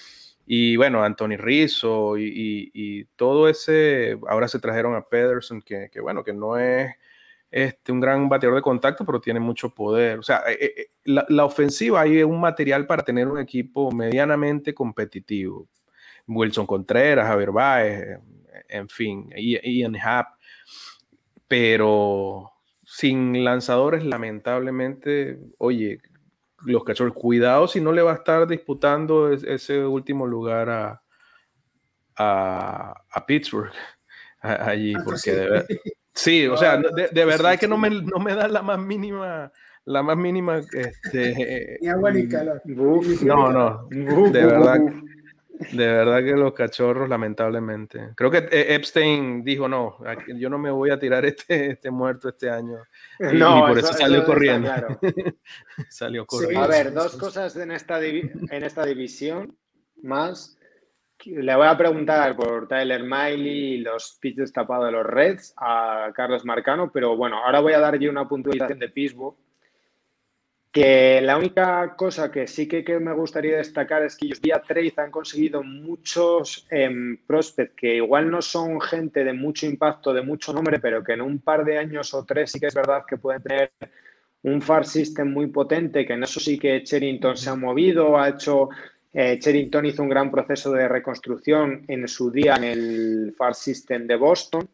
Y 0.52 0.74
bueno, 0.74 1.04
Anthony 1.04 1.36
Rizzo 1.36 2.18
y, 2.18 3.06
todo 3.14 3.48
ese, 3.48 4.18
ahora 4.28 4.48
se 4.48 4.58
trajeron 4.58 4.96
a 4.96 5.02
Pederson, 5.02 5.62
que, 5.62 5.88
bueno, 6.02 6.24
que 6.24 6.32
no 6.32 6.58
es 6.58 6.92
este, 7.52 7.92
un 7.92 8.00
gran 8.00 8.28
bateador 8.28 8.56
de 8.56 8.62
contacto, 8.62 9.06
pero 9.06 9.20
tiene 9.20 9.38
mucho 9.38 9.72
poder. 9.72 10.18
O 10.18 10.24
sea, 10.24 10.42
eh, 10.48 10.74
eh, 10.76 10.86
la, 11.04 11.44
ofensiva 11.44 12.00
hay 12.00 12.24
un 12.24 12.40
material 12.40 12.84
para 12.88 13.04
tener 13.04 13.28
un 13.28 13.38
equipo 13.38 13.92
medianamente 13.92 14.74
competitivo. 14.74 15.68
Wilson 16.26 16.66
Contreras, 16.66 17.28
Javier 17.28 17.52
Baez, 17.52 18.18
en 18.68 18.88
fin, 18.88 19.30
Ian 19.36 19.94
Happ, 20.02 20.30
pero 21.46 22.50
sin 22.84 23.44
lanzadores, 23.44 24.04
lamentablemente, 24.04 25.38
oye, 25.58 26.00
los 26.64 26.84
cachorros. 26.84 27.14
Cuidado 27.14 27.68
si 27.68 27.80
no 27.80 27.92
le 27.92 28.02
va 28.02 28.12
a 28.12 28.16
estar 28.16 28.46
disputando 28.46 29.32
ese 29.32 29.84
último 29.84 30.26
lugar 30.26 30.70
a, 30.70 31.02
a, 32.16 33.26
Pittsburgh 33.26 33.72
allí, 34.40 34.94
ah, 34.96 35.02
porque 35.04 35.30
de 35.32 35.80
sí, 36.14 36.46
o 36.46 36.56
sea, 36.56 36.76
de, 36.78 37.24
verdad 37.24 37.58
que 37.58 37.68
no 37.68 37.78
me, 37.78 37.90
no 37.90 38.18
me 38.18 38.34
da 38.34 38.48
la 38.48 38.62
más 38.62 38.78
mínima, 38.78 39.52
la 39.84 40.02
más 40.02 40.16
mínima, 40.16 40.58
este, 40.58 41.78
ni 41.80 41.88
agua 41.88 42.10
ni 42.10 42.28
calor. 42.28 42.60
no, 42.64 43.52
no, 43.52 44.30
de 44.30 44.46
verdad. 44.46 44.78
De 45.72 45.86
verdad 45.86 46.24
que 46.24 46.32
los 46.32 46.54
cachorros, 46.54 47.08
lamentablemente. 47.08 48.12
Creo 48.16 48.30
que 48.30 48.38
eh, 48.50 48.74
Epstein 48.74 49.44
dijo, 49.44 49.68
no, 49.68 49.98
yo 50.36 50.48
no 50.48 50.58
me 50.58 50.70
voy 50.70 50.90
a 50.90 50.98
tirar 50.98 51.24
este, 51.26 51.72
este 51.72 51.90
muerto 51.90 52.30
este 52.30 52.48
año. 52.48 52.78
Y, 53.18 53.36
no, 53.36 53.66
por 53.66 53.78
eso, 53.78 53.92
salió 53.92 54.24
corriendo. 54.24 54.70
salió 55.90 56.26
corriendo. 56.26 56.64
A 56.64 56.66
ver, 56.66 56.92
dos 56.92 57.16
cosas 57.16 57.54
en 57.56 57.72
esta, 57.72 58.02
en 58.02 58.64
esta 58.64 58.86
división 58.86 59.56
más. 60.02 60.56
Le 61.26 61.54
voy 61.54 61.66
a 61.66 61.76
preguntar 61.76 62.34
por 62.34 62.66
Tyler 62.66 63.02
Miley 63.02 63.74
y 63.74 63.78
los 63.78 64.16
pitches 64.18 64.54
tapados 64.54 64.86
de 64.86 64.92
los 64.92 65.04
Reds 65.04 65.52
a 65.58 66.10
Carlos 66.14 66.46
Marcano, 66.46 66.90
pero 66.90 67.14
bueno, 67.14 67.44
ahora 67.44 67.60
voy 67.60 67.74
a 67.74 67.78
dar 67.80 67.98
yo 67.98 68.10
una 68.10 68.26
puntualización 68.26 68.78
de 68.78 68.88
Pittsburgh 68.88 69.36
que 70.72 71.20
la 71.20 71.36
única 71.36 71.96
cosa 71.96 72.30
que 72.30 72.46
sí 72.46 72.68
que, 72.68 72.84
me 73.00 73.12
gustaría 73.12 73.56
destacar 73.56 74.04
es 74.04 74.16
que 74.16 74.26
ellos 74.26 74.40
día 74.40 74.62
trade 74.66 74.92
han 74.96 75.10
conseguido 75.10 75.62
muchos 75.64 76.66
eh, 76.70 76.88
prospects 77.26 77.74
que 77.74 77.96
igual 77.96 78.30
no 78.30 78.40
son 78.40 78.80
gente 78.80 79.24
de 79.24 79.32
mucho 79.32 79.66
impacto, 79.66 80.12
de 80.12 80.22
mucho 80.22 80.52
nombre, 80.52 80.78
pero 80.78 81.02
que 81.02 81.14
en 81.14 81.22
un 81.22 81.40
par 81.40 81.64
de 81.64 81.78
años 81.78 82.14
o 82.14 82.24
tres 82.24 82.52
sí 82.52 82.60
que 82.60 82.66
es 82.66 82.74
verdad 82.74 83.02
que 83.06 83.16
pueden 83.16 83.42
tener 83.42 83.72
un 84.42 84.62
far 84.62 84.86
system 84.86 85.32
muy 85.32 85.48
potente, 85.48 86.06
que 86.06 86.12
en 86.12 86.22
eso 86.22 86.38
sí 86.38 86.58
que 86.58 86.82
Cherrington 86.84 87.36
se 87.36 87.50
ha 87.50 87.56
movido, 87.56 88.18
ha 88.18 88.28
hecho, 88.28 88.68
eh, 89.12 89.38
Cherrington 89.40 89.86
hizo 89.86 90.02
un 90.02 90.08
gran 90.08 90.30
proceso 90.30 90.70
de 90.72 90.88
reconstrucción 90.88 91.84
en 91.88 92.06
su 92.06 92.30
día 92.30 92.54
en 92.54 92.64
el 92.64 93.34
far 93.36 93.54
system 93.54 94.06
de 94.06 94.16
Boston. 94.16 94.68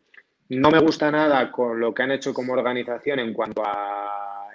No 0.51 0.71
me 0.71 0.79
gusta 0.79 1.11
nada 1.11 1.51
con 1.51 1.81
lo 1.81 1.93
que 1.93 2.03
han 2.03 2.13
hecho 2.13 2.33
como 2.35 2.53
organización 2.53 3.19
en 3.19 3.33
cuanto 3.33 3.63
a 3.65 4.53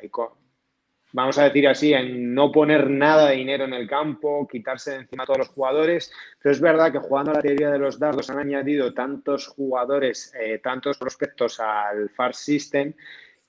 vamos 1.13 1.37
a 1.37 1.43
decir 1.43 1.67
así, 1.67 1.93
en 1.93 2.33
no 2.33 2.51
poner 2.51 2.89
nada 2.89 3.29
de 3.29 3.37
dinero 3.37 3.65
en 3.65 3.73
el 3.73 3.87
campo, 3.87 4.47
quitarse 4.47 4.91
de 4.91 4.97
encima 4.97 5.23
a 5.23 5.25
todos 5.25 5.39
los 5.39 5.49
jugadores. 5.49 6.11
Pero 6.41 6.53
es 6.53 6.61
verdad 6.61 6.91
que 6.91 6.99
jugando 6.99 7.31
a 7.31 7.35
la 7.35 7.41
teoría 7.41 7.69
de 7.69 7.79
los 7.79 7.99
dardos 7.99 8.29
han 8.29 8.39
añadido 8.39 8.93
tantos 8.93 9.47
jugadores, 9.47 10.33
eh, 10.39 10.59
tantos 10.59 10.97
prospectos 10.97 11.59
al 11.59 12.09
Far 12.09 12.33
System, 12.33 12.93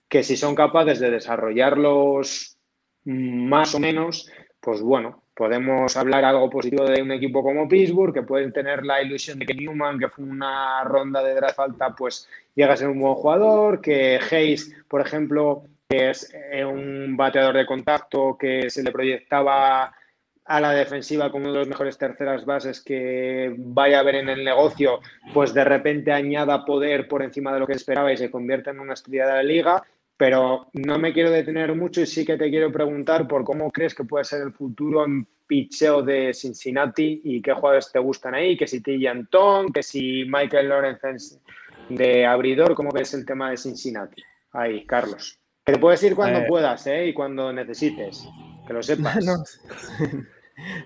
que 0.08 0.22
si 0.22 0.36
son 0.36 0.54
capaces 0.54 1.00
de 1.00 1.10
desarrollarlos 1.10 2.58
más 3.04 3.74
o 3.74 3.80
menos, 3.80 4.30
pues 4.60 4.80
bueno, 4.80 5.22
podemos 5.34 5.96
hablar 5.96 6.24
algo 6.24 6.50
positivo 6.50 6.84
de 6.84 7.02
un 7.02 7.10
equipo 7.12 7.42
como 7.42 7.68
Pittsburgh, 7.68 8.12
que 8.12 8.22
pueden 8.22 8.52
tener 8.52 8.84
la 8.84 9.02
ilusión 9.02 9.38
de 9.38 9.46
que 9.46 9.54
Newman, 9.54 9.98
que 9.98 10.08
fue 10.08 10.24
una 10.24 10.84
ronda 10.84 11.22
de 11.22 11.34
draft 11.34 11.58
alta, 11.58 11.94
pues 11.96 12.28
llega 12.54 12.74
a 12.74 12.76
ser 12.76 12.88
un 12.88 13.00
buen 13.00 13.14
jugador, 13.14 13.80
que 13.80 14.20
Hayes, 14.30 14.72
por 14.88 15.00
ejemplo, 15.00 15.64
que 15.92 16.08
es 16.10 16.32
eh, 16.32 16.64
un 16.64 17.16
bateador 17.18 17.54
de 17.54 17.66
contacto 17.66 18.36
que 18.38 18.70
se 18.70 18.82
le 18.82 18.90
proyectaba 18.90 19.94
a 20.44 20.60
la 20.60 20.72
defensiva 20.72 21.30
como 21.30 21.44
uno 21.44 21.52
de 21.52 21.58
los 21.58 21.68
mejores 21.68 21.98
terceras 21.98 22.46
bases 22.46 22.80
que 22.82 23.54
vaya 23.58 23.98
a 23.98 24.00
haber 24.00 24.14
en 24.16 24.30
el 24.30 24.42
negocio, 24.42 25.00
pues 25.34 25.52
de 25.52 25.64
repente 25.64 26.10
añada 26.10 26.64
poder 26.64 27.06
por 27.08 27.22
encima 27.22 27.52
de 27.52 27.60
lo 27.60 27.66
que 27.66 27.74
esperaba 27.74 28.10
y 28.10 28.16
se 28.16 28.30
convierte 28.30 28.70
en 28.70 28.80
una 28.80 28.94
estrella 28.94 29.26
de 29.26 29.32
la 29.34 29.42
liga. 29.42 29.82
Pero 30.16 30.68
no 30.72 30.98
me 30.98 31.12
quiero 31.12 31.30
detener 31.30 31.74
mucho 31.74 32.00
y 32.00 32.06
sí 32.06 32.24
que 32.24 32.38
te 32.38 32.48
quiero 32.48 32.72
preguntar 32.72 33.28
por 33.28 33.44
cómo 33.44 33.70
crees 33.70 33.94
que 33.94 34.04
puede 34.04 34.24
ser 34.24 34.42
el 34.42 34.52
futuro 34.52 35.04
en 35.04 35.26
picheo 35.46 36.00
de 36.00 36.32
Cincinnati 36.32 37.20
y 37.22 37.42
qué 37.42 37.52
jugadores 37.52 37.92
te 37.92 37.98
gustan 37.98 38.34
ahí, 38.34 38.56
que 38.56 38.66
si 38.66 38.80
T. 38.80 39.06
Anton, 39.06 39.70
que 39.70 39.82
si 39.82 40.24
Michael 40.24 40.70
Lawrence 40.70 41.38
de 41.90 42.24
abridor, 42.24 42.74
¿cómo 42.74 42.90
ves 42.92 43.12
el 43.12 43.26
tema 43.26 43.50
de 43.50 43.58
Cincinnati? 43.58 44.22
Ahí, 44.52 44.86
Carlos. 44.86 45.41
Que 45.64 45.72
te 45.72 45.78
puedes 45.78 46.02
ir 46.02 46.14
cuando 46.14 46.40
eh, 46.40 46.46
puedas, 46.48 46.86
¿eh? 46.86 47.06
Y 47.06 47.14
cuando 47.14 47.52
necesites. 47.52 48.28
Que 48.66 48.72
lo 48.72 48.82
sepas. 48.82 49.24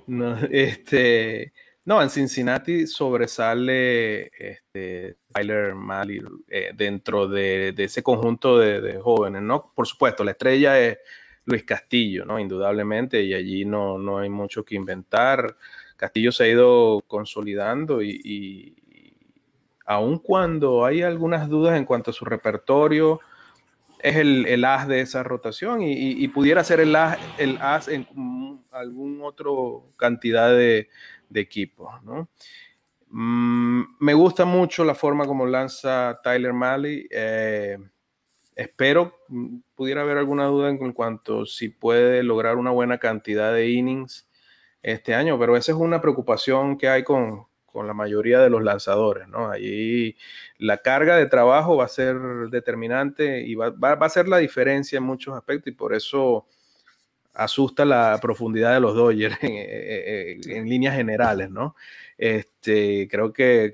No, 0.06 0.38
este. 0.50 1.52
No, 1.84 2.00
en 2.00 2.08
Cincinnati 2.08 2.86
sobresale 2.86 4.30
este, 4.38 5.16
Tyler 5.32 5.74
Malley 5.74 6.22
eh, 6.48 6.70
dentro 6.74 7.28
de, 7.28 7.74
ese 7.76 8.02
conjunto 8.02 8.58
de, 8.58 8.98
jóvenes, 9.00 9.42
¿no? 9.42 9.72
Por 9.74 9.86
supuesto, 9.86 10.24
la 10.24 10.30
estrella 10.32 10.80
es, 10.80 10.98
Luis 11.46 11.64
Castillo, 11.64 12.24
¿no? 12.24 12.38
Indudablemente, 12.38 13.22
y 13.22 13.32
allí 13.32 13.64
no, 13.64 13.98
no 13.98 14.18
hay 14.18 14.28
mucho 14.28 14.64
que 14.64 14.74
inventar. 14.74 15.56
Castillo 15.96 16.32
se 16.32 16.44
ha 16.44 16.48
ido 16.48 17.02
consolidando 17.06 18.02
y, 18.02 18.74
aun 19.86 20.18
cuando 20.18 20.84
hay 20.84 21.02
algunas 21.02 21.48
dudas 21.48 21.76
en 21.76 21.84
cuanto 21.84 22.10
a 22.10 22.14
su 22.14 22.24
repertorio, 22.24 23.20
es 23.98 24.16
el, 24.16 24.64
as 24.64 24.88
de 24.88 25.00
esa 25.00 25.22
rotación 25.22 25.82
y, 25.82 26.26
pudiera 26.28 26.62
ser 26.64 26.80
el 26.80 26.94
as, 26.96 27.18
el 27.38 27.58
as 27.60 27.88
en 27.88 28.06
algún 28.70 29.20
otro 29.22 29.92
cantidad 29.96 30.50
de, 30.50 30.88
equipos, 31.34 32.02
¿no? 32.04 32.28
Mm, 33.08 33.82
me 34.00 34.14
gusta 34.14 34.44
mucho 34.44 34.84
la 34.84 34.94
forma 34.94 35.26
como 35.26 35.46
lanza 35.46 36.20
Tyler 36.22 36.52
Malley. 36.52 37.06
Eh, 37.10 37.78
espero 38.54 39.14
pudiera 39.74 40.02
haber 40.02 40.16
alguna 40.16 40.46
duda 40.46 40.70
en 40.70 40.92
cuanto 40.92 41.44
si 41.44 41.68
puede 41.68 42.22
lograr 42.22 42.56
una 42.56 42.70
buena 42.70 42.98
cantidad 42.98 43.52
de 43.52 43.68
innings 43.68 44.28
este 44.82 45.14
año, 45.14 45.38
pero 45.38 45.56
esa 45.56 45.72
es 45.72 45.78
una 45.78 46.00
preocupación 46.00 46.78
que 46.78 46.88
hay 46.88 47.02
con, 47.02 47.46
la 47.84 47.94
mayoría 47.94 48.40
de 48.40 48.50
los 48.50 48.62
lanzadores, 48.62 49.28
¿no? 49.28 49.50
Ahí 49.50 50.16
la 50.58 50.78
carga 50.78 51.16
de 51.16 51.26
trabajo 51.26 51.76
va 51.76 51.84
a 51.84 51.88
ser 51.88 52.16
determinante 52.50 53.42
y 53.42 53.54
va, 53.54 53.72
a 53.80 54.08
ser 54.08 54.28
la 54.28 54.38
diferencia 54.38 54.98
en 54.98 55.04
muchos 55.04 55.34
aspectos 55.34 55.72
y 55.72 55.76
por 55.76 55.94
eso 55.94 56.46
asusta 57.34 57.84
la 57.84 58.18
profundidad 58.22 58.74
de 58.74 58.80
los 58.80 58.94
Dodgers 58.94 59.36
en, 59.42 60.68
líneas 60.68 60.94
generales, 60.96 61.50
¿no? 61.50 61.76
Este, 62.16 63.08
creo 63.10 63.32
que 63.32 63.72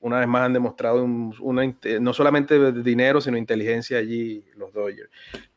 una 0.00 0.20
vez 0.20 0.28
más 0.28 0.42
han 0.42 0.52
demostrado 0.52 1.04
una, 1.04 1.74
no 2.00 2.12
solamente 2.12 2.72
dinero, 2.72 3.20
sino 3.20 3.36
inteligencia 3.36 3.98
allí 3.98 4.44
los 4.56 4.72
Dodgers. 4.72 5.10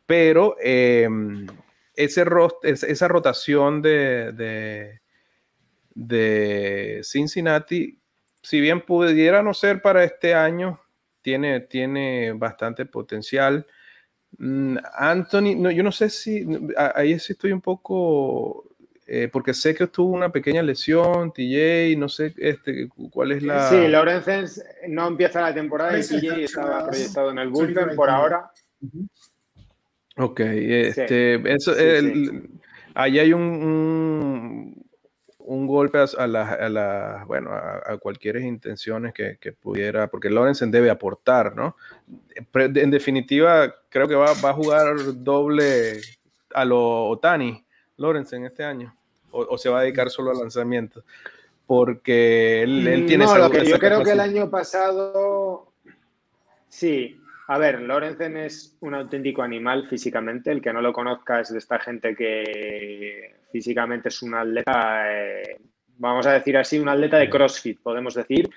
Pero 0.05 0.55
em, 0.59 1.47
ese 1.95 2.25
esa 2.63 3.07
rotación 3.07 3.81
de, 3.81 4.31
de, 4.33 5.00
Cincinnati, 7.03 7.99
si 8.41 8.61
bien 8.61 8.81
pudiera 8.81 9.43
no 9.43 9.53
ser 9.53 9.81
para 9.81 10.03
este 10.03 10.33
año, 10.33 10.79
tiene, 11.21 11.61
tiene 11.61 12.33
bastante 12.33 12.85
potencial. 12.85 13.65
Mm, 14.37 14.77
Anthony, 14.93 15.71
yo 15.73 15.83
no 15.83 15.91
sé 15.91 16.09
si, 16.09 16.45
ahí 16.95 17.19
sí 17.19 17.33
estoy 17.33 17.51
un 17.51 17.61
poco, 17.61 18.69
eh, 19.05 19.29
porque 19.31 19.53
sé 19.53 19.75
que 19.75 19.87
tuvo 19.87 20.13
una 20.13 20.31
pequeña 20.31 20.63
lesión, 20.63 21.31
TJ, 21.31 21.97
no 21.97 22.09
sé 22.09 22.33
este, 22.37 22.87
cuál 23.11 23.33
es 23.33 23.43
la... 23.43 23.69
Sí, 23.69 23.87
Lorenzen 23.87 24.45
no 24.89 25.07
empieza 25.07 25.41
la 25.41 25.53
temporada 25.53 25.97
y 25.99 26.01
TJ 26.01 26.43
estaba 26.43 26.87
proyectado 26.87 27.31
en 27.31 27.39
el 27.39 27.49
bullpen 27.49 27.95
por 27.95 28.09
ahora. 28.09 28.51
Ok, 30.17 30.39
este, 30.39 31.35
eso, 31.53 31.73
ahí 32.93 33.19
hay 33.19 33.33
un, 33.33 33.41
un, 33.41 34.80
golpe 35.67 35.97
a 35.97 36.27
las, 36.27 37.27
bueno, 37.27 37.51
a, 37.51 37.97
cualquier 37.97 38.37
intenciones 38.37 39.13
que, 39.13 39.51
pudiera, 39.53 40.07
porque 40.07 40.29
Lorenzen 40.29 40.71
debe 40.71 40.89
aportar, 40.89 41.55
¿no? 41.55 41.75
En 42.55 42.91
definitiva, 42.91 43.73
creo 43.89 44.07
que 44.07 44.15
va, 44.15 44.31
a 44.31 44.53
jugar 44.53 44.95
doble 45.15 46.01
a 46.53 46.65
lo 46.65 47.07
Otani, 47.09 47.65
Lorenzen, 47.97 48.45
este 48.45 48.63
año, 48.63 48.95
o, 49.31 49.57
se 49.57 49.69
va 49.69 49.79
a 49.79 49.83
dedicar 49.83 50.09
solo 50.09 50.31
al 50.31 50.37
lanzamiento, 50.37 51.03
porque 51.65 52.63
él, 52.63 53.05
tiene... 53.07 53.25
No, 53.25 53.37
lo 53.37 53.49
que 53.49 53.65
yo 53.65 53.79
creo 53.79 54.03
que 54.03 54.11
el 54.11 54.19
año 54.19 54.49
pasado, 54.49 55.71
sí, 56.67 57.21
a 57.51 57.57
ver, 57.57 57.81
Lorenzen 57.81 58.37
es 58.37 58.77
un 58.79 58.93
auténtico 58.93 59.41
animal 59.41 59.85
físicamente. 59.89 60.51
El 60.51 60.61
que 60.61 60.71
no 60.71 60.81
lo 60.81 60.93
conozca 60.93 61.41
es 61.41 61.51
de 61.51 61.57
esta 61.57 61.79
gente 61.79 62.15
que 62.15 63.35
físicamente 63.51 64.09
es 64.09 64.21
un 64.21 64.35
atleta, 64.35 65.03
eh, 65.11 65.57
vamos 65.97 66.25
a 66.25 66.33
decir 66.33 66.57
así, 66.57 66.79
un 66.79 66.89
atleta 66.89 67.17
de 67.17 67.29
CrossFit, 67.29 67.81
podemos 67.81 68.13
decir. 68.15 68.49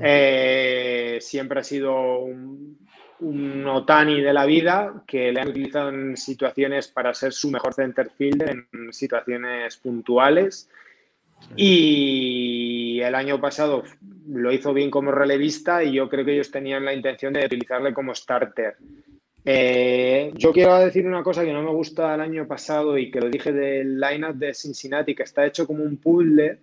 Eh, 0.00 1.18
siempre 1.20 1.60
ha 1.60 1.64
sido 1.64 2.20
un, 2.20 2.78
un, 3.20 3.66
Otani 3.66 4.20
de 4.20 4.32
la 4.32 4.44
vida 4.44 5.02
que 5.06 5.32
le 5.32 5.40
han 5.40 5.48
utilizado 5.48 5.88
en 5.88 6.16
situaciones 6.16 6.88
para 6.88 7.14
ser 7.14 7.32
su 7.32 7.50
mejor 7.50 7.74
center 7.74 8.10
fielder, 8.10 8.66
en 8.72 8.92
situaciones 8.92 9.76
puntuales. 9.78 10.68
Y 11.56 13.00
el 13.00 13.14
año 13.14 13.40
pasado 13.40 13.84
lo 14.28 14.52
hizo 14.52 14.74
bien 14.74 14.90
como 14.90 15.12
relevista 15.12 15.82
y 15.82 15.92
yo 15.92 16.08
creo 16.08 16.24
que 16.24 16.34
ellos 16.34 16.50
tenían 16.50 16.84
la 16.84 16.92
intención 16.92 17.32
de 17.32 17.46
utilizarle 17.46 17.94
como 17.94 18.14
starter. 18.14 18.76
Eh, 19.50 20.30
yo 20.34 20.52
quiero 20.52 20.78
decir 20.78 21.06
una 21.06 21.22
cosa 21.22 21.42
que 21.42 21.54
no 21.54 21.62
me 21.62 21.70
gusta 21.70 22.14
el 22.14 22.20
año 22.20 22.46
pasado 22.46 22.98
y 22.98 23.10
que 23.10 23.18
lo 23.18 23.30
dije 23.30 23.50
del 23.50 23.98
lineup 23.98 24.36
de 24.36 24.52
Cincinnati, 24.52 25.14
que 25.14 25.22
está 25.22 25.46
hecho 25.46 25.66
como 25.66 25.84
un 25.84 25.96
puzzle, 25.96 26.58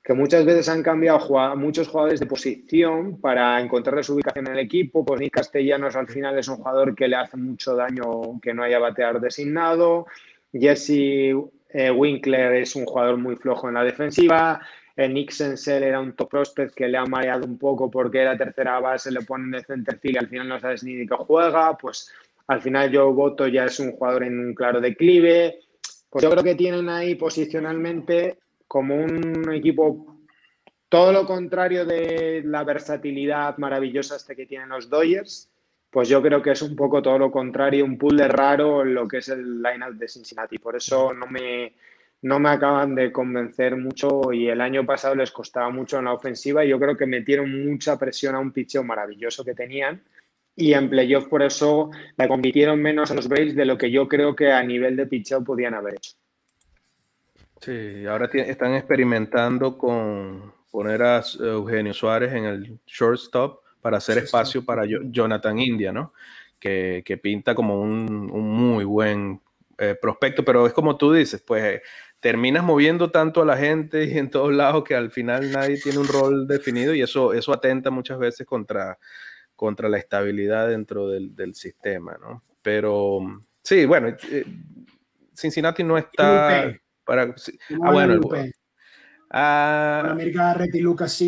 que 0.00 0.14
muchas 0.14 0.44
veces 0.44 0.68
han 0.68 0.84
cambiado 0.84 1.18
muchos 1.56 1.88
jugadores 1.88 2.20
de 2.20 2.26
posición 2.26 3.20
para 3.20 3.60
encontrarle 3.60 4.04
su 4.04 4.14
ubicación 4.14 4.46
en 4.46 4.52
el 4.52 4.60
equipo. 4.60 5.04
Pues 5.04 5.18
Nick 5.18 5.32
Castellanos 5.32 5.96
al 5.96 6.06
final 6.06 6.38
es 6.38 6.46
un 6.46 6.58
jugador 6.58 6.94
que 6.94 7.08
le 7.08 7.16
hace 7.16 7.36
mucho 7.36 7.74
daño 7.74 8.40
que 8.40 8.54
no 8.54 8.62
haya 8.62 8.78
bateador 8.78 9.20
designado. 9.20 10.06
Jesse 10.52 11.34
eh, 11.70 11.90
Winkler 11.90 12.54
es 12.54 12.76
un 12.76 12.84
jugador 12.84 13.16
muy 13.16 13.34
flojo 13.34 13.66
en 13.66 13.74
la 13.74 13.82
defensiva. 13.82 14.60
Nick 14.96 15.30
Sensel 15.30 15.82
era 15.82 16.00
un 16.00 16.14
top 16.14 16.30
prospect 16.30 16.74
que 16.74 16.88
le 16.88 16.98
ha 16.98 17.04
mareado 17.04 17.46
un 17.46 17.58
poco 17.58 17.90
porque 17.90 18.20
era 18.20 18.36
tercera 18.36 18.80
base, 18.80 19.10
le 19.10 19.22
ponen 19.22 19.50
de 19.50 19.64
center 19.64 19.98
y 20.02 20.16
al 20.16 20.28
final 20.28 20.48
no 20.48 20.60
sabes 20.60 20.84
ni 20.84 20.94
de 20.96 21.06
qué 21.06 21.14
juega. 21.14 21.76
Pues 21.76 22.12
al 22.46 22.60
final 22.60 22.90
yo 22.90 23.12
voto 23.12 23.46
ya 23.48 23.64
es 23.64 23.80
un 23.80 23.92
jugador 23.92 24.24
en 24.24 24.38
un 24.38 24.54
claro 24.54 24.80
declive. 24.80 25.60
Pues 26.10 26.22
yo 26.22 26.30
creo 26.30 26.44
que 26.44 26.54
tienen 26.54 26.88
ahí 26.88 27.14
posicionalmente 27.14 28.38
como 28.68 28.96
un 28.96 29.52
equipo 29.52 30.18
todo 30.88 31.12
lo 31.12 31.26
contrario 31.26 31.86
de 31.86 32.42
la 32.44 32.64
versatilidad 32.64 33.56
maravillosa 33.56 34.16
este 34.16 34.36
que 34.36 34.46
tienen 34.46 34.68
los 34.68 34.90
Dodgers 34.90 35.48
pues 35.92 36.08
yo 36.08 36.22
creo 36.22 36.40
que 36.40 36.52
es 36.52 36.62
un 36.62 36.74
poco 36.74 37.02
todo 37.02 37.18
lo 37.18 37.30
contrario, 37.30 37.84
un 37.84 37.98
pool 37.98 38.16
de 38.16 38.26
raro 38.26 38.82
lo 38.82 39.06
que 39.06 39.18
es 39.18 39.28
el 39.28 39.62
lineup 39.62 39.92
de 39.92 40.08
Cincinnati. 40.08 40.56
Por 40.56 40.74
eso 40.74 41.12
no 41.12 41.26
me, 41.26 41.74
no 42.22 42.38
me 42.38 42.50
acaban 42.50 42.94
de 42.94 43.10
convencer 43.10 43.76
mucho 43.76 44.32
y 44.32 44.48
el 44.48 44.60
año 44.60 44.86
pasado 44.86 45.14
les 45.14 45.32
costaba 45.32 45.70
mucho 45.70 45.98
en 45.98 46.04
la 46.04 46.14
ofensiva 46.14 46.64
y 46.64 46.68
yo 46.68 46.78
creo 46.78 46.96
que 46.96 47.06
metieron 47.06 47.66
mucha 47.66 47.98
presión 47.98 48.34
a 48.34 48.38
un 48.38 48.52
picheo 48.52 48.84
maravilloso 48.84 49.44
que 49.44 49.54
tenían 49.54 50.02
y 50.54 50.72
en 50.74 50.88
playoff 50.88 51.26
por 51.26 51.42
eso 51.42 51.90
le 52.16 52.28
compitieron 52.28 52.80
menos 52.80 53.10
a 53.10 53.14
los 53.14 53.28
Braves 53.28 53.56
de 53.56 53.64
lo 53.64 53.76
que 53.76 53.90
yo 53.90 54.06
creo 54.06 54.36
que 54.36 54.52
a 54.52 54.62
nivel 54.62 54.96
de 54.96 55.06
picheo 55.06 55.42
podían 55.42 55.74
haber 55.74 55.94
hecho. 55.94 56.12
Sí, 57.60 58.06
ahora 58.06 58.28
están 58.32 58.74
experimentando 58.74 59.78
con 59.78 60.52
poner 60.70 61.02
a 61.02 61.22
Eugenio 61.40 61.94
Suárez 61.94 62.32
en 62.32 62.44
el 62.44 62.78
shortstop 62.86 63.62
para 63.80 63.98
hacer 63.98 64.18
espacio 64.18 64.64
para 64.64 64.84
Jonathan 64.84 65.58
India, 65.58 65.92
¿no? 65.92 66.12
Que, 66.58 67.20
pinta 67.22 67.54
como 67.54 67.80
un, 67.80 68.06
muy 68.26 68.84
buen 68.84 69.40
eh, 69.78 69.96
prospecto, 70.00 70.44
pero 70.44 70.66
es 70.66 70.72
como 70.72 70.96
tú 70.96 71.12
dices, 71.12 71.42
pues 71.42 71.80
terminas 72.22 72.62
moviendo 72.62 73.10
tanto 73.10 73.42
a 73.42 73.44
la 73.44 73.56
gente 73.56 74.04
y 74.04 74.16
en 74.16 74.30
todos 74.30 74.52
lados 74.54 74.84
que 74.84 74.94
al 74.94 75.10
final 75.10 75.50
nadie 75.50 75.76
tiene 75.82 75.98
un 75.98 76.06
rol 76.06 76.46
definido 76.46 76.94
y 76.94 77.02
eso, 77.02 77.32
eso 77.32 77.52
atenta 77.52 77.90
muchas 77.90 78.16
veces 78.16 78.46
contra, 78.46 78.96
contra 79.56 79.88
la 79.88 79.98
estabilidad 79.98 80.68
dentro 80.68 81.08
del, 81.08 81.54
sistema, 81.56 82.16
¿no? 82.20 82.44
Pero 82.62 83.18
sí, 83.60 83.86
bueno, 83.86 84.16
eh, 84.30 84.44
Cincinnati 85.34 85.82
no 85.82 85.98
está 85.98 86.72
para... 87.04 87.22
ah, 87.24 87.90
bueno, 87.90 88.20
ah, 89.30 90.04
América 90.10 90.44
Garrett 90.44 90.74
y 90.76 90.80
Lucas 90.80 91.20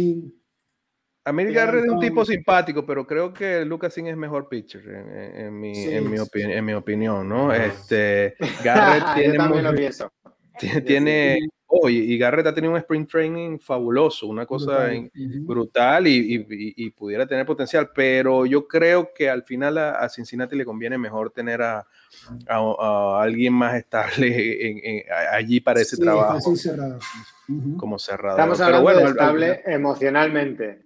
Amir 1.24 1.53
Garrett 1.53 1.86
es 1.86 1.90
un 1.90 1.99
tipo 1.99 2.24
simpático, 2.24 2.86
pero 2.86 3.05
creo 3.05 3.32
que 3.32 3.64
Lucas 3.64 3.95
Sin 3.95 4.07
es 4.07 4.16
mejor 4.16 4.49
pitcher, 4.49 4.86
en, 4.86 5.59
mi, 5.59 5.72
en, 5.86 6.09
mi, 6.09 6.18
en 6.34 6.64
mi, 6.64 6.72
opinión, 6.74 7.28
¿no? 7.28 7.53
Este, 7.53 8.36
Garrett 8.62 9.05
tiene... 9.16 9.38
tiene, 10.59 11.39
oh, 11.67 11.89
y, 11.89 12.17
Garrett 12.19 12.47
ha 12.47 12.55
tenido 12.55 12.73
un 12.73 12.79
sprint 12.79 13.11
training 13.11 13.59
fabuloso, 13.59 14.27
una 14.27 14.47
cosa 14.47 14.89
brutal, 15.41 16.07
y, 16.07 16.47
y, 16.77 16.91
pudiera 16.91 17.27
tener 17.27 17.47
potencial, 17.47 17.91
pero 17.95 18.47
yo 18.47 18.67
creo 18.69 19.11
que 19.15 19.29
al 19.29 19.43
final 19.43 19.79
a, 19.79 20.09
Cincinnati 20.09 20.57
le 20.57 20.65
conviene 20.65 20.99
mejor 20.99 21.31
tener 21.31 21.63
a, 21.63 21.87
a, 22.49 23.23
alguien 23.23 23.53
más 23.55 23.77
estable 23.77 25.07
allí 25.33 25.61
para 25.61 25.81
ese 25.81 25.97
trabajo. 25.97 26.39
Como 27.77 27.99
cerrado. 27.99 28.39
Estamos 28.39 28.61
hablando 28.61 28.91
de 28.91 29.05
estable 29.05 29.63
emocionalmente. 29.67 30.84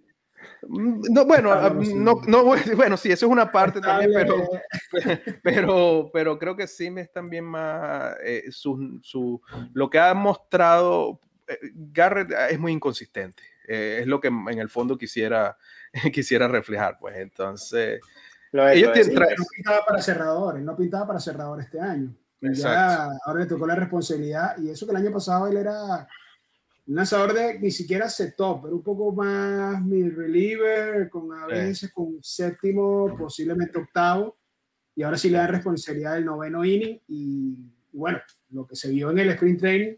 Mm, 0.63 1.03
no, 1.11 1.25
bueno, 1.25 1.53
ah, 1.53 1.71
no, 1.71 2.21
no, 2.27 2.45
bueno, 2.77 2.97
sí, 2.97 3.11
eso 3.11 3.27
es 3.27 3.33
una 3.33 3.51
parte 3.51 3.81
también, 3.81 4.13
pero, 4.15 4.49
pero, 5.43 6.11
pero 6.13 6.39
creo 6.39 6.57
que 6.57 6.67
sí 6.67 6.91
me 6.91 7.03
es 7.03 7.13
también 7.13 7.45
más 7.45 8.17
eh, 8.25 8.45
su, 8.51 8.99
su, 9.03 9.41
lo 9.73 9.89
que 9.89 9.99
ha 9.99 10.15
mostrado 10.15 11.21
eh, 11.47 11.59
Garrett 11.75 12.33
es 12.51 12.59
muy 12.59 12.73
inconsistente. 12.73 13.43
Eh, 13.67 13.99
es 14.01 14.07
lo 14.07 14.21
que 14.21 14.29
en 14.29 14.59
el 14.59 14.71
fondo 14.71 14.97
quisiera, 14.97 15.57
quisiera 16.13 16.49
reflejar, 16.49 16.99
pues 16.99 17.17
entonces. 17.17 18.01
ellos 18.53 19.09
no 19.09 19.45
pintaba 19.55 19.85
para 19.87 20.03
cerrador, 20.03 20.59
no 20.61 20.77
pintaba 20.77 21.07
para 21.07 21.21
cerrador 21.21 21.61
este 21.61 21.81
año. 21.81 22.15
Ya, 22.41 23.09
ahora 23.25 23.41
le 23.41 23.47
tocó 23.47 23.67
la 23.67 23.75
responsabilidad 23.75 24.57
y 24.59 24.71
eso 24.71 24.87
que 24.87 24.93
el 24.93 24.99
año 24.99 25.11
pasado 25.11 25.49
él 25.49 25.57
era 25.57 26.07
un 26.89 26.97
lanzador 26.97 27.35
de 27.35 27.59
ni 27.59 27.71
siquiera 27.71 28.09
top, 28.35 28.63
pero 28.63 28.77
un 28.77 28.83
poco 28.83 29.13
más 29.13 29.85
mid 29.85 30.11
reliever, 30.15 31.11
con 31.11 31.31
a 31.35 31.47
veces 31.47 31.93
con 31.93 32.19
séptimo, 32.23 33.15
posiblemente 33.17 33.79
octavo, 33.79 34.39
y 34.95 35.03
ahora 35.03 35.19
sí 35.19 35.29
le 35.29 35.37
dan 35.37 35.51
responsabilidad 35.51 36.15
del 36.15 36.25
noveno 36.25 36.65
inning 36.65 36.99
y, 37.07 37.57
bueno, 37.93 38.19
lo 38.51 38.67
que 38.67 38.75
se 38.75 38.89
vio 38.91 39.11
en 39.11 39.19
el 39.19 39.29
sprint 39.31 39.61
training, 39.61 39.97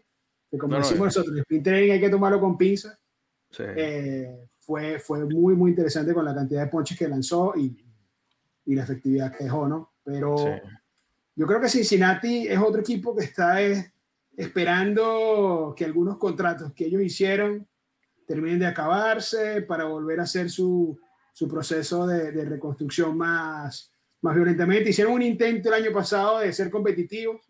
que 0.49 0.57
como 0.57 0.75
decimos 0.75 1.05
nosotros, 1.05 1.33
el 1.33 1.39
sprint 1.39 1.63
training 1.63 1.91
hay 1.93 2.01
que 2.01 2.09
tomarlo 2.09 2.41
con 2.41 2.57
pinza, 2.57 2.99
eh, 3.57 4.49
fue, 4.59 4.99
fue 4.99 5.25
muy, 5.25 5.55
muy 5.55 5.71
interesante 5.71 6.13
con 6.13 6.25
la 6.25 6.35
cantidad 6.35 6.65
de 6.65 6.67
ponches 6.67 6.97
que 6.97 7.07
lanzó 7.07 7.53
y, 7.55 7.73
y 8.65 8.75
la 8.75 8.83
efectividad 8.83 9.35
que 9.35 9.45
dejó, 9.45 9.65
¿no? 9.65 9.93
Pero 10.03 10.35
yo 11.35 11.47
creo 11.47 11.61
que 11.61 11.69
Cincinnati 11.69 12.47
es 12.47 12.59
otro 12.59 12.81
equipo 12.81 13.15
que 13.15 13.23
está 13.23 13.61
eh, 13.61 13.93
esperando 14.35 15.73
que 15.75 15.85
algunos 15.85 16.17
contratos 16.17 16.73
que 16.73 16.85
ellos 16.85 17.01
hicieron 17.01 17.67
terminen 18.25 18.59
de 18.59 18.67
acabarse 18.67 19.61
para 19.63 19.85
volver 19.85 20.19
a 20.19 20.23
hacer 20.23 20.49
su, 20.49 20.99
su 21.33 21.47
proceso 21.47 22.07
de, 22.07 22.31
reconstrucción 22.45 23.17
más, 23.17 23.93
más 24.21 24.35
violentamente. 24.35 24.89
Hicieron 24.89 25.13
un 25.13 25.21
intento 25.21 25.69
el 25.69 25.83
año 25.83 25.93
pasado 25.93 26.39
de 26.39 26.53
ser 26.53 26.69
competitivos, 26.69 27.41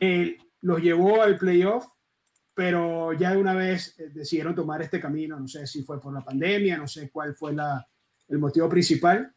eh, 0.00 0.36
los 0.60 0.80
llevó 0.80 1.22
al 1.22 1.36
playoff, 1.36 1.86
pero 2.54 3.12
ya 3.12 3.32
de 3.32 3.38
una 3.38 3.54
vez 3.54 3.98
eh, 3.98 4.10
decidieron 4.12 4.54
tomar 4.54 4.80
este 4.82 5.00
camino. 5.00 5.38
No 5.38 5.48
sé 5.48 5.66
si 5.66 5.82
fue 5.82 6.00
por 6.00 6.14
la 6.14 6.24
pandemia, 6.24 6.78
no 6.78 6.86
sé 6.86 7.10
cuál 7.10 7.34
fue 7.34 7.52
la, 7.52 7.86
el 8.28 8.38
motivo 8.38 8.68
principal, 8.68 9.34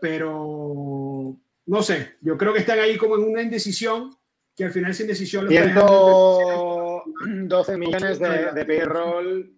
pero 0.00 1.38
no 1.66 1.82
sé, 1.82 2.16
yo 2.20 2.36
creo 2.36 2.52
que 2.52 2.60
están 2.60 2.78
ahí 2.78 2.96
como 2.96 3.16
en 3.16 3.24
una 3.24 3.42
indecisión, 3.42 4.10
que 4.56 4.64
al 4.64 4.72
final 4.72 4.92
esa 4.92 5.02
indecisión... 5.02 5.46
112 5.48 7.76
millones 7.76 8.18
de, 8.18 8.52
de 8.52 8.64
payroll. 8.64 9.52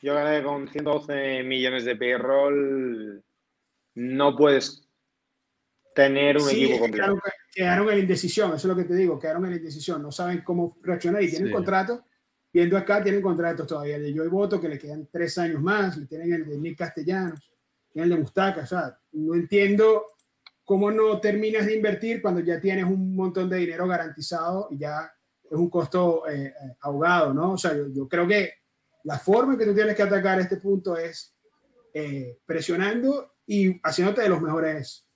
Yo 0.00 0.14
gané 0.14 0.42
con 0.42 0.66
112 0.68 1.42
millones 1.44 1.84
de 1.84 1.96
payroll. 1.96 3.22
No 3.94 4.34
puedes 4.36 4.88
tener 5.94 6.38
un 6.38 6.50
equipo 6.50 6.80
completo. 6.80 7.18
Quedaron, 7.54 7.88
en 7.90 7.96
la 7.96 8.00
indecisión, 8.00 8.48
eso 8.48 8.56
es 8.56 8.64
lo 8.64 8.76
que 8.76 8.84
te 8.84 8.94
digo, 8.94 9.18
quedaron 9.18 9.44
en 9.44 9.50
la 9.50 9.56
indecisión, 9.56 10.00
no 10.00 10.10
saben 10.10 10.40
cómo 10.42 10.78
reaccionar 10.82 11.22
y 11.22 11.30
tienen 11.30 11.52
contratos. 11.52 12.00
Viendo 12.50 12.78
acá, 12.78 13.02
tienen 13.02 13.20
contratos 13.22 13.66
todavía. 13.66 13.96
El 13.96 14.04
de 14.04 14.16
Joey 14.16 14.28
Voto, 14.28 14.60
que 14.60 14.68
le 14.68 14.78
quedan 14.78 15.08
tres 15.10 15.36
años 15.38 15.60
más, 15.60 15.96
y 15.98 16.06
tienen 16.06 16.32
el 16.32 16.46
de 16.46 16.58
Nick 16.58 16.78
Castellanos, 16.78 17.50
tienen 17.92 18.10
el 18.10 18.16
de 18.16 18.22
Mustaca. 18.22 18.62
O 18.62 18.66
sea, 18.66 18.98
no 19.12 19.34
entiendo 19.34 20.06
¿cómo 20.64 20.90
no 20.90 21.20
terminas 21.20 21.66
de 21.66 21.76
invertir 21.76 22.22
cuando 22.22 22.40
ya 22.40 22.60
tienes 22.60 22.84
un 22.84 23.14
montón 23.14 23.48
de 23.48 23.58
dinero 23.58 23.86
garantizado 23.86 24.68
y 24.70 24.78
ya 24.78 25.12
es 25.44 25.58
un 25.58 25.68
costo 25.68 26.26
eh, 26.28 26.46
eh, 26.46 26.76
ahogado, 26.80 27.34
¿no? 27.34 27.52
O 27.52 27.58
sea, 27.58 27.74
yo, 27.74 28.08
creo 28.08 28.26
que 28.26 28.54
la 29.04 29.18
forma 29.18 29.58
que 29.58 29.66
tú 29.66 29.74
tienes 29.74 29.94
que 29.94 30.02
atacar 30.02 30.40
este 30.40 30.56
punto 30.56 30.96
es 30.96 31.34
eh, 31.92 32.38
presionando 32.46 33.34
y 33.46 33.78
haciéndote 33.82 34.22
de 34.22 34.28
los 34.28 34.40
mejores 34.40 35.06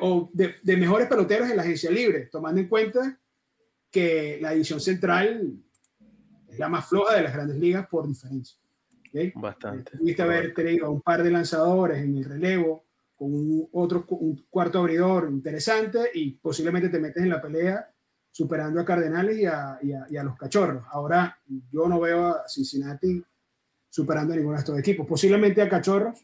o 0.00 0.30
de, 0.32 0.76
mejores 0.76 1.08
peloteros 1.08 1.50
en 1.50 1.56
la 1.56 1.62
agencia 1.62 1.90
libre, 1.90 2.28
tomando 2.30 2.60
en 2.60 2.68
cuenta 2.68 3.20
que 3.90 4.38
la 4.40 4.52
edición 4.52 4.80
central 4.80 5.58
es 6.48 6.56
la 6.56 6.68
más 6.68 6.88
floja 6.88 7.16
de 7.16 7.22
las 7.22 7.32
grandes 7.32 7.56
ligas 7.56 7.88
por 7.88 8.06
diferencia. 8.06 8.56
Bastante. 9.34 9.98
Tuviste 9.98 10.22
haber 10.22 10.54
tenido 10.54 10.90
un 10.90 11.02
par 11.02 11.22
de 11.22 11.32
lanzadores 11.32 11.98
en 11.98 12.16
el 12.16 12.24
relevo, 12.24 12.86
con 13.22 13.32
un 13.32 13.68
otro 13.74 14.04
un 14.08 14.46
cuarto 14.50 14.80
abridor 14.80 15.28
interesante 15.30 16.10
y 16.12 16.32
posiblemente 16.32 16.88
te 16.88 16.98
metes 16.98 17.22
en 17.22 17.28
la 17.28 17.40
pelea 17.40 17.88
superando 18.32 18.80
a 18.80 18.84
Cardenales 18.84 19.38
y 19.38 19.46
a, 19.46 19.78
y 19.80 20.16
a, 20.16 20.24
los 20.24 20.36
Cachorros. 20.36 20.84
Ahora 20.90 21.38
yo 21.70 21.86
no 21.86 22.00
veo 22.00 22.26
a 22.26 22.48
Cincinnati 22.48 23.22
superando 23.88 24.32
a 24.32 24.36
ninguno 24.36 24.56
de 24.56 24.62
estos 24.62 24.76
equipos, 24.76 25.06
posiblemente 25.06 25.62
a 25.62 25.68
Cachorros, 25.68 26.18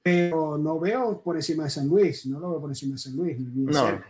pero 0.00 0.56
no 0.56 0.78
veo 0.78 1.20
por 1.20 1.34
encima 1.34 1.64
de 1.64 1.70
San 1.70 1.88
Luis, 1.88 2.26
no 2.26 2.38
lo 2.38 2.50
veo 2.50 2.60
por 2.60 2.70
encima 2.70 2.92
de 2.92 2.98
San 2.98 3.16
Luis, 3.16 3.40
ni 3.40 3.64
de, 3.64 3.72
no, 3.72 4.00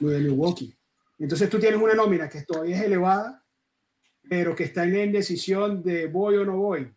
ni 0.00 0.10
de 0.10 0.18
Milwaukee. 0.18 0.74
Entonces 1.20 1.48
tú 1.48 1.60
tienes 1.60 1.80
una 1.80 1.94
nómina 1.94 2.28
que 2.28 2.42
todavía 2.42 2.74
es 2.74 2.82
elevada, 2.82 3.40
pero 4.28 4.56
que 4.56 4.64
está 4.64 4.82
en 4.82 4.94
la 4.94 5.04
indecisión 5.04 5.80
de 5.80 6.08
voy 6.08 6.34
o 6.38 6.44
no 6.44 6.56
voy. 6.56 6.92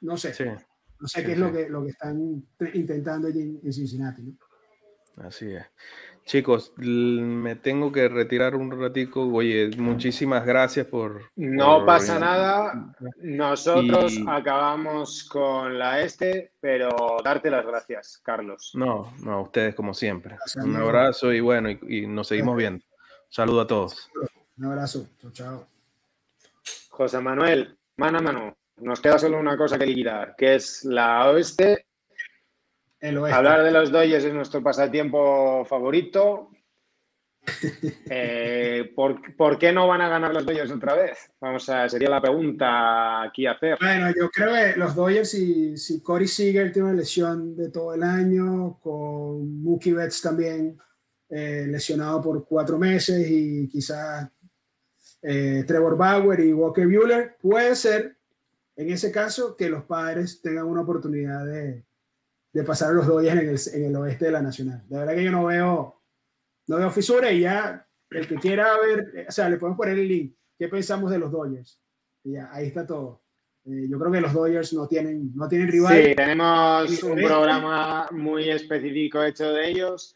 No 0.00 0.16
sé. 0.16 0.34
No 1.00 1.08
sé 1.08 1.24
qué 1.24 1.32
es 1.32 1.38
lo 1.38 1.52
que, 1.52 1.68
lo 1.68 1.82
que 1.82 1.90
están 1.90 2.44
intentando 2.74 3.28
allí 3.28 3.60
en 3.62 3.72
Cincinnati. 3.72 4.22
¿no? 4.22 5.26
Así 5.26 5.52
es. 5.52 5.64
Chicos, 6.26 6.72
me 6.76 7.54
tengo 7.54 7.92
que 7.92 8.08
retirar 8.08 8.56
un 8.56 8.68
ratico. 8.72 9.28
Oye, 9.28 9.70
muchísimas 9.78 10.44
gracias 10.44 10.86
por... 10.86 11.30
No 11.36 11.86
pasa 11.86 12.18
nada. 12.18 12.92
Nosotros 13.18 14.18
acabamos 14.26 15.22
con 15.22 15.78
la 15.78 16.00
este, 16.00 16.50
pero 16.60 16.90
darte 17.22 17.48
las 17.48 17.64
gracias, 17.64 18.20
Carlos. 18.24 18.72
No, 18.74 19.12
no, 19.22 19.34
a 19.34 19.40
ustedes 19.42 19.76
como 19.76 19.94
siempre. 19.94 20.36
Un 20.56 20.74
abrazo 20.74 21.32
y 21.32 21.38
bueno, 21.38 21.70
y, 21.70 22.08
nos 22.08 22.26
seguimos 22.26 22.56
viendo. 22.56 22.84
saludo 23.28 23.60
a 23.60 23.66
todos. 23.68 24.10
Un 24.58 24.64
abrazo. 24.64 25.06
Chao, 25.20 25.30
chao. 25.30 25.66
José 26.88 27.20
Manuel, 27.20 27.78
mano 27.96 28.18
a 28.18 28.22
mano. 28.22 28.56
Nos 28.78 29.00
queda 29.00 29.18
solo 29.18 29.38
una 29.38 29.56
cosa 29.56 29.78
que 29.78 29.86
liquidar, 29.86 30.34
que 30.36 30.56
es 30.56 30.84
la 30.84 31.30
oeste. 31.30 31.86
Hablar 33.00 33.62
de 33.62 33.70
los 33.70 33.90
Dodgers 33.90 34.24
es 34.24 34.34
nuestro 34.34 34.62
pasatiempo 34.62 35.64
favorito. 35.64 36.50
Eh, 38.10 38.92
¿por, 38.94 39.58
qué 39.58 39.72
no 39.72 39.86
van 39.86 40.00
a 40.00 40.08
ganar 40.08 40.34
los 40.34 40.44
Dodgers 40.44 40.70
otra 40.70 40.94
vez? 40.94 41.30
Vamos 41.40 41.68
a, 41.68 41.88
sería 41.88 42.10
la 42.10 42.20
pregunta 42.20 43.22
aquí 43.22 43.46
a 43.46 43.52
hacer. 43.52 43.78
Bueno, 43.80 44.08
yo 44.08 44.28
creo 44.30 44.52
que 44.52 44.78
los 44.78 44.94
Dodgers, 44.96 45.30
si, 45.30 45.76
si 45.76 46.02
Corey 46.02 46.26
Seager 46.26 46.72
tiene 46.72 46.88
una 46.88 46.96
lesión 46.96 47.56
de 47.56 47.70
todo 47.70 47.94
el 47.94 48.02
año, 48.02 48.78
con 48.80 49.62
Mookie 49.62 49.92
Betts 49.92 50.22
también 50.22 50.76
eh, 51.28 51.66
lesionado 51.68 52.20
por 52.20 52.46
cuatro 52.46 52.78
meses 52.78 53.28
y 53.28 53.68
quizás 53.68 54.28
eh, 55.22 55.64
Trevor 55.66 55.96
Bauer 55.96 56.40
y 56.40 56.52
Walker 56.52 56.86
Bueller, 56.86 57.36
puede 57.40 57.74
ser 57.74 58.15
en 58.76 58.90
ese 58.90 59.10
caso, 59.10 59.56
que 59.56 59.68
los 59.68 59.84
padres 59.84 60.40
tengan 60.42 60.66
una 60.66 60.82
oportunidad 60.82 61.46
de, 61.46 61.86
de 62.52 62.62
pasar 62.64 62.90
a 62.90 62.94
los 62.94 63.06
Dodgers 63.06 63.68
en 63.68 63.80
el, 63.80 63.84
en 63.84 63.90
el, 63.90 63.96
oeste 63.96 64.26
de 64.26 64.30
la 64.30 64.42
Nacional. 64.42 64.82
De 64.88 64.98
verdad 64.98 65.14
que 65.14 65.24
yo 65.24 65.30
no 65.30 65.46
veo, 65.46 66.02
no 66.68 66.76
veo 66.76 66.90
fisura 66.90 67.30
y 67.32 67.40
ya 67.40 67.86
el 68.10 68.28
que 68.28 68.36
quiera 68.36 68.78
ver, 68.80 69.26
o 69.28 69.32
sea, 69.32 69.48
le 69.48 69.56
podemos 69.56 69.76
poner 69.76 69.98
el 69.98 70.08
link. 70.08 70.36
¿Qué 70.58 70.68
pensamos 70.68 71.10
de 71.10 71.18
los 71.18 71.30
Dodgers? 71.30 71.80
Y 72.24 72.32
ya, 72.32 72.50
ahí 72.52 72.66
está 72.66 72.86
todo. 72.86 73.22
Eh, 73.64 73.86
yo 73.88 73.98
creo 73.98 74.12
que 74.12 74.20
los 74.20 74.32
Dodgers 74.32 74.72
no 74.72 74.86
tienen, 74.86 75.32
no 75.34 75.48
tienen 75.48 75.68
rival. 75.68 76.02
Sí, 76.02 76.14
tenemos 76.14 77.02
un 77.02 77.16
programa 77.16 78.08
muy 78.12 78.48
específico 78.48 79.22
hecho 79.22 79.52
de 79.52 79.70
ellos. 79.70 80.14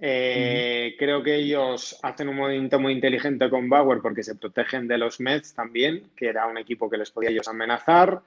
Eh, 0.00 0.96
creo 0.98 1.22
que 1.22 1.36
ellos 1.36 1.98
hacen 2.02 2.28
un 2.28 2.36
movimiento 2.36 2.80
muy 2.80 2.92
inteligente 2.92 3.48
con 3.48 3.68
Bauer 3.68 4.00
porque 4.02 4.22
se 4.22 4.34
protegen 4.34 4.88
de 4.88 4.98
los 4.98 5.20
Mets 5.20 5.54
también, 5.54 6.10
que 6.16 6.26
era 6.26 6.46
un 6.46 6.58
equipo 6.58 6.90
que 6.90 6.98
les 6.98 7.10
podía 7.10 7.30
ellos 7.30 7.48
amenazar. 7.48 8.22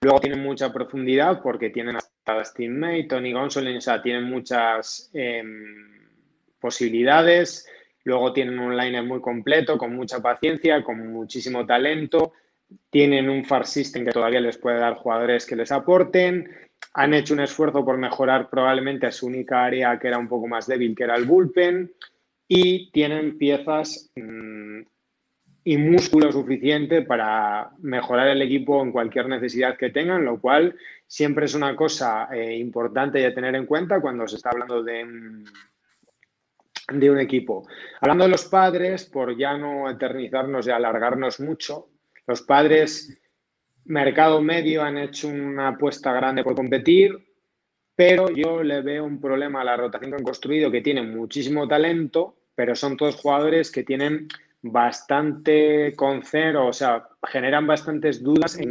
Luego 0.00 0.20
tienen 0.20 0.42
mucha 0.42 0.72
profundidad 0.72 1.40
porque 1.42 1.70
tienen 1.70 1.96
hasta 1.96 2.44
Steve 2.44 2.72
May, 2.72 3.08
Tony 3.08 3.32
Gonsolin, 3.32 3.78
o 3.78 3.80
sea, 3.80 4.02
tienen 4.02 4.24
muchas 4.24 5.10
em, 5.14 6.06
posibilidades. 6.60 7.66
Luego 8.04 8.32
tienen 8.32 8.58
un 8.58 8.76
liner 8.76 9.02
muy 9.02 9.20
completo, 9.20 9.78
con 9.78 9.96
mucha 9.96 10.20
paciencia, 10.20 10.84
con 10.84 11.12
muchísimo 11.12 11.64
talento. 11.64 12.34
Tienen 12.90 13.30
un 13.30 13.44
far 13.44 13.66
system 13.66 14.04
que 14.04 14.12
todavía 14.12 14.40
les 14.40 14.58
puede 14.58 14.78
dar 14.78 14.94
jugadores 14.94 15.46
que 15.46 15.56
les 15.56 15.72
aporten 15.72 16.65
han 16.98 17.12
hecho 17.12 17.34
un 17.34 17.40
esfuerzo 17.40 17.84
por 17.84 17.98
mejorar 17.98 18.48
probablemente 18.48 19.06
a 19.06 19.12
su 19.12 19.26
única 19.26 19.62
área 19.62 19.98
que 19.98 20.08
era 20.08 20.18
un 20.18 20.28
poco 20.28 20.46
más 20.46 20.66
débil, 20.66 20.96
que 20.96 21.04
era 21.04 21.14
el 21.14 21.26
bullpen, 21.26 21.92
y 22.48 22.90
tienen 22.90 23.36
piezas 23.36 24.10
mm, 24.16 24.80
y 25.64 25.76
músculo 25.76 26.32
suficiente 26.32 27.02
para 27.02 27.70
mejorar 27.80 28.28
el 28.28 28.40
equipo 28.40 28.82
en 28.82 28.92
cualquier 28.92 29.28
necesidad 29.28 29.76
que 29.76 29.90
tengan, 29.90 30.24
lo 30.24 30.40
cual 30.40 30.74
siempre 31.06 31.44
es 31.44 31.54
una 31.54 31.76
cosa 31.76 32.28
eh, 32.34 32.56
importante 32.56 33.26
a 33.26 33.34
tener 33.34 33.54
en 33.56 33.66
cuenta 33.66 34.00
cuando 34.00 34.26
se 34.26 34.36
está 34.36 34.48
hablando 34.48 34.82
de, 34.82 35.44
de 36.94 37.10
un 37.10 37.20
equipo. 37.20 37.68
Hablando 38.00 38.24
de 38.24 38.30
los 38.30 38.46
padres, 38.46 39.04
por 39.04 39.36
ya 39.36 39.58
no 39.58 39.90
eternizarnos 39.90 40.66
y 40.66 40.70
alargarnos 40.70 41.40
mucho, 41.40 41.90
los 42.26 42.40
padres 42.40 43.18
mercado 43.86 44.40
medio 44.40 44.82
han 44.82 44.98
hecho 44.98 45.28
una 45.28 45.68
apuesta 45.68 46.12
grande 46.12 46.42
por 46.42 46.54
competir, 46.54 47.16
pero 47.94 48.30
yo 48.30 48.62
le 48.62 48.82
veo 48.82 49.04
un 49.04 49.20
problema 49.20 49.62
a 49.62 49.64
la 49.64 49.76
rotación 49.76 50.10
que 50.10 50.16
han 50.18 50.24
construido, 50.24 50.70
que 50.70 50.82
tienen 50.82 51.16
muchísimo 51.16 51.66
talento, 51.66 52.36
pero 52.54 52.74
son 52.74 52.96
todos 52.96 53.16
jugadores 53.16 53.70
que 53.70 53.84
tienen 53.84 54.28
bastante 54.62 55.94
con 55.94 56.22
cero, 56.22 56.66
o 56.66 56.72
sea, 56.72 57.08
generan 57.24 57.66
bastantes 57.66 58.22
dudas 58.22 58.58
en 58.58 58.70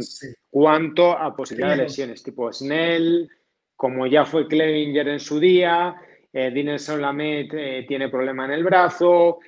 cuanto 0.50 1.12
a 1.12 1.34
posibilidad 1.34 1.70
de 1.70 1.84
lesiones, 1.84 2.22
tipo 2.22 2.52
Snell, 2.52 3.28
como 3.74 4.06
ya 4.06 4.24
fue 4.24 4.46
Clevinger 4.46 5.08
en 5.08 5.20
su 5.20 5.40
día, 5.40 5.96
eh, 6.32 6.50
Dinelson 6.50 7.00
Lamet 7.00 7.52
eh, 7.54 7.84
tiene 7.88 8.08
problema 8.08 8.44
en 8.44 8.52
el 8.52 8.64
brazo, 8.64 9.38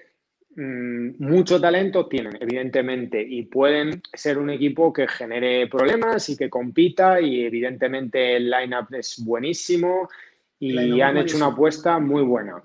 mucho 0.59 1.61
talento 1.61 2.09
tienen, 2.09 2.37
evidentemente, 2.41 3.23
y 3.23 3.45
pueden 3.45 4.03
ser 4.13 4.39
un 4.39 4.51
equipo 4.51 4.93
que 4.93 5.07
genere 5.07 5.69
problemas 5.69 6.29
y 6.31 6.37
que 6.37 6.51
compita, 6.51 7.21
y 7.21 7.45
evidentemente 7.45 8.37
el 8.37 8.51
lineup 8.51 8.93
es 8.95 9.23
buenísimo 9.25 10.09
y 10.59 11.01
han 11.01 11.17
hecho 11.19 11.37
una 11.37 11.47
apuesta 11.47 12.01
muy 12.01 12.23
buena. 12.23 12.61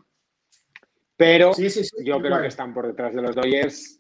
Pero 1.16 1.52
yo 2.04 2.20
creo 2.20 2.42
que 2.42 2.48
están 2.48 2.74
por 2.74 2.88
detrás 2.88 3.14
de 3.14 3.22
los 3.22 3.36
Dodgers. 3.36 4.00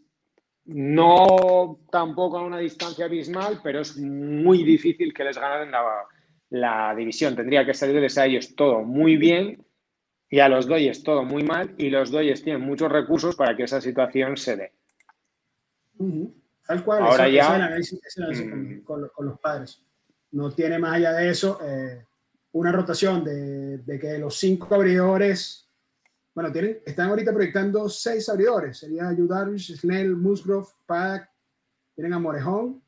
No 0.66 1.80
tampoco 1.92 2.38
a 2.38 2.46
una 2.46 2.58
distancia 2.58 3.06
abismal, 3.06 3.60
pero 3.64 3.82
es 3.82 3.98
muy 3.98 4.64
difícil 4.64 5.14
que 5.14 5.26
les 5.26 5.38
ganen 5.38 5.72
la, 5.72 5.84
la 6.50 6.96
división. 6.96 7.36
Tendría 7.36 7.66
que 7.66 7.74
salirles 7.74 8.18
a 8.18 8.26
ellos 8.26 8.56
todo 8.56 8.82
muy 8.82 9.18
bien 9.18 9.64
y 10.34 10.40
a 10.40 10.50
los 10.50 10.66
Dodgers 10.66 11.04
todo 11.04 11.24
muy 11.24 11.44
mal. 11.44 11.76
Y 11.78 11.92
los 11.92 12.10
Dodgers 12.10 12.42
tienen 12.42 12.64
muchos 12.64 12.92
recursos 12.92 13.36
para 13.36 13.56
que 13.56 13.66
esa 13.66 13.80
situación 13.80 14.36
se 14.36 14.56
dé. 14.56 14.74
Tal 16.66 16.84
cual, 16.84 17.04
Ahora 17.04 17.30
ya, 17.30 17.70
mm. 17.70 18.84
con, 18.84 19.12
los 19.20 19.40
padres. 19.40 19.84
No 20.32 20.52
tiene 20.52 20.80
más 20.80 20.96
allá 20.96 21.12
de 21.14 21.30
eso 21.30 21.60
eh, 21.64 22.08
una 22.54 22.72
rotación 22.72 23.24
de, 23.24 23.78
de 23.78 24.00
que 24.00 24.18
los 24.18 24.36
cinco 24.36 24.74
abridores 24.74 25.70
bueno, 26.34 26.52
tienen, 26.52 26.80
están 26.84 27.10
ahorita 27.10 27.32
proyectando 27.32 27.88
seis 27.88 28.28
abridores. 28.28 28.80
Sería 28.80 29.14
Judarvish, 29.16 29.78
Snell, 29.78 30.16
Musgrove, 30.16 30.68
Pack, 30.88 31.30
tienen 31.94 32.12
a 32.12 32.18
Morejón 32.18 32.82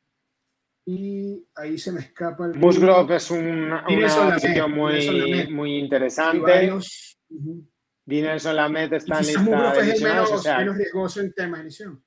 y 0.84 1.46
ahí 1.54 1.78
se 1.78 1.92
me 1.92 2.00
escapa 2.00 2.48
el... 2.48 2.56
Musgrove 2.56 3.18
es 3.18 3.30
una, 3.30 3.86
una 3.88 4.68
muy, 4.68 5.48
muy 5.52 5.78
interesante. 5.78 6.72
Dinelson 8.06 8.56
Lamet 8.56 8.94
está 8.94 9.20
en 9.20 9.26
lista 9.26 9.42
Musgrove 9.42 9.80
es 9.80 10.02
el 10.02 10.04
menos, 10.04 10.32
o 10.32 10.38
sea, 10.38 10.60
menos 10.60 10.78
riesgoso 10.78 11.22
en 11.22 11.34
tema 11.34 11.58
de 11.58 11.64
edición. 11.64 12.04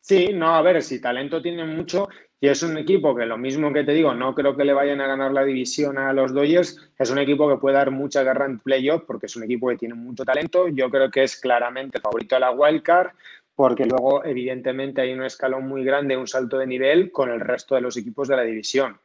Sí, 0.00 0.32
no, 0.32 0.54
a 0.54 0.62
ver, 0.62 0.82
si 0.82 1.00
talento 1.00 1.42
tiene 1.42 1.64
mucho 1.64 2.08
y 2.38 2.48
es 2.48 2.62
un 2.62 2.76
equipo 2.76 3.16
que 3.16 3.26
lo 3.26 3.38
mismo 3.38 3.72
que 3.72 3.82
te 3.82 3.92
digo, 3.92 4.14
no 4.14 4.34
creo 4.34 4.56
que 4.56 4.64
le 4.64 4.72
vayan 4.72 5.00
a 5.00 5.06
ganar 5.06 5.32
la 5.32 5.42
división 5.42 5.98
a 5.98 6.12
los 6.12 6.32
Dodgers, 6.32 6.92
es 6.98 7.10
un 7.10 7.18
equipo 7.18 7.48
que 7.48 7.56
puede 7.56 7.76
dar 7.76 7.90
mucha 7.90 8.22
guerra 8.22 8.44
en 8.44 8.60
playoff 8.60 9.02
porque 9.06 9.26
es 9.26 9.34
un 9.36 9.44
equipo 9.44 9.68
que 9.68 9.78
tiene 9.78 9.94
mucho 9.94 10.24
talento, 10.24 10.68
yo 10.68 10.90
creo 10.90 11.10
que 11.10 11.24
es 11.24 11.40
claramente 11.40 11.98
favorito 11.98 12.36
a 12.36 12.40
la 12.40 12.50
wildcard 12.52 13.12
porque 13.56 13.86
luego 13.86 14.22
evidentemente 14.22 15.00
hay 15.00 15.14
un 15.14 15.24
escalón 15.24 15.66
muy 15.66 15.82
grande, 15.82 16.16
un 16.16 16.28
salto 16.28 16.58
de 16.58 16.66
nivel 16.66 17.10
con 17.10 17.30
el 17.30 17.40
resto 17.40 17.74
de 17.74 17.80
los 17.80 17.96
equipos 17.96 18.28
de 18.28 18.36
la 18.36 18.42
división. 18.42 19.00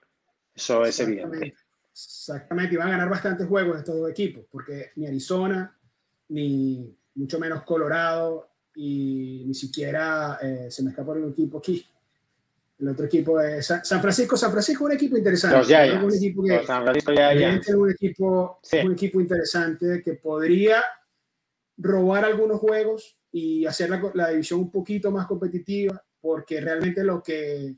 Eso 0.54 0.84
es 0.84 1.00
evidente. 1.00 1.56
Exactamente, 1.92 2.76
y 2.76 2.78
van 2.78 2.88
a 2.88 2.92
ganar 2.92 3.10
bastantes 3.10 3.48
juegos 3.48 3.78
estos 3.78 3.96
dos 3.96 4.10
equipos, 4.10 4.46
porque 4.50 4.92
ni 4.96 5.08
Arizona, 5.08 5.78
ni 6.30 6.96
mucho 7.16 7.40
menos 7.40 7.64
Colorado, 7.64 8.50
y 8.76 9.44
ni 9.46 9.54
siquiera 9.54 10.40
eh, 10.42 10.68
se 10.70 10.84
me 10.84 10.92
escapa 10.92 11.12
un 11.12 11.30
equipo 11.30 11.58
aquí, 11.58 11.86
el 12.82 12.88
otro 12.90 13.06
equipo 13.06 13.40
es 13.40 13.68
San 13.68 14.02
Francisco. 14.02 14.36
San 14.36 14.52
Francisco 14.52 14.86
es 14.86 14.90
un 14.90 14.96
equipo 14.96 15.16
interesante. 15.16 15.58
Los 15.58 15.68
Giants. 15.68 16.04
Un 16.04 16.16
equipo 16.16 16.44
que, 16.44 16.66
San 16.66 16.84
Francisco 16.84 17.12
Es 17.12 17.70
un 17.76 17.92
equipo, 17.92 18.60
un 18.84 18.92
equipo 18.94 19.22
interesante 19.22 20.02
que 20.04 20.14
podría 20.14 20.84
robar 21.78 22.26
algunos 22.26 22.60
juegos 22.60 23.18
y 23.32 23.66
hacer 23.68 23.92
la, 24.16 24.30
división 24.30 24.62
un 24.62 24.72
poquito 24.72 25.12
más 25.12 25.28
competitiva, 25.28 26.04
porque 26.20 26.60
realmente 26.60 27.04
lo 27.04 27.22
que, 27.22 27.76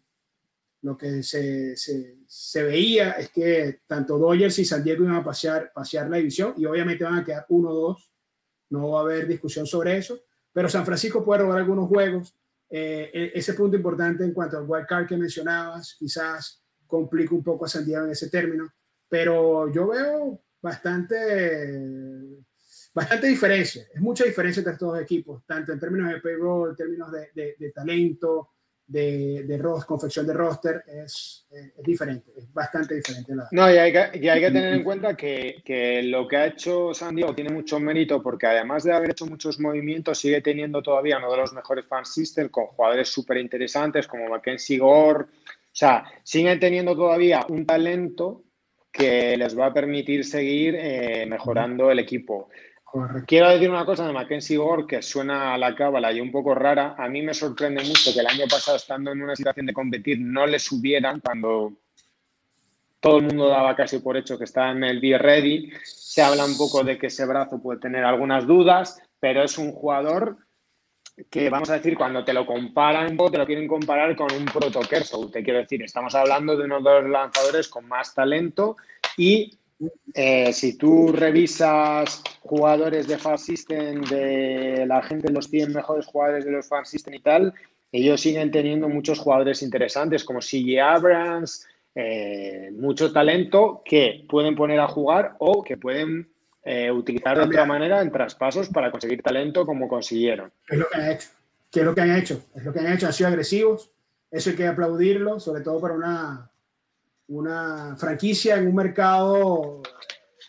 lo 0.84 0.98
que 0.98 1.24
se, 1.24 1.78
se, 1.78 2.18
se, 2.28 2.64
veía 2.64 3.12
es 3.12 3.30
que 3.30 3.80
tanto 3.88 4.18
Dodgers 4.18 4.60
y 4.60 4.66
San 4.66 4.84
Diego 4.84 5.06
iban 5.06 5.16
a 5.16 5.24
pasear, 5.24 5.72
pasear 5.74 6.10
la 6.10 6.18
división 6.18 6.54
y 6.58 6.66
obviamente 6.66 7.06
van 7.06 7.20
a 7.20 7.24
quedar 7.24 7.46
1-2. 7.48 8.12
No 8.70 8.90
va 8.90 9.00
a 9.00 9.04
haber 9.04 9.26
discusión 9.26 9.66
sobre 9.66 9.98
eso, 9.98 10.20
pero 10.52 10.68
San 10.68 10.86
Francisco 10.86 11.24
puede 11.24 11.42
robar 11.42 11.60
algunos 11.60 11.88
juegos 11.88 12.38
eh, 12.70 13.10
e-, 13.14 13.32
ese 13.34 13.54
punto 13.54 13.78
importante 13.78 14.26
en 14.26 14.34
cuanto 14.34 14.58
al 14.58 14.66
wild 14.68 14.86
card 14.86 15.08
que 15.08 15.16
mencionabas, 15.16 15.96
quizás 15.98 16.62
complica 16.86 17.34
un 17.34 17.44
poco 17.44 17.64
a 17.64 17.70
Santiago 17.70 18.06
en 18.06 18.12
ese 18.12 18.30
término, 18.30 18.70
pero 19.08 19.72
yo 19.72 19.88
veo 19.88 20.42
bastante, 20.62 22.44
bastante 22.94 23.28
diferencia, 23.28 23.88
es 23.94 24.02
mucha 24.02 24.26
diferencia 24.26 24.60
entre 24.60 24.74
estos 24.74 24.92
dos 24.92 25.02
equipos, 25.02 25.46
tanto 25.46 25.72
en 25.72 25.80
términos 25.80 26.12
de 26.12 26.20
payroll, 26.20 26.72
en 26.72 26.76
términos 26.76 27.10
de, 27.10 27.56
de 27.58 27.72
talento, 27.72 28.53
de, 28.94 29.44
de 29.44 29.60
confección 29.88 30.28
de 30.28 30.34
roster 30.34 30.84
es, 30.88 31.48
es, 31.50 31.84
diferente, 31.84 32.32
es 32.38 32.54
bastante 32.54 32.96
diferente. 32.96 33.36
La... 33.36 33.48
No, 33.52 33.74
y 33.74 33.78
hay 33.78 33.92
que, 33.92 34.30
hay 34.30 34.40
que 34.40 34.52
tener 34.52 34.74
en 34.74 34.84
cuenta 34.84 35.18
que, 35.18 35.64
que, 35.66 36.04
lo 36.04 36.28
que 36.28 36.38
ha 36.38 36.46
hecho 36.46 36.94
San 36.94 37.16
Diego 37.16 37.34
tiene 37.34 37.52
mucho 37.52 37.80
mérito 37.80 38.22
porque 38.22 38.46
además 38.46 38.84
de 38.84 38.94
haber 38.94 39.12
hecho 39.12 39.26
muchos 39.26 39.60
movimientos, 39.60 40.20
sigue 40.20 40.42
teniendo 40.42 40.84
todavía 40.84 41.18
uno 41.18 41.32
de 41.32 41.38
los 41.38 41.54
mejores 41.54 41.86
fan 41.88 42.06
systems 42.06 42.52
con 42.52 42.68
jugadores 42.68 43.10
súper 43.10 43.38
interesantes 43.38 44.08
como 44.08 44.30
Mackenzie 44.30 44.78
Gore. 44.78 45.24
O 45.24 45.76
sea, 45.76 46.06
siguen 46.24 46.60
teniendo 46.60 46.96
todavía 46.96 47.44
un 47.50 47.66
talento 47.66 48.44
que 48.92 49.36
les 49.36 49.58
va 49.58 49.68
a 49.68 49.74
permitir 49.74 50.24
seguir 50.24 50.76
eh, 50.78 51.26
mejorando 51.26 51.90
el 51.90 51.98
equipo. 51.98 52.50
Quiero 53.26 53.50
decir 53.50 53.72
una 53.72 53.86
cosa 53.86 54.06
de 54.06 54.14
Mackenzie 54.14 54.58
Gore 54.58 54.86
que 54.86 55.02
suena 55.02 55.56
a 55.56 55.58
la 55.58 55.74
cábala 55.74 56.12
y 56.12 56.22
un 56.22 56.32
poco 56.32 56.54
rara. 56.54 56.94
A 56.96 57.10
mí 57.10 57.24
me 57.24 57.34
sorprende 57.34 57.84
mucho 57.84 58.14
que 58.14 58.20
el 58.20 58.28
año 58.28 58.46
pasado, 58.48 58.78
estando 58.78 59.12
en 59.12 59.24
una 59.24 59.36
situación 59.36 59.66
de 59.66 59.74
competir, 59.74 60.20
no 60.20 60.46
le 60.46 60.60
subieran 60.60 61.20
cuando 61.20 61.74
todo 63.00 63.18
el 63.18 63.24
mundo 63.24 63.48
daba 63.48 63.76
casi 63.76 63.98
por 63.98 64.16
hecho 64.16 64.38
que 64.38 64.44
estaba 64.44 64.72
en 64.72 64.84
el 64.84 65.00
Be 65.00 65.18
Ready. 65.18 65.72
Se 65.84 66.22
habla 66.22 66.46
un 66.46 66.56
poco 66.56 66.84
de 66.84 67.00
que 67.00 67.08
ese 67.08 67.26
brazo 67.26 67.60
puede 67.60 67.80
tener 67.80 68.06
algunas 68.06 68.46
dudas, 68.46 69.02
pero 69.20 69.44
es 69.44 69.58
un 69.58 69.72
jugador 69.72 70.38
que, 71.32 71.50
vamos 71.50 71.72
a 71.72 71.74
decir, 71.74 71.96
cuando 71.98 72.24
te 72.24 72.32
lo 72.32 72.46
comparan, 72.46 73.18
te 73.18 73.38
lo 73.40 73.46
quieren 73.48 73.68
comparar 73.68 74.16
con 74.16 74.32
un 74.32 74.46
Proto 74.46 74.82
Kershaw. 74.82 75.32
Te 75.32 75.44
quiero 75.44 75.60
decir, 75.60 75.82
estamos 75.82 76.14
hablando 76.14 76.56
de 76.56 76.66
uno 76.66 76.80
de 76.80 77.02
los 77.02 77.10
lanzadores 77.10 77.68
con 77.70 77.88
más 77.88 78.14
talento 78.14 78.76
y 79.18 79.58
eh, 80.14 80.54
si 80.54 80.78
tú 80.78 81.12
revisas 81.12 82.22
jugadores 82.42 83.08
de 83.08 83.18
Fast 83.18 83.46
System, 83.46 84.02
de 84.02 84.86
la 84.88 85.02
gente, 85.02 85.32
los 85.32 85.48
100 85.48 85.74
mejores 85.74 86.06
jugadores 86.06 86.46
de 86.46 86.52
los 86.52 86.68
Fast 86.68 86.92
System 86.92 87.16
y 87.16 87.20
tal, 87.20 87.54
ellos 87.92 88.22
siguen 88.22 88.52
teniendo 88.52 88.90
muchos 88.90 89.20
jugadores 89.20 89.62
interesantes 89.62 90.24
como 90.24 90.40
CJ 90.40 90.80
Abrams, 90.82 91.68
eh, 91.96 92.72
mucho 92.74 93.14
talento 93.14 93.84
que 93.86 94.26
pueden 94.28 94.56
poner 94.56 94.80
a 94.80 94.88
jugar 94.88 95.36
o 95.38 95.64
que 95.64 95.78
pueden 95.78 96.28
eh, 96.64 96.90
utilizar 96.92 97.38
de 97.38 97.44
otra 97.44 97.66
manera 97.66 98.02
en 98.02 98.12
traspasos 98.12 98.70
para 98.70 98.90
conseguir 98.90 99.22
talento 99.22 99.66
como 99.66 99.88
consiguieron. 99.88 100.52
Es 100.68 100.78
lo 100.78 100.88
que 100.90 100.98
han 100.98 101.12
hecho. 101.12 101.30
¿Qué 101.70 101.80
es 101.80 101.86
lo 101.86 101.96
que 101.96 102.02
han 102.02 102.16
hecho? 102.16 102.44
Es 102.56 102.64
lo 102.64 102.74
que 102.74 102.80
han 102.80 102.94
hecho. 102.94 103.08
Han 103.08 103.14
sido 103.14 103.30
agresivos. 103.30 103.92
Eso 104.32 104.50
hay 104.50 104.56
que 104.56 104.66
aplaudirlo, 104.66 105.40
sobre 105.40 105.62
todo 105.62 105.80
para 105.80 105.94
una 105.94 106.50
una 107.38 107.96
franquicia 107.98 108.58
en 108.58 108.68
un 108.68 108.76
mercado 108.76 109.82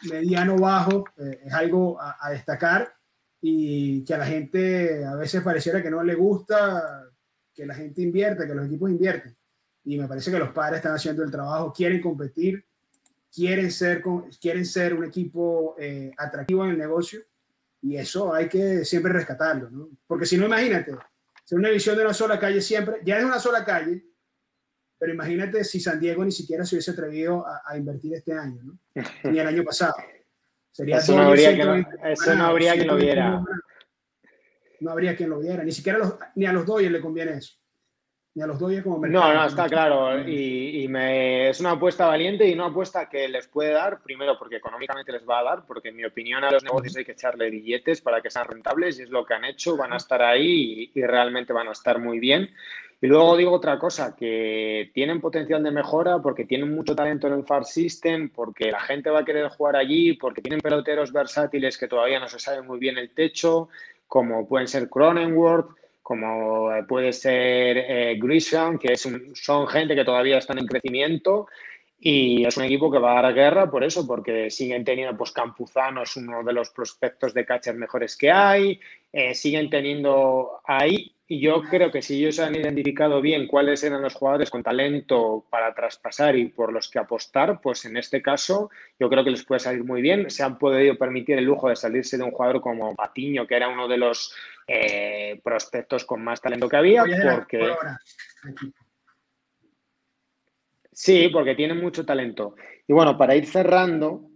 mediano 0.09 0.57
bajo 0.59 1.05
eh, 1.17 1.41
es 1.45 1.53
algo 1.53 1.99
a, 2.01 2.31
destacar 2.31 2.95
y 3.41 4.05
que 4.05 4.15
a 4.15 4.19
la 4.19 4.27
gente 4.27 5.05
a 5.05 5.15
veces 5.15 5.43
pareciera 5.43 5.83
que 5.83 5.91
no 5.91 6.03
le 6.03 6.15
gusta 6.15 7.11
que 7.55 7.67
la 7.67 7.75
gente 7.75 8.03
invierta, 8.03 8.47
que 8.47 8.55
los 8.55 8.67
equipos 8.67 8.91
invierten. 8.91 9.37
Y 9.85 9.99
me 9.99 10.09
parece 10.09 10.31
que 10.31 10.39
los 10.39 10.51
padres 10.51 10.79
están 10.79 10.95
haciendo 10.95 11.23
el 11.23 11.31
trabajo, 11.31 11.73
quieren 11.73 12.01
competir, 12.01 12.67
quieren 13.33 13.71
ser, 13.71 14.03
quieren 14.41 14.65
ser 14.65 14.95
un 14.95 15.05
equipo 15.05 15.77
eh, 15.79 16.11
atractivo 16.17 16.65
en 16.65 16.71
el 16.71 16.79
negocio 16.79 17.21
y 17.83 17.97
eso 17.97 18.33
hay 18.33 18.49
que 18.49 18.85
siempre 18.85 19.13
rescatarlo, 19.13 19.71
¿no? 19.71 19.89
Porque 20.07 20.25
si 20.25 20.39
no, 20.39 20.47
imagínate, 20.47 20.93
ser 21.45 21.59
una 21.59 21.69
visión 21.71 21.97
de 21.97 22.05
una 22.05 22.15
sola 22.15 22.39
calle 22.39 22.63
siempre, 22.63 23.01
ya 23.05 23.19
es 23.19 23.25
una 23.25 23.39
sola 23.39 23.65
calle, 23.65 24.05
pero 24.99 25.13
imagínate 25.13 25.65
si 25.65 25.81
San 25.81 26.01
Diego 26.01 26.25
ni 26.25 26.33
siquiera 26.33 26.65
se 26.65 26.77
hubiese 26.77 26.93
atrevido 26.93 27.45
a, 27.47 27.77
invertir 27.77 28.15
este 28.15 28.33
año, 28.33 28.63
¿no? 28.63 28.79
Ni 29.31 29.39
el 29.39 29.47
año 29.47 29.65
pasado. 29.65 29.95
Sería 30.71 30.97
eso, 30.97 31.15
no 31.15 31.23
habría, 31.23 31.55
que 31.55 31.85
eso 32.11 32.35
no 32.35 32.47
habría 32.47 32.75
quien 32.75 32.89
lo 32.89 32.97
viera. 32.97 33.41
No 34.81 34.91
habría 34.91 35.15
quien 35.17 35.31
lo 35.31 35.39
viera. 35.39 35.63
Ni 35.63 35.71
siquiera 35.71 35.99
los, 35.99 36.17
ni 36.35 36.47
a 36.47 36.53
los 36.53 36.67
Dodgers 36.67 36.91
le 36.91 37.01
conviene 37.01 37.35
eso. 37.35 37.55
Ni 38.35 38.43
a 38.43 38.47
los 38.49 38.59
Dodgers 38.59 38.83
como 38.83 38.99
mercado. 38.99 39.33
No, 39.33 39.35
no, 39.35 39.47
está 39.47 39.69
claro. 39.69 40.29
Y, 40.29 40.89
me, 40.89 41.51
es 41.51 41.61
una 41.61 41.73
apuesta 41.73 42.07
valiente 42.07 42.49
y 42.49 42.55
una 42.55 42.67
apuesta 42.67 43.09
que 43.09 43.29
les 43.29 43.47
puede 43.47 43.71
dar, 43.71 44.03
primero 44.03 44.37
porque 44.37 44.57
económicamente 44.57 45.13
les 45.13 45.29
va 45.29 45.39
a 45.39 45.45
dar, 45.45 45.65
porque 45.65 45.91
en 45.91 45.97
mi 45.97 46.05
opinión 46.05 46.43
a 46.43 46.51
los 46.51 46.65
negocios 46.65 46.97
hay 46.97 47.05
que 47.05 47.13
echarle 47.13 47.51
billetes 47.51 48.01
para 48.01 48.21
que 48.21 48.31
sean 48.31 48.49
rentables 48.49 48.99
y 48.99 49.03
es 49.03 49.11
lo 49.11 49.25
que 49.25 49.35
han 49.35 49.45
hecho. 49.45 49.77
Van 49.77 49.93
a 49.93 49.99
estar 49.99 50.23
ahí 50.23 50.91
y, 50.93 50.99
y 50.99 51.03
realmente 51.05 51.53
van 51.53 51.69
a 51.69 51.73
estar 51.73 52.01
muy 52.01 52.19
bien. 52.19 52.51
Y 53.01 53.07
luego 53.07 53.37
digo 53.37 53.53
otra 53.53 53.79
cosa, 53.79 54.17
que 54.17 54.91
tienen 54.95 55.21
potencial 55.21 55.63
de 55.63 55.71
mejora 55.71 56.21
porque 56.21 56.47
tienen 56.47 56.75
mucho 56.75 56.97
talento 56.97 57.27
en 57.27 57.35
el 57.35 57.45
Far 57.45 57.65
System, 57.65 58.31
porque 58.31 58.71
la 58.71 58.81
gente 58.81 59.11
va 59.11 59.21
a 59.21 59.25
querer 59.25 59.49
jugar 59.49 59.77
allí, 59.77 60.15
porque 60.15 60.41
tienen 60.41 60.61
peloteros 60.61 61.13
versátiles 61.13 61.77
que 61.77 61.89
todavía 61.89 62.19
no 62.19 62.29
se 62.29 62.39
sabe 62.39 62.63
muy 62.63 62.79
bien 62.79 62.97
el 62.97 63.11
techo, 63.11 63.69
como 64.07 64.47
pueden 64.49 64.69
ser 64.69 64.89
Cronenworth, 64.89 65.71
como 66.05 66.71
puede 66.87 67.13
ser 67.15 67.79
eh, 67.79 68.19
Grisham, 68.21 68.79
que 68.79 68.93
es 68.93 69.09
son 69.35 69.67
gente 69.67 69.95
que 69.95 70.05
todavía 70.05 70.37
están 70.37 70.59
en 70.59 70.67
crecimiento 70.67 71.47
Y 71.99 72.45
es 72.45 72.59
un 72.59 72.65
equipo 72.65 72.91
que 72.91 72.99
va 72.99 73.19
a 73.19 73.23
dar 73.23 73.35
guerra 73.35 73.71
por 73.71 73.83
eso, 73.83 74.07
porque 74.07 74.51
siguen 74.51 74.85
teniendo, 74.85 75.17
pues 75.17 75.33
Campuzano 75.33 76.03
es 76.03 76.15
uno 76.17 76.43
de 76.43 76.53
los 76.53 76.69
prospectos 76.71 77.33
de 77.33 77.47
catcher 77.47 77.75
mejores 77.77 78.17
que 78.19 78.31
hay, 78.31 78.79
eh, 79.11 79.35
siguen 79.35 79.71
teniendo 79.71 80.61
ahí, 80.65 81.14
y 81.27 81.41
yo 81.41 81.63
creo 81.63 81.91
que 81.91 82.03
si 82.03 82.19
ellos 82.19 82.39
han 82.39 82.55
identificado 82.55 83.23
bien 83.23 83.47
cuáles 83.47 83.83
eran 83.83 84.03
los 84.03 84.15
jugadores 84.15 84.51
con 84.51 84.63
talento 84.63 85.47
para 85.51 85.75
traspasar 85.75 86.37
y 86.37 86.49
por 86.49 86.71
los 86.71 86.91
que 86.91 86.99
apostar, 86.99 87.61
pues 87.63 87.87
en 87.87 87.97
este 87.97 88.21
caso 88.21 88.71
yo 89.01 89.09
creo 89.09 89.25
que 89.25 89.31
les 89.31 89.45
puede 89.45 89.61
salir 89.61 89.85
muy 89.85 90.03
bien. 90.03 90.29
Se 90.29 90.43
han 90.43 90.59
podido 90.59 90.97
permitir 90.99 91.39
el 91.39 91.47
lujo 91.47 91.71
de 91.71 91.77
salirse 91.77 92.19
de 92.19 92.25
un 92.25 92.31
jugador 92.31 92.61
como 92.61 92.95
Patiño, 92.95 93.47
que 93.47 93.57
era 93.57 93.69
uno 93.69 93.89
de 93.89 93.97
los 93.97 94.35
eh, 94.67 95.41
prospectos 95.43 96.05
con 96.05 96.23
más 96.23 96.43
talento 96.43 96.69
que 96.69 96.77
había, 96.77 97.05
porque... 97.05 97.73
Sí, 100.93 101.29
porque 101.33 101.55
tienen 101.55 101.81
mucho 101.81 102.05
talento. 102.05 102.55
Y 102.87 102.93
bueno, 102.93 103.17
para 103.17 103.35
ir 103.35 103.47
cerrando, 103.47 104.29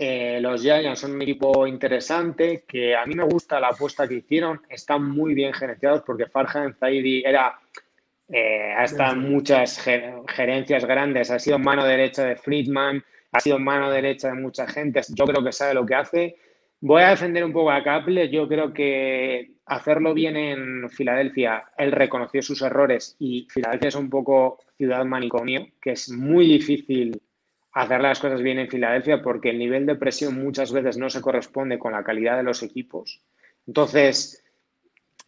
eh, 0.00 0.38
los 0.40 0.62
Giants 0.62 1.00
son 1.00 1.16
un 1.16 1.22
equipo 1.22 1.66
interesante 1.66 2.62
que 2.68 2.94
a 2.94 3.04
mí 3.04 3.16
me 3.16 3.24
gusta 3.24 3.58
la 3.58 3.70
apuesta 3.70 4.06
que 4.06 4.14
hicieron. 4.14 4.60
Están 4.68 5.02
muy 5.02 5.34
bien 5.34 5.52
gerenciados 5.52 6.02
porque 6.06 6.26
Farhan 6.26 6.72
Zaidi 6.74 7.24
era 7.26 7.58
eh, 8.28 8.72
hasta 8.76 9.12
muchas 9.16 9.82
gerencias 10.28 10.84
grandes. 10.84 11.32
Ha 11.32 11.40
sido 11.40 11.58
mano 11.58 11.84
derecha 11.84 12.24
de 12.24 12.36
Friedman, 12.36 13.02
ha 13.32 13.40
sido 13.40 13.58
mano 13.58 13.90
derecha 13.90 14.28
de 14.28 14.34
mucha 14.34 14.68
gente. 14.68 15.00
Yo 15.08 15.24
creo 15.24 15.42
que 15.42 15.50
sabe 15.50 15.74
lo 15.74 15.84
que 15.84 15.96
hace. 15.96 16.36
Voy 16.80 17.02
a 17.02 17.10
defender 17.10 17.44
un 17.44 17.52
poco 17.52 17.72
a 17.72 17.82
Capler. 17.82 18.30
Yo 18.30 18.46
creo 18.46 18.72
que 18.72 19.50
hacerlo 19.66 20.14
bien 20.14 20.36
en 20.36 20.88
Filadelfia, 20.90 21.64
él 21.76 21.90
reconoció 21.90 22.40
sus 22.40 22.62
errores 22.62 23.16
y 23.18 23.48
Filadelfia 23.50 23.88
es 23.88 23.96
un 23.96 24.08
poco 24.08 24.60
ciudad 24.76 25.04
manicomio, 25.04 25.66
que 25.82 25.90
es 25.90 26.08
muy 26.08 26.46
difícil 26.46 27.20
hacer 27.72 28.00
las 28.00 28.18
cosas 28.18 28.42
bien 28.42 28.58
en 28.58 28.68
Filadelfia 28.68 29.22
porque 29.22 29.50
el 29.50 29.58
nivel 29.58 29.86
de 29.86 29.96
presión 29.96 30.42
muchas 30.42 30.72
veces 30.72 30.96
no 30.96 31.10
se 31.10 31.20
corresponde 31.20 31.78
con 31.78 31.92
la 31.92 32.02
calidad 32.02 32.36
de 32.36 32.42
los 32.42 32.62
equipos. 32.62 33.20
Entonces, 33.66 34.42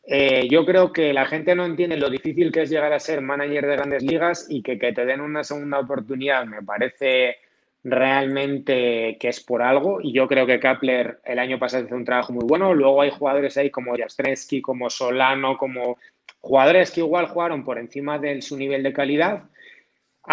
eh, 0.04 0.48
yo 0.50 0.64
creo 0.64 0.92
que 0.92 1.12
la 1.12 1.26
gente 1.26 1.54
no 1.54 1.64
entiende 1.64 1.96
lo 1.96 2.08
difícil 2.08 2.50
que 2.50 2.62
es 2.62 2.70
llegar 2.70 2.92
a 2.92 2.98
ser 2.98 3.20
manager 3.20 3.66
de 3.66 3.76
grandes 3.76 4.02
ligas 4.02 4.46
y 4.48 4.62
que, 4.62 4.76
te 4.76 5.04
den 5.04 5.20
una 5.20 5.44
segunda 5.44 5.78
oportunidad 5.78 6.46
me 6.46 6.62
parece 6.62 7.36
realmente 7.84 9.16
que 9.18 9.28
es 9.28 9.40
por 9.40 9.62
algo 9.62 10.00
y 10.02 10.12
yo 10.12 10.28
creo 10.28 10.46
que 10.46 10.60
Kapler 10.60 11.20
el 11.24 11.38
año 11.38 11.58
pasado 11.58 11.84
hizo 11.84 11.94
un 11.94 12.04
trabajo 12.04 12.32
muy 12.32 12.44
bueno. 12.46 12.74
Luego 12.74 13.02
hay 13.02 13.10
jugadores 13.10 13.56
ahí 13.56 13.70
como 13.70 13.96
Jastreski, 13.96 14.62
como 14.62 14.88
Solano, 14.90 15.56
como 15.58 15.98
jugadores 16.40 16.90
que 16.90 17.00
igual 17.00 17.26
jugaron 17.26 17.64
por 17.64 17.78
encima 17.78 18.18
de 18.18 18.40
su 18.40 18.56
nivel 18.56 18.82
de 18.82 18.92
calidad 18.92 19.44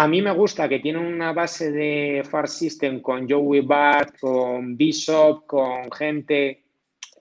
a 0.00 0.06
mí 0.06 0.22
me 0.22 0.30
gusta 0.30 0.68
que 0.68 0.78
tiene 0.78 1.00
una 1.00 1.32
base 1.32 1.72
de 1.72 2.22
Far 2.22 2.46
System 2.46 3.00
con 3.00 3.28
Joey 3.28 3.62
Bart, 3.62 4.16
con 4.20 4.76
Bishop, 4.76 5.44
con 5.44 5.90
gente 5.90 6.62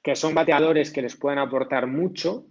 que 0.03 0.15
son 0.15 0.35
bateadores 0.35 0.91
que 0.91 1.01
les 1.01 1.15
pueden 1.15 1.39
aportar 1.39 1.87
mucho 1.87 2.45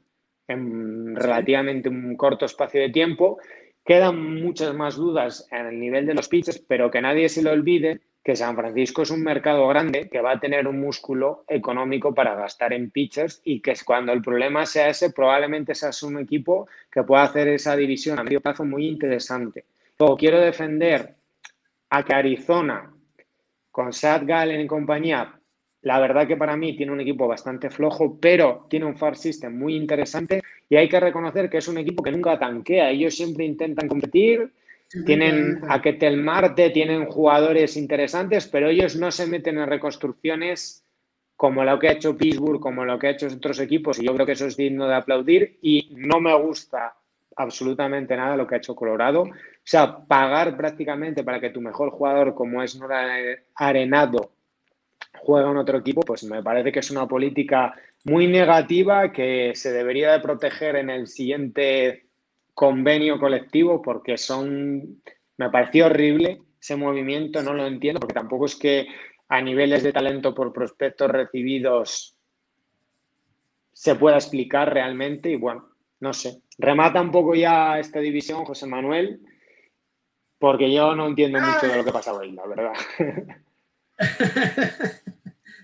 en 0.49 1.15
relativamente 1.15 1.89
un 1.89 2.17
corto 2.17 2.45
espacio 2.45 2.81
de 2.81 2.91
tiempo. 2.91 3.39
Quedan 3.85 4.43
muchas 4.43 4.75
más 4.75 4.97
dudas 4.97 5.47
en 5.53 5.67
el 5.67 5.79
nivel 5.79 6.07
de 6.07 6.15
los 6.15 6.27
pitches, 6.27 6.59
pero 6.59 6.91
que 6.91 7.01
nadie 7.01 7.29
se 7.29 7.45
le 7.45 7.51
olvide 7.51 8.01
que 8.25 8.35
San 8.35 8.57
Francisco 8.57 9.03
es 9.03 9.13
un 9.13 9.23
mercado 9.23 9.69
grande 9.69 10.09
que 10.11 10.21
va 10.21 10.33
a 10.33 10.41
tener 10.41 10.67
un 10.67 10.81
músculo 10.81 11.45
económico 11.47 12.13
para 12.13 12.35
gastar 12.35 12.73
en 12.73 12.91
pitchers 12.91 13.43
y 13.45 13.61
que 13.61 13.75
cuando 13.85 14.13
el 14.13 14.23
problema 14.23 14.67
sea 14.67 14.89
ese, 14.89 15.13
probablemente 15.13 15.77
seas 15.77 16.03
un 16.03 16.19
equipo 16.19 16.67
que 16.91 17.05
pueda 17.05 17.23
hacer 17.23 17.47
esa 17.47 17.77
división 17.77 18.19
a 18.19 18.25
medio 18.25 18.41
plazo 18.41 18.65
muy 18.65 18.89
interesante 18.89 19.67
o 19.99 20.17
quiero 20.17 20.41
defender 20.41 21.15
a 21.91 22.05
que 22.05 22.15
Arizona, 22.15 22.93
con 23.71 23.93
Sad 23.93 24.23
Gallen 24.27 24.61
y 24.61 24.67
compañía, 24.67 25.39
la 25.83 26.01
verdad 26.01 26.27
que 26.27 26.37
para 26.37 26.57
mí 26.57 26.77
tiene 26.77 26.93
un 26.93 27.01
equipo 27.01 27.29
bastante 27.29 27.71
flojo, 27.71 28.19
pero 28.21 28.67
tiene 28.69 28.87
un 28.87 28.97
far 28.97 29.17
system 29.17 29.57
muy 29.57 29.77
interesante 29.77 30.43
y 30.69 30.77
hay 30.77 30.89
que 30.89 30.99
reconocer 30.99 31.49
que 31.49 31.59
es 31.59 31.69
un 31.69 31.79
equipo 31.79 32.03
que 32.03 32.11
nunca 32.11 32.39
tanquea. 32.39 32.91
Ellos 32.91 33.15
siempre 33.15 33.45
intentan 33.45 33.87
competir, 33.87 34.51
tienen 35.05 35.61
a 35.69 35.81
Ketel 35.81 36.17
Marte, 36.17 36.71
tienen 36.71 37.07
jugadores 37.07 37.77
interesantes, 37.77 38.49
pero 38.49 38.69
ellos 38.69 38.97
no 38.97 39.13
se 39.13 39.27
meten 39.27 39.59
en 39.59 39.69
reconstrucciones 39.69 40.85
como 41.37 41.63
lo 41.65 41.79
que 41.79 41.89
ha 41.89 41.93
hecho 41.93 42.17
Pittsburgh, 42.17 42.61
como 42.61 42.85
lo 42.85 42.99
que 42.99 43.09
ha 43.09 43.11
hecho 43.11 43.29
otros 43.29 43.61
equipos, 43.61 43.99
y 43.99 44.07
yo 44.07 44.15
creo 44.15 44.27
que 44.27 44.33
eso 44.33 44.47
es 44.47 44.57
digno 44.57 44.89
de 44.89 44.95
aplaudir 44.95 45.59
y 45.61 45.91
no 45.95 46.19
me 46.19 46.35
gusta 46.35 46.97
absolutamente 47.37 48.17
nada 48.17 48.37
lo 48.37 48.47
que 48.47 48.55
ha 48.55 48.59
hecho 48.59 48.75
Colorado. 48.75 49.23
O 49.23 49.33
sea, 49.63 49.99
pagar 49.99 50.57
prácticamente 50.57 51.23
para 51.23 51.41
que 51.41 51.51
tu 51.51 51.61
mejor 51.61 51.91
jugador, 51.91 52.35
como 52.35 52.63
es 52.63 52.77
Nora 52.77 53.07
Arenado, 53.55 54.33
juegue 55.19 55.51
en 55.51 55.57
otro 55.57 55.79
equipo, 55.79 56.01
pues 56.03 56.25
me 56.25 56.43
parece 56.43 56.73
que 56.73 56.81
es 56.81 56.91
una 56.91 57.07
política 57.07 57.75
muy 58.05 58.27
negativa 58.27 59.13
que 59.13 59.53
se 59.55 59.73
debería 59.73 60.13
de 60.13 60.21
proteger 60.21 60.77
en 60.77 60.91
el 60.91 61.07
siguiente 61.07 62.07
convenio 62.55 63.19
colectivo 63.19 63.83
porque 63.83 64.17
son, 64.17 65.03
me 65.37 65.51
pareció 65.51 65.87
horrible 65.87 66.41
ese 66.61 66.77
movimiento, 66.77 67.43
no 67.43 67.53
lo 67.53 67.67
entiendo, 67.67 68.01
porque 68.01 68.15
tampoco 68.15 68.47
es 68.47 68.57
que 68.57 68.87
a 69.29 69.43
niveles 69.43 69.83
de 69.83 69.93
talento 69.93 70.35
por 70.35 70.53
prospectos 70.53 71.11
recibidos 71.11 72.17
se 73.73 73.95
pueda 73.95 74.17
explicar 74.17 74.73
realmente 74.73 75.31
y 75.31 75.37
bueno, 75.37 75.69
no 76.01 76.13
sé. 76.13 76.43
Remata 76.59 77.01
un 77.01 77.11
poco 77.11 77.35
ya 77.35 77.79
esta 77.79 78.01
división, 78.01 78.45
José 78.45 78.67
Manuel, 78.67 79.21
porque 80.39 80.73
yo 80.73 80.95
no 80.95 81.07
entiendo 81.07 81.41
mucho 81.41 81.67
de 81.67 81.77
lo 81.77 81.85
que 81.85 81.93
pasaba 81.93 82.23
ahí, 82.23 82.33
la 82.33 82.47
verdad. 82.47 82.73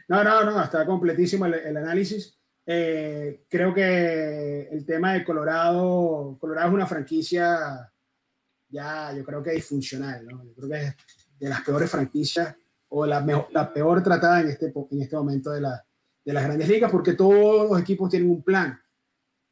No, 0.08 0.22
no, 0.22 0.44
no, 0.44 0.62
está 0.62 0.84
completísimo 0.84 1.46
el, 1.46 1.74
análisis. 1.74 2.38
Eh, 2.66 3.44
creo 3.48 3.72
que 3.72 4.68
el 4.70 4.84
tema 4.84 5.14
de 5.14 5.24
Colorado, 5.24 6.36
Colorado 6.38 6.68
es 6.68 6.74
una 6.74 6.86
franquicia 6.86 7.90
ya, 8.68 9.14
yo 9.16 9.24
creo 9.24 9.42
que 9.42 9.52
disfuncional, 9.52 10.26
¿no? 10.26 10.44
Yo 10.44 10.54
creo 10.54 10.68
que 10.68 10.82
es 10.82 10.96
de 11.38 11.48
las 11.48 11.62
peores 11.62 11.90
franquicias 11.90 12.54
o 12.88 13.06
la, 13.06 13.24
la 13.50 13.72
peor 13.72 14.02
tratada 14.02 14.40
en 14.40 14.48
este, 14.48 14.72
en 14.90 15.02
este 15.02 15.16
momento 15.16 15.50
de, 15.50 15.62
la, 15.62 15.82
de 16.24 16.32
las 16.32 16.44
grandes 16.44 16.68
ligas 16.68 16.90
porque 16.90 17.14
todos 17.14 17.70
los 17.70 17.80
equipos 17.80 18.10
tienen 18.10 18.30
un 18.30 18.42
plan 18.42 18.78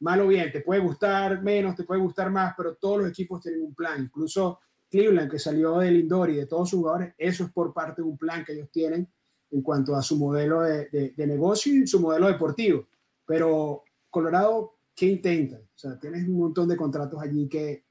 mal 0.01 0.19
o 0.21 0.27
bien, 0.27 0.51
te 0.51 0.61
puede 0.61 0.81
gustar 0.81 1.41
menos, 1.41 1.75
te 1.75 1.83
puede 1.83 2.01
gustar 2.01 2.31
más, 2.31 2.53
pero 2.57 2.75
todos 2.75 2.99
los 2.99 3.09
equipos 3.09 3.41
tienen 3.41 3.61
un 3.61 3.73
plan. 3.73 4.01
Incluso 4.03 4.59
Cleveland, 4.89 5.31
que 5.31 5.39
salió 5.39 5.77
del 5.77 5.93
Lindor 5.93 6.31
y 6.31 6.35
de 6.35 6.47
todos 6.47 6.69
sus 6.69 6.79
jugadores, 6.79 7.13
eso 7.17 7.45
es 7.45 7.51
por 7.51 7.73
parte 7.73 8.01
de 8.01 8.07
un 8.07 8.17
plan 8.17 8.43
que 8.43 8.53
ellos 8.53 8.69
tienen 8.71 9.07
en 9.51 9.61
cuanto 9.61 9.95
a 9.95 10.01
su 10.01 10.17
modelo 10.17 10.61
de, 10.61 11.13
negocio 11.17 11.73
y 11.73 11.87
su 11.87 11.99
modelo 11.99 12.27
deportivo. 12.27 12.87
Pero 13.25 13.83
Colorado, 14.09 14.75
¿qué 14.95 15.05
intenta? 15.05 15.57
O 15.57 15.77
sea, 15.77 15.99
tienes 15.99 16.27
un 16.27 16.37
montón 16.39 16.67
de 16.67 16.77
contratos 16.77 17.21
allí 17.21 17.47
que 17.47 17.85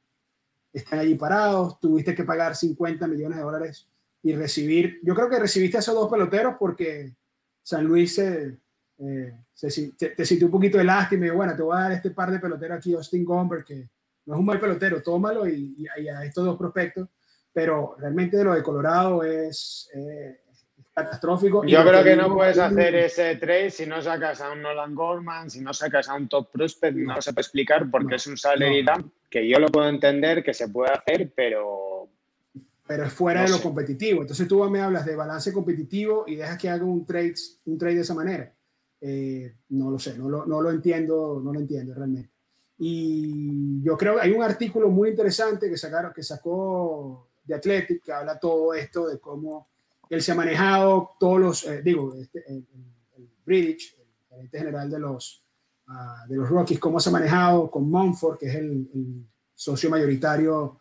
están 0.73 0.99
allí 0.99 1.15
parados, 1.15 1.79
tuviste 1.81 2.15
que 2.15 2.25
pagar 2.25 2.57
50 2.57 3.07
millones 3.07 3.39
de 3.39 3.45
dólares 3.45 3.89
y 4.23 4.33
recibir, 4.35 5.01
yo 5.03 5.15
creo 5.15 5.29
que 5.29 5.39
recibiste 5.39 5.77
a 5.77 5.81
esos 5.81 5.95
dos 5.95 6.11
peloteros 6.11 6.57
porque 6.59 7.15
San 7.63 7.85
Luis 7.85 8.15
se, 8.15 8.59
eh, 9.03 9.33
te, 9.99 10.11
te 10.11 10.25
sintió 10.27 10.47
un 10.47 10.53
poquito 10.53 10.79
de 10.79 10.85
lástima 10.85 11.27
y 11.27 11.31
bueno, 11.31 11.57
te 11.57 11.63
voy 11.63 11.77
a 11.77 11.83
dar 11.83 11.93
este 11.93 12.11
par 12.11 12.31
de 12.31 12.39
peloteros 12.39 12.79
aquí, 12.79 12.95
Austin 12.95 13.25
Gomber, 13.25 13.65
que 13.65 13.89
no 14.27 14.35
es 14.35 14.41
un 14.41 14.45
mal 14.45 14.61
pelotero, 14.61 15.03
tómalo 15.03 15.49
y, 15.49 15.75
y, 15.79 16.09
a 16.09 16.25
estos 16.25 16.45
dos 16.45 16.59
prospectos, 16.59 17.09
pero 17.53 17.97
realmente 17.99 18.43
lo 18.45 18.55
de 18.55 18.63
Colorado 18.63 19.25
es 19.25 19.91
eh, 19.95 20.41
catastrófico. 20.93 21.65
Yo 21.65 21.83
creo 21.83 22.05
que 22.05 22.17
no 22.17 22.35
puedes 22.35 22.59
hacer 22.59 22.95
ese 22.95 23.37
trade 23.37 23.71
si 23.71 23.87
no 23.87 24.03
sacas 24.03 24.41
a 24.43 24.53
un 24.53 24.61
Nolan 24.61 24.95
Gorman, 24.95 25.49
si 25.49 25.61
no 25.61 25.73
sacas 25.73 26.09
a 26.09 26.15
un 26.15 26.29
top 26.29 26.51
prospect, 26.53 26.97
no 26.97 27.21
se 27.23 27.33
puede 27.33 27.43
explicar 27.43 27.91
porque 27.91 28.17
es 28.17 28.27
un 28.27 28.37
salary 28.37 28.83
dump 28.83 29.13
que 29.31 29.49
yo 29.49 29.59
lo 29.59 29.69
puedo 29.69 29.89
entender 29.89 30.43
que 30.43 30.53
se 30.53 30.69
puede 30.69 30.93
hacer, 30.93 31.33
pero 31.35 32.11
pero 32.87 33.05
es 33.05 33.13
fuera 33.13 33.45
de 33.45 33.51
lo 33.51 33.63
competitivo. 33.63 34.23
Entonces 34.23 34.49
tú 34.49 34.69
me 34.69 34.81
hablas 34.81 35.07
de 35.07 35.15
balance 35.15 35.53
competitivo 35.53 36.25
y 36.27 36.35
dejas 36.35 36.59
que 36.59 36.69
haga 36.69 36.85
un 36.85 37.07
trade, 37.07 37.35
un 37.67 37.79
trade 37.79 37.95
de 37.95 38.01
esa 38.01 38.15
manera. 38.15 38.53
Eh, 39.01 39.55
no 39.71 39.91
lo 39.91 39.99
sé, 39.99 40.19
no 40.19 40.29
lo, 40.29 40.45
no 40.45 40.61
lo, 40.61 40.71
entiendo, 40.71 41.41
no 41.43 41.53
lo 41.53 41.61
entiendo 41.61 41.95
realmente. 41.95 42.31
Y 42.79 43.83
yo 43.83 43.97
creo 43.97 44.17
que 44.17 44.23
hay 44.23 44.33
un 44.33 44.43
artículo 44.43 44.89
muy 44.91 45.11
interesante 45.11 45.71
que, 45.71 45.79
sacaron, 45.79 46.13
que 46.13 46.23
sacó 46.23 47.29
de 47.45 47.55
Athletic 47.55 48.03
que 48.03 48.13
habla 48.13 48.39
todo 48.39 48.75
esto 48.75 49.09
de 49.09 49.19
cómo 49.19 49.69
él 50.09 50.21
se 50.21 50.33
ha 50.33 50.35
manejado, 50.35 51.13
todos 51.19 51.41
los, 51.41 51.67
eh, 51.67 51.83
digo, 51.83 52.15
este, 52.15 52.45
el, 52.49 52.67
British, 53.45 53.97
el 54.31 54.49
general 54.49 54.89
de 54.91 54.99
los, 54.99 55.45
uh, 55.89 56.29
de 56.29 56.37
los 56.37 56.49
Rockies, 56.49 56.79
cómo 56.79 57.01
se 57.01 57.09
ha 57.09 57.13
manejado 57.13 57.71
con 57.71 57.91
Monfort, 57.91 58.39
que 58.39 58.47
es 58.47 58.55
el, 58.57 59.27
socio 59.55 59.91
mayoritario 59.91 60.79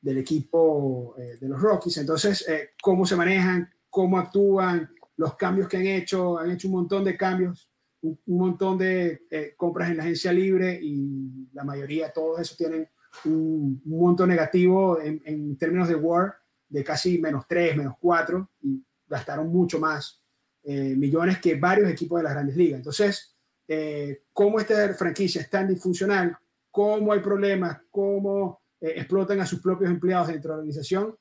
del 0.00 0.18
equipo 0.18 1.14
eh, 1.18 1.36
de 1.38 1.48
los 1.48 1.60
Rockies. 1.60 1.98
Entonces, 1.98 2.46
cómo 2.80 3.04
se 3.04 3.14
manejan, 3.14 3.68
cómo 3.90 4.18
actúan, 4.18 4.88
los 5.22 5.36
cambios 5.36 5.68
que 5.68 5.76
han 5.76 5.86
hecho, 5.86 6.36
han 6.36 6.50
hecho 6.50 6.66
un 6.66 6.74
montón 6.74 7.04
de 7.04 7.16
cambios, 7.16 7.70
un, 8.00 8.18
montón 8.26 8.76
de 8.76 9.22
eh, 9.30 9.54
compras 9.56 9.88
en 9.88 9.96
la 9.96 10.02
agencia 10.02 10.32
libre 10.32 10.76
y 10.82 11.48
la 11.52 11.62
mayoría, 11.62 12.12
todos 12.12 12.40
esos 12.40 12.56
tienen 12.56 12.88
un, 13.24 13.80
monto 13.84 14.26
negativo 14.26 15.00
en, 15.00 15.56
términos 15.56 15.86
de 15.88 15.94
WAR 15.94 16.34
de 16.68 16.82
casi 16.82 17.20
menos 17.20 17.44
3, 17.46 17.76
menos 17.76 17.94
4 18.00 18.50
y 18.62 18.84
gastaron 19.06 19.46
mucho 19.48 19.78
más 19.78 20.20
eh, 20.64 20.96
millones 20.96 21.38
que 21.38 21.54
varios 21.54 21.88
equipos 21.88 22.18
de 22.18 22.24
las 22.24 22.32
grandes 22.32 22.56
ligas. 22.56 22.78
Entonces, 22.78 23.36
eh, 23.68 24.24
cómo 24.32 24.58
esta 24.58 24.92
franquicia 24.94 25.40
es 25.40 25.48
tan 25.48 25.68
disfuncional, 25.68 26.36
cómo 26.68 27.12
hay 27.12 27.20
problemas, 27.20 27.78
cómo 27.92 28.62
eh, 28.80 28.94
explotan 28.96 29.38
a 29.38 29.46
sus 29.46 29.60
propios 29.60 29.88
empleados 29.88 30.26
dentro 30.26 30.50
de 30.50 30.56
la 30.56 30.58
organización, 30.62 31.16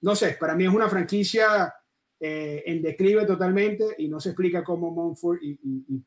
no 0.00 0.16
sé, 0.16 0.38
para 0.40 0.54
mí 0.54 0.64
es 0.64 0.72
una 0.72 0.88
franquicia 0.88 1.74
en 2.20 2.80
declive 2.80 3.26
totalmente 3.26 3.84
y 3.98 4.08
no 4.08 4.18
se 4.18 4.30
explica 4.30 4.64
cómo 4.64 4.90
Monfort 4.90 5.42
y, 5.42 5.58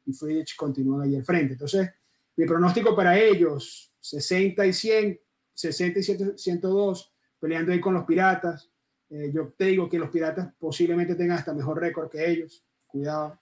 y, 0.05 0.13
Friedrich 0.13 0.55
continúan 0.55 1.01
ahí 1.01 1.15
al 1.15 1.23
frente. 1.23 1.53
Entonces, 1.53 1.89
mi 2.35 2.45
pronóstico 2.45 2.95
para 2.95 3.19
ellos, 3.19 3.91
60 3.99 4.65
y 4.65 4.73
100, 4.73 5.19
60 5.53 5.99
y 5.99 6.03
102, 6.37 7.13
peleando 7.39 7.71
ahí 7.71 7.79
con 7.79 7.93
los 7.93 8.05
Piratas. 8.05 8.71
Eh, 9.09 9.31
yo 9.33 9.53
te 9.57 9.65
digo 9.65 9.89
que 9.89 9.99
los 9.99 10.09
Piratas 10.09 10.53
posiblemente 10.59 11.15
tengan 11.15 11.37
hasta 11.37 11.53
mejor 11.53 11.79
récord 11.79 12.09
que 12.09 12.29
ellos. 12.29 12.63
Cuidado. 12.85 13.39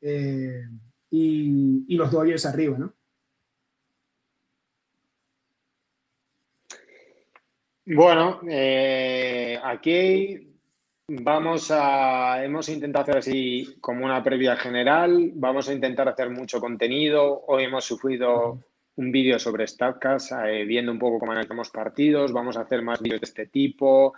Eh, 0.00 0.62
y, 1.10 1.84
y, 1.88 1.96
los 1.96 2.10
Dodgers 2.10 2.46
arriba, 2.46 2.76
¿no? 2.76 2.92
Bueno, 7.86 8.40
eh, 8.48 9.58
aquí 9.62 10.53
vamos 11.08 11.70
a, 11.70 12.44
hemos 12.44 12.68
intentado 12.68 13.02
hacer 13.02 13.18
así 13.18 13.76
como 13.80 14.04
una 14.04 14.22
previa 14.22 14.56
general, 14.56 15.32
vamos 15.34 15.68
a 15.68 15.72
intentar 15.72 16.08
hacer 16.08 16.30
mucho 16.30 16.60
contenido, 16.60 17.44
hoy 17.46 17.64
hemos 17.64 17.84
sufrido 17.84 18.60
un 18.96 19.10
vídeo 19.10 19.38
sobre 19.38 19.66
StatCast, 19.66 20.32
eh, 20.46 20.64
viendo 20.64 20.92
un 20.92 20.98
poco 20.98 21.18
cómo 21.18 21.32
analizamos 21.32 21.70
partidos. 21.70 22.32
Vamos 22.32 22.56
a 22.56 22.60
hacer 22.60 22.82
más 22.82 23.02
vídeos 23.02 23.20
de 23.20 23.24
este 23.26 23.46
tipo. 23.46 24.14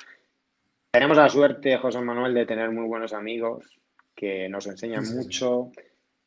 Tenemos 0.91 1.17
la 1.17 1.29
suerte, 1.29 1.77
José 1.79 2.01
Manuel, 2.01 2.35
de 2.35 2.47
tener 2.47 2.71
muy 2.71 2.87
buenos 2.87 3.13
amigos 3.13 3.79
que 4.15 4.49
nos 4.49 4.67
enseñan 4.67 5.05
mucho. 5.15 5.71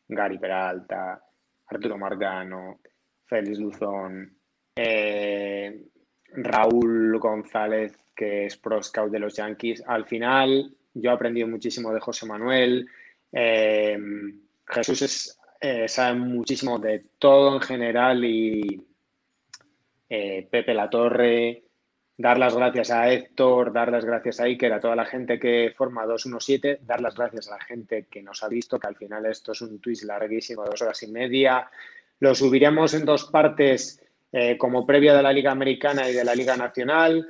Gary 0.07 0.39
Peralta, 0.39 1.23
Arturo 1.67 1.97
Margano, 1.97 2.79
Félix 3.25 3.59
Luzón, 3.59 4.35
eh, 4.75 5.85
Raúl 6.33 7.19
González, 7.19 7.93
que 8.19 8.47
es 8.47 8.57
pro 8.57 8.83
scout 8.83 9.09
de 9.09 9.19
los 9.19 9.37
Yankees. 9.37 9.81
Al 9.87 10.05
final, 10.05 10.75
yo 10.93 11.09
he 11.09 11.13
aprendido 11.13 11.47
muchísimo 11.47 11.93
de 11.93 12.01
José 12.01 12.25
Manuel. 12.25 12.85
Eh, 13.31 13.97
Jesús 14.67 15.01
es 15.03 15.39
eh, 15.61 15.87
saben 15.87 16.19
muchísimo 16.19 16.79
de 16.79 17.05
todo 17.17 17.55
en 17.55 17.61
general 17.61 18.25
y 18.25 18.85
eh, 20.09 20.47
Pepe 20.51 20.73
La 20.73 20.89
Torre, 20.89 21.63
dar 22.17 22.37
las 22.37 22.57
gracias 22.57 22.91
a 22.91 23.09
Héctor, 23.09 23.71
dar 23.71 23.89
las 23.89 24.03
gracias 24.03 24.41
a 24.41 24.43
Iker, 24.43 24.73
a 24.73 24.81
toda 24.81 24.97
la 24.97 25.05
gente 25.05 25.39
que 25.39 25.73
forma 25.77 26.05
217, 26.05 26.79
dar 26.81 26.99
las 26.99 27.15
gracias 27.15 27.47
a 27.47 27.55
la 27.55 27.63
gente 27.63 28.07
que 28.11 28.21
nos 28.21 28.43
ha 28.43 28.49
visto, 28.49 28.77
que 28.77 28.87
al 28.87 28.97
final 28.97 29.25
esto 29.27 29.53
es 29.53 29.61
un 29.61 29.79
twist 29.79 30.03
larguísimo, 30.03 30.65
dos 30.65 30.81
horas 30.81 31.01
y 31.03 31.07
media. 31.07 31.71
Lo 32.19 32.35
subiremos 32.35 32.93
en 32.95 33.05
dos 33.05 33.29
partes 33.31 34.03
como 34.59 34.85
previa 34.85 35.15
de 35.15 35.23
la 35.23 35.33
Liga 35.33 35.49
Americana 35.49 36.07
y 36.07 36.13
de 36.13 36.23
la 36.23 36.35
Liga 36.35 36.55
Nacional 36.55 37.25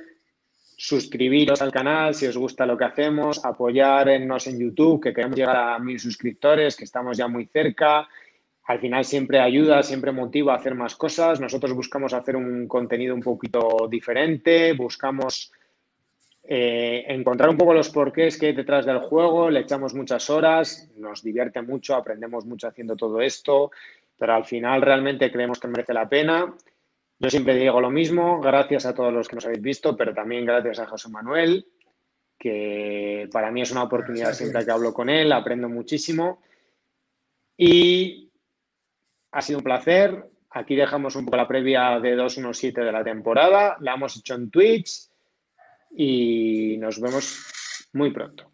suscribiros 0.80 1.60
al 1.60 1.70
canal 1.70 2.14
si 2.14 2.26
os 2.26 2.38
gusta 2.38 2.64
lo 2.64 2.74
que 2.78 2.86
hacemos, 2.86 3.44
apoyarnos 3.44 4.46
en 4.46 4.58
YouTube, 4.58 5.02
que 5.02 5.12
queremos 5.12 5.36
llegar 5.36 5.56
a 5.56 5.78
mil 5.78 6.00
suscriptores, 6.00 6.74
que 6.74 6.84
estamos 6.84 7.18
ya 7.18 7.28
muy 7.28 7.44
cerca. 7.44 8.08
Al 8.64 8.78
final 8.80 9.04
siempre 9.04 9.40
ayuda, 9.40 9.82
siempre 9.82 10.10
motiva 10.10 10.54
a 10.54 10.56
hacer 10.56 10.74
más 10.74 10.96
cosas. 10.96 11.38
Nosotros 11.38 11.74
buscamos 11.74 12.14
hacer 12.14 12.34
un 12.34 12.66
contenido 12.66 13.14
un 13.14 13.20
poquito 13.20 13.88
diferente, 13.90 14.72
buscamos 14.72 15.52
eh, 16.44 17.04
encontrar 17.08 17.50
un 17.50 17.58
poco 17.58 17.74
los 17.74 17.90
porqués 17.90 18.38
que 18.38 18.46
hay 18.46 18.54
detrás 18.54 18.86
del 18.86 19.00
juego, 19.00 19.50
le 19.50 19.60
echamos 19.60 19.92
muchas 19.92 20.30
horas, 20.30 20.88
nos 20.96 21.22
divierte 21.22 21.60
mucho, 21.60 21.94
aprendemos 21.94 22.46
mucho 22.46 22.68
haciendo 22.68 22.96
todo 22.96 23.20
esto, 23.20 23.70
pero 24.16 24.32
al 24.32 24.46
final 24.46 24.80
realmente 24.80 25.30
creemos 25.30 25.60
que 25.60 25.68
merece 25.68 25.92
la 25.92 26.08
pena. 26.08 26.54
Yo 27.22 27.28
siempre 27.28 27.54
digo 27.54 27.82
lo 27.82 27.90
mismo, 27.90 28.40
gracias 28.40 28.86
a 28.86 28.94
todos 28.94 29.12
los 29.12 29.28
que 29.28 29.36
nos 29.36 29.44
habéis 29.44 29.60
visto, 29.60 29.94
pero 29.94 30.14
también 30.14 30.46
gracias 30.46 30.78
a 30.78 30.86
José 30.86 31.10
Manuel, 31.10 31.66
que 32.38 33.28
para 33.30 33.50
mí 33.50 33.60
es 33.60 33.70
una 33.70 33.82
oportunidad 33.82 34.32
siempre 34.32 34.64
que 34.64 34.70
hablo 34.70 34.94
con 34.94 35.10
él, 35.10 35.30
aprendo 35.30 35.68
muchísimo. 35.68 36.40
Y 37.58 38.30
ha 39.32 39.42
sido 39.42 39.58
un 39.58 39.64
placer. 39.64 40.30
Aquí 40.48 40.74
dejamos 40.74 41.14
un 41.14 41.26
poco 41.26 41.36
la 41.36 41.46
previa 41.46 42.00
de 42.00 42.16
217 42.16 42.80
de 42.80 42.90
la 42.90 43.04
temporada. 43.04 43.76
La 43.80 43.92
hemos 43.92 44.16
hecho 44.16 44.34
en 44.34 44.50
Twitch 44.50 45.06
y 45.94 46.78
nos 46.78 46.98
vemos 47.02 47.88
muy 47.92 48.12
pronto. 48.12 48.50